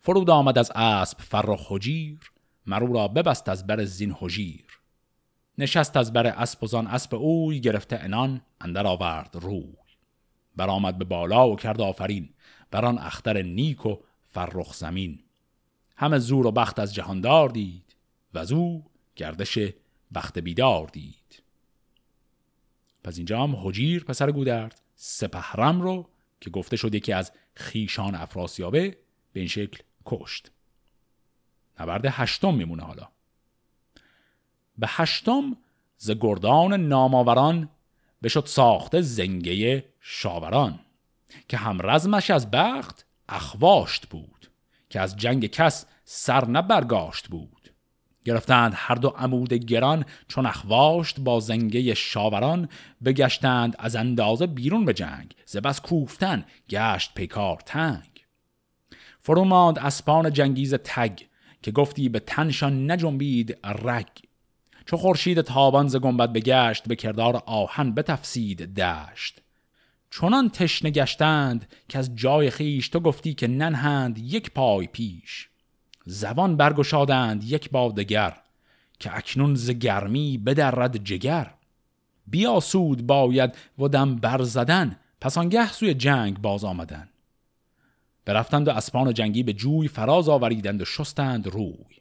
فرود 0.00 0.30
آمد 0.30 0.58
از 0.58 0.72
اسب 0.74 1.20
فرخ 1.20 1.66
حجیر 1.68 2.18
مرو 2.66 2.92
را 2.92 3.08
ببست 3.08 3.48
از 3.48 3.66
بر 3.66 3.84
زین 3.84 4.16
حجیر 4.18 4.80
نشست 5.58 5.96
از 5.96 6.12
بر 6.12 6.26
اسب 6.26 6.64
و 6.64 6.66
زان 6.66 6.86
اسب 6.86 7.14
اوی 7.14 7.60
گرفته 7.60 7.96
انان 7.96 8.40
اندر 8.60 8.86
آورد 8.86 9.36
روی. 9.36 9.74
برآمد 10.56 10.98
به 10.98 11.04
بالا 11.04 11.50
و 11.50 11.56
کرد 11.56 11.80
آفرین 11.80 12.28
بر 12.70 12.84
آن 12.84 12.98
اختر 12.98 13.42
نیک 13.42 13.86
و 13.86 13.96
فرخ 14.22 14.74
زمین. 14.74 15.20
همه 15.96 16.18
زور 16.18 16.46
و 16.46 16.50
بخت 16.50 16.78
از 16.78 16.94
جهاندار 16.94 17.48
دید 17.48 17.96
و 18.34 18.38
از 18.38 18.52
او 18.52 18.84
گردش 19.16 19.58
بخت 20.14 20.38
بیدار 20.38 20.86
دید. 20.86 21.42
پس 23.04 23.16
اینجا 23.16 23.42
هم 23.42 23.56
حجیر 23.56 24.04
پسر 24.04 24.30
گودرد. 24.32 24.83
سپهرم 24.96 25.80
رو 25.80 26.08
که 26.40 26.50
گفته 26.50 26.76
شد 26.76 26.94
یکی 26.94 27.12
از 27.12 27.32
خیشان 27.54 28.14
افراسیابه 28.14 28.96
به 29.32 29.40
این 29.40 29.48
شکل 29.48 29.82
کشت. 30.06 30.50
نبرد 31.80 32.06
هشتم 32.06 32.54
میمونه 32.54 32.82
حالا. 32.82 33.08
به 34.78 34.86
هشتم 34.90 35.56
ز 35.96 36.10
گردان 36.10 36.74
ناماوران 36.74 37.70
بشد 38.22 38.46
ساخته 38.46 39.00
زنگه 39.00 39.84
شاوران 40.00 40.80
که 41.48 41.56
هم 41.56 41.78
رزمش 41.82 42.30
از 42.30 42.50
بخت 42.50 43.06
اخواشت 43.28 44.06
بود 44.06 44.50
که 44.90 45.00
از 45.00 45.16
جنگ 45.16 45.46
کس 45.46 45.86
سر 46.04 46.44
نبرگاشت 46.44 47.28
بود. 47.28 47.53
گرفتند 48.24 48.72
هر 48.76 48.94
دو 48.94 49.08
عمود 49.08 49.52
گران 49.52 50.04
چون 50.28 50.46
اخواشت 50.46 51.20
با 51.20 51.40
زنگه 51.40 51.94
شاوران 51.94 52.68
بگشتند 53.04 53.76
از 53.78 53.96
اندازه 53.96 54.46
بیرون 54.46 54.84
به 54.84 54.92
جنگ 54.92 55.34
زبس 55.46 55.80
کوفتن 55.80 56.44
گشت 56.70 57.14
پیکار 57.14 57.60
تنگ. 57.66 58.24
فرو 59.20 59.44
ماند 59.44 59.78
اسپان 59.78 60.32
جنگیز 60.32 60.74
تگ 60.74 61.18
که 61.62 61.70
گفتی 61.70 62.08
به 62.08 62.20
تنشان 62.20 62.90
نجنبید 62.90 63.58
رگ. 63.64 64.08
چو 64.86 64.96
خورشید 64.96 65.40
تابان 65.40 65.88
ز 65.88 65.96
گنبد 65.96 66.32
بگشت 66.32 66.88
به 66.88 66.96
کردار 66.96 67.42
آهن 67.46 67.94
بتفسید 67.94 68.74
دشت. 68.74 69.40
چنان 70.10 70.50
تشنه 70.50 70.90
گشتند 70.90 71.68
که 71.88 71.98
از 71.98 72.16
جای 72.16 72.50
خیش 72.50 72.88
تو 72.88 73.00
گفتی 73.00 73.34
که 73.34 73.46
ننهند 73.48 74.18
یک 74.18 74.50
پای 74.50 74.86
پیش. 74.86 75.48
زبان 76.04 76.56
برگشادند 76.56 77.44
یک 77.44 77.70
بادگر 77.70 78.36
که 78.98 79.16
اکنون 79.16 79.54
ز 79.54 79.70
گرمی 79.70 80.38
بدرد 80.38 81.04
جگر. 81.04 81.54
بیاسود 82.26 83.06
باید 83.06 83.54
و 83.78 83.88
دم 83.88 84.16
برزدن 84.16 84.96
پس 85.20 85.38
آنگه 85.38 85.72
سوی 85.72 85.94
جنگ 85.94 86.38
باز 86.38 86.64
آمدن. 86.64 87.08
برفتند 88.24 88.68
و 88.68 88.70
اسپان 88.70 89.14
جنگی 89.14 89.42
به 89.42 89.52
جوی 89.52 89.88
فراز 89.88 90.28
آوریدند 90.28 90.82
و 90.82 90.84
شستند 90.84 91.46
روی. 91.46 91.94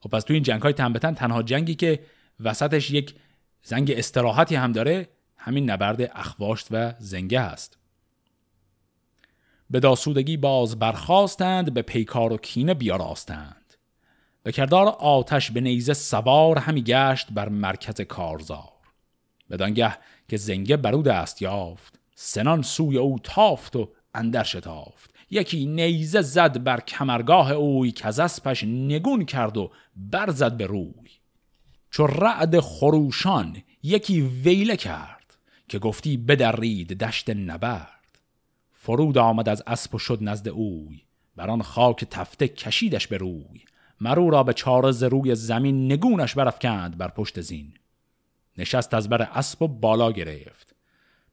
خب 0.00 0.10
پس 0.10 0.22
توی 0.22 0.34
این 0.34 0.42
جنگ 0.42 0.62
های 0.62 0.72
تنبتن 0.72 1.14
تنها 1.14 1.42
جنگی 1.42 1.74
که 1.74 2.00
وسطش 2.40 2.90
یک 2.90 3.14
زنگ 3.62 3.90
استراحتی 3.90 4.54
هم 4.54 4.72
داره 4.72 5.08
همین 5.36 5.70
نبرد 5.70 6.10
اخواشت 6.14 6.66
و 6.70 6.94
زنگه 6.98 7.40
است 7.40 7.77
به 9.70 9.80
داسودگی 9.80 10.36
باز 10.36 10.78
برخواستند 10.78 11.74
به 11.74 11.82
پیکار 11.82 12.32
و 12.32 12.36
کینه 12.36 12.74
بیاراستند. 12.74 13.74
به 14.42 14.52
کردار 14.52 14.86
آتش 14.88 15.50
به 15.50 15.60
نیزه 15.60 15.94
سوار 15.94 16.58
همی 16.58 16.82
گشت 16.82 17.26
بر 17.30 17.48
مرکز 17.48 18.00
کارزار. 18.00 18.72
بدانگه 19.50 19.96
که 20.28 20.36
زنگه 20.36 20.76
برو 20.76 21.02
دست 21.02 21.42
یافت 21.42 22.00
سنان 22.14 22.62
سوی 22.62 22.98
او 22.98 23.18
تافت 23.22 23.76
و 23.76 23.88
اندر 24.14 24.42
شتافت. 24.42 25.14
یکی 25.30 25.66
نیزه 25.66 26.22
زد 26.22 26.64
بر 26.64 26.80
کمرگاه 26.80 27.50
اوی 27.52 27.90
که 27.90 28.06
از 28.06 28.20
اسپش 28.20 28.64
نگون 28.64 29.24
کرد 29.24 29.56
و 29.56 29.70
برزد 29.96 30.56
به 30.56 30.66
روی. 30.66 31.10
چو 31.90 32.06
رعد 32.06 32.60
خروشان 32.60 33.56
یکی 33.82 34.20
ویله 34.20 34.76
کرد 34.76 35.36
که 35.68 35.78
گفتی 35.78 36.16
بدرید 36.16 36.98
دشت 36.98 37.30
نبرد. 37.30 37.97
فرود 38.88 39.18
آمد 39.18 39.48
از 39.48 39.62
اسب 39.66 39.94
و 39.94 39.98
شد 39.98 40.18
نزد 40.20 40.48
اوی. 40.48 41.02
بر 41.36 41.50
آن 41.50 41.62
خاک 41.62 42.04
تفته 42.04 42.48
کشیدش 42.48 43.06
به 43.06 43.16
روی. 43.16 43.64
مرو 44.00 44.30
را 44.30 44.42
به 44.42 44.52
چارز 44.52 45.02
روی 45.02 45.34
زمین 45.34 45.92
نگونش 45.92 46.34
برافکند 46.34 46.98
بر 46.98 47.08
پشت 47.08 47.40
زین. 47.40 47.74
نشست 48.58 48.94
از 48.94 49.08
بر 49.08 49.22
اسب 49.22 49.62
و 49.62 49.68
بالا 49.68 50.12
گرفت. 50.12 50.74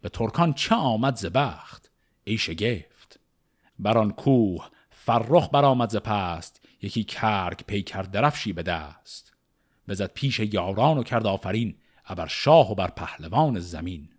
به 0.01 0.10
ترکان 0.10 0.53
چه 0.53 0.76
آمد 0.76 1.16
ز 1.16 1.26
بخت؟ 1.26 1.91
ای 2.24 2.38
شگفت. 2.38 3.20
بر 3.80 3.97
آن 3.97 4.12
کوه 4.12 4.70
فرخ 4.89 5.49
برآمد 5.49 5.89
ز 5.89 5.95
پست. 5.95 6.62
یکی 6.82 7.03
کرگ 7.03 7.64
پیکر 7.68 8.01
درفشی 8.01 8.53
به 8.53 8.64
دست. 8.64 9.34
بزد 9.88 10.14
پیش 10.14 10.39
یاران 10.39 10.97
و 10.97 11.03
کرد 11.03 11.28
آفرین. 11.28 11.76
ابر 12.06 12.28
شاه 12.28 12.72
و 12.72 12.76
بر 12.76 12.88
پهلوان 12.88 13.60
زمین. 13.60 14.10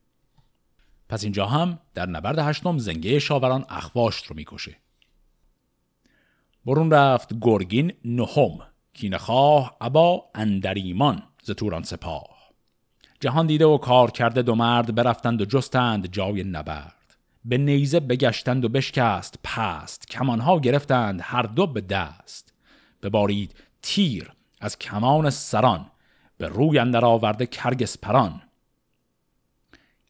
پس 1.09 1.22
اینجا 1.22 1.46
هم 1.46 1.78
در 1.94 2.07
نبرد 2.07 2.38
هشتم 2.38 2.78
زنگه 2.78 3.18
شاوران 3.18 3.64
اخواشت 3.68 4.26
رو 4.26 4.36
می‌کشه. 4.36 4.76
برون 6.66 6.90
رفت 6.90 7.34
گرگین 7.40 7.92
نهم 8.04 8.59
کینخواه 8.92 9.76
ابا 9.80 10.24
اندریمان 10.34 11.22
ز 11.42 11.50
توران 11.50 11.82
سپاه. 11.82 12.36
جهان 13.20 13.46
دیده 13.46 13.66
و 13.66 13.78
کار 13.78 14.11
کرده 14.11 14.42
دو 14.42 14.54
مرد 14.54 14.94
برفتند 14.94 15.40
و 15.40 15.44
جستند 15.44 16.12
جای 16.12 16.44
نبرد. 16.44 17.16
به 17.44 17.59
نیزه 17.59 18.00
بگشتند 18.00 18.64
و 18.64 18.68
بشکست 18.68 19.38
پست 19.44 20.09
کمانها 20.09 20.61
گرفتند 20.61 21.20
هر 21.22 21.42
دو 21.42 21.66
به 21.66 21.80
دست. 21.80 22.54
ببارید 23.02 23.54
تیر 23.82 24.32
از 24.61 24.78
کمان 24.78 25.30
سران 25.30 25.86
به 26.38 26.48
روی 26.48 26.78
اندر 26.78 27.04
آورده 27.04 27.46
کرگ 27.46 27.82
اسپران 27.82 28.42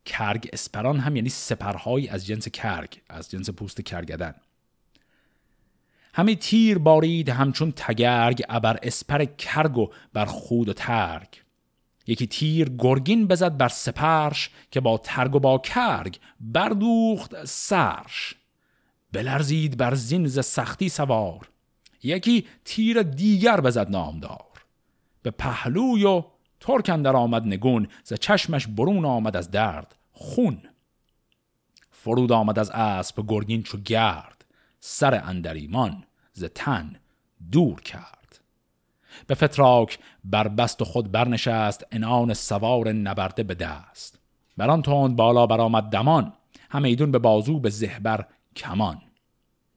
کرگ 0.07 0.49
اسپران 0.53 0.99
هم 0.99 1.17
یعنی 1.17 1.29
سپرهایی 1.29 2.09
از 2.09 2.27
جنس 2.27 2.49
کرگ 2.49 3.01
از 3.09 3.31
جنس 3.31 3.51
پوست 3.51 3.81
کرگدن. 3.81 4.35
همه 6.15 6.35
تیر 6.35 6.79
بارید 6.79 7.29
همچون 7.29 7.73
تگرگ 7.73 8.43
ابر 8.49 8.79
اسپر 8.83 9.25
کرگ 9.25 9.79
و 9.79 9.91
بر 10.13 10.25
خود 10.25 10.69
و 10.69 10.73
ترگ. 10.73 11.29
یکی 12.07 12.27
تیر 12.27 12.69
گرگین 12.79 13.27
بزد 13.27 13.57
بر 13.57 13.69
سپرش 13.69 14.51
که 14.71 14.81
با 14.81 14.99
ترگ 14.99 15.35
و 15.35 15.39
با 15.39 15.59
کرگ 15.59 16.19
بردوخت 16.41 17.45
سرش. 17.45 18.35
بلرزید 19.13 19.77
بر 19.77 19.95
زین 19.95 20.27
ز 20.27 20.45
سختی 20.45 20.89
سوار. 20.89 21.49
یکی 22.03 22.47
تیر 22.65 23.03
دیگر 23.03 23.61
بزد 23.61 23.91
نامدار. 23.91 24.65
به 25.23 25.31
پهلوی 25.31 26.05
و 26.05 26.23
ترکن 26.61 27.03
در 27.03 27.17
آمد 27.17 27.43
نگون 27.43 27.89
ز 28.05 28.15
چشمش 28.15 28.67
برون 28.67 29.05
آمد 29.05 29.37
از 29.37 29.51
درد. 29.51 29.95
خون. 30.19 30.62
فرود 31.91 32.33
آمد 32.33 32.59
از 32.59 32.71
اسب 32.71 33.25
گرگین 33.29 33.62
چو 33.62 33.79
گرد 33.79 34.45
سر 34.81 35.23
اندریمان 35.25 36.05
ز 36.33 36.45
تن 36.45 36.97
دور 37.53 37.81
کرد. 37.81 38.41
به 39.27 39.35
فتراک 39.35 39.99
بر 40.25 40.49
بست 40.49 40.85
خود 40.85 41.12
برنشست 41.12 41.87
انان 41.93 42.35
سوار 42.35 42.93
نبرده 42.93 43.43
به 43.43 43.55
دست. 43.55 44.19
بران 44.57 44.83
تند 44.83 45.17
بالا 45.17 45.47
برآمد 45.47 45.85
دمان 45.85 46.33
هم 46.71 46.85
ایدون 46.85 47.11
به 47.11 47.19
بازو 47.19 47.61
به 47.61 47.71
زهبر 47.71 48.27
کمان. 48.57 49.03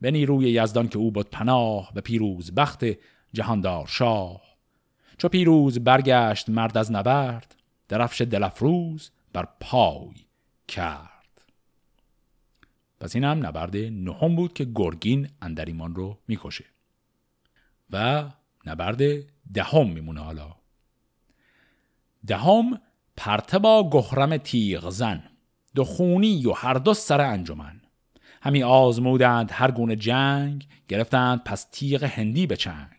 به 0.02 0.12
نیروی 0.12 0.52
یزدان 0.52 0.88
که 0.88 0.98
او 0.98 1.12
بود 1.12 1.30
پناه 1.30 1.92
به 1.94 2.02
پیروز 2.02 2.52
بخت 2.56 2.86
جهاندار 3.34 3.88
شاه. 3.88 4.42
چو 5.18 5.30
پیروز 5.30 5.80
برگشت 5.80 6.50
مرد 6.50 6.78
از 6.78 6.92
نبرد 6.92 7.56
درفش 7.88 8.22
دلفروز 8.22 9.12
بر 9.34 9.48
پای 9.60 10.29
کرد. 10.70 11.42
پس 13.00 13.16
این 13.16 13.24
هم 13.24 13.46
نبرد 13.46 13.78
نهم 13.78 14.36
بود 14.36 14.54
که 14.54 14.68
گرگین 14.76 15.30
اندریمان 15.42 15.96
رو 15.96 16.18
می‌کشه. 16.28 16.66
و 17.92 18.30
نبرد 18.66 19.02
دهم 19.54 19.90
میمونه 19.90 20.22
حالا. 20.22 20.56
دهم 22.28 22.82
پرتبا 23.18 23.90
گهرم 23.92 24.38
تیغ 24.38 24.90
زن. 24.90 25.24
دو 25.76 25.84
خونی 25.84 26.46
و 26.46 26.52
هر 26.52 26.74
دو 26.74 26.94
سر 26.94 27.22
انجمن. 27.22 27.82
همی 28.42 28.64
آزمودند 28.64 29.50
هر 29.52 29.72
گونه 29.72 29.96
جنگ 29.96 30.68
گرفتند 30.88 31.44
پس 31.44 31.68
تیغ 31.72 32.04
هندی 32.04 32.48
به 32.48 32.58
چنگ. 32.58 32.90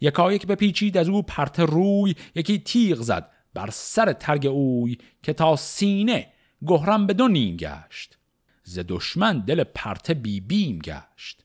یکایک 0.00 0.46
بپیچید 0.46 0.96
از 0.96 1.08
او 1.08 1.22
پرت 1.22 1.60
روی 1.60 2.14
یکی 2.34 2.58
تیغ 2.58 3.00
زد 3.00 3.30
بر 3.54 3.70
سر 3.70 4.12
ترگ 4.12 4.46
اوی 4.46 4.98
که 5.22 5.32
تا 5.32 5.56
سینه 5.56 6.32
گهرم 6.66 7.06
به 7.06 7.14
گشت. 7.56 8.18
ز 8.62 8.78
دشمن 8.88 9.38
دل 9.38 9.64
پرته 9.64 10.14
بی 10.14 10.40
بیم 10.40 10.78
گشت. 10.78 11.44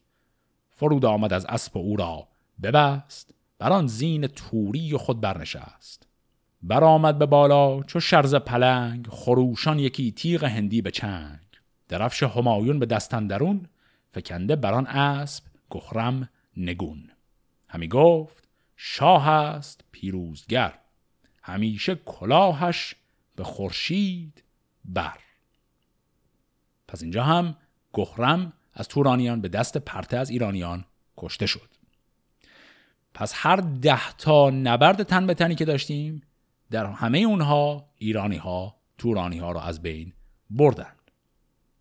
فرود 0.69 1.05
آمد 1.05 1.33
از 1.33 1.45
اسب 1.45 1.77
او 1.77 1.95
را 1.95 2.27
ببست 2.63 3.33
بر 3.59 3.73
آن 3.73 3.87
زین 3.87 4.27
توری 4.27 4.97
خود 4.97 5.21
برنشست. 5.21 6.07
برآمد 6.61 7.19
به 7.19 7.25
بالا 7.25 7.83
چو 7.83 7.99
شرز 7.99 8.35
پلنگ 8.35 9.07
خروشان 9.09 9.79
یکی 9.79 10.11
تیغ 10.11 10.43
هندی 10.43 10.81
به 10.81 10.91
چنگ. 10.91 11.39
درفش 11.87 12.23
همایون 12.23 12.79
به 12.79 12.85
دستن 12.85 13.27
درون 13.27 13.67
فکنده 14.11 14.55
بران 14.55 14.87
اسب 14.87 15.43
گخرم 15.69 16.29
نگون. 16.57 17.09
همی 17.67 17.87
گفت 17.87 18.47
شاه 18.75 19.29
است 19.29 19.83
پیروزگر. 19.91 20.79
همیشه 21.43 21.95
کلاهش 21.95 22.95
به 23.35 23.43
خورشید 23.43 24.42
بر. 24.85 25.17
پس 26.87 27.01
اینجا 27.01 27.23
هم 27.23 27.55
گخرم 27.93 28.53
از 28.73 28.87
تورانیان 28.87 29.41
به 29.41 29.47
دست 29.47 29.77
پرته 29.77 30.17
از 30.17 30.29
ایرانیان 30.29 30.85
کشته 31.17 31.45
شد. 31.45 31.69
پس 33.13 33.33
هر 33.35 33.55
ده 33.55 34.11
تا 34.17 34.49
نبرد 34.49 35.03
تن 35.03 35.27
به 35.27 35.33
تنی 35.33 35.55
که 35.55 35.65
داشتیم 35.65 36.21
در 36.71 36.85
همه 36.85 37.19
اونها 37.19 37.89
ایرانی 37.97 38.37
ها 38.37 38.75
تورانی 38.97 39.37
ها 39.37 39.51
رو 39.51 39.59
از 39.59 39.81
بین 39.81 40.13
بردن. 40.49 40.93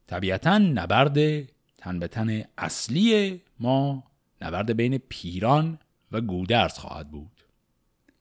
طبیعتا 0.07 0.59
نبرد 0.59 1.45
تن 1.79 1.99
به 1.99 2.09
تن 2.09 2.45
اصلی 2.59 3.41
ما 3.61 4.05
نبرد 4.41 4.77
بین 4.77 4.99
پیران 4.99 5.79
و 6.13 6.21
گودرز 6.21 6.79
خواهد 6.79 7.11
بود 7.11 7.45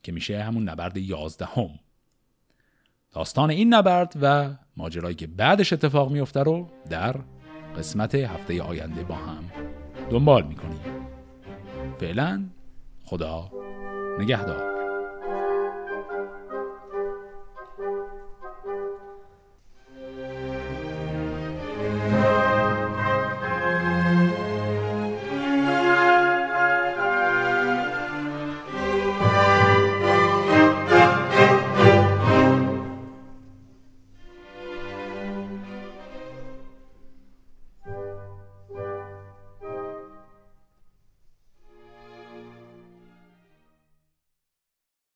که 0.03 0.11
میشه 0.11 0.43
همون 0.43 0.69
نبرد 0.69 0.97
یازدهم 0.97 1.79
داستان 3.11 3.49
این 3.49 3.73
نبرد 3.73 4.13
و 4.21 4.49
ماجرایی 4.77 5.15
که 5.15 5.27
بعدش 5.27 5.73
اتفاق 5.73 6.11
میفته 6.11 6.43
رو 6.43 6.67
در 6.89 7.15
قسمت 7.77 8.15
هفته 8.15 8.61
آینده 8.61 9.03
با 9.03 9.15
هم 9.15 9.43
دنبال 10.09 10.43
می‌کنیم. 10.47 10.79
فعلا 11.99 12.43
خدا 13.05 13.51
نگهدار. 14.19 14.80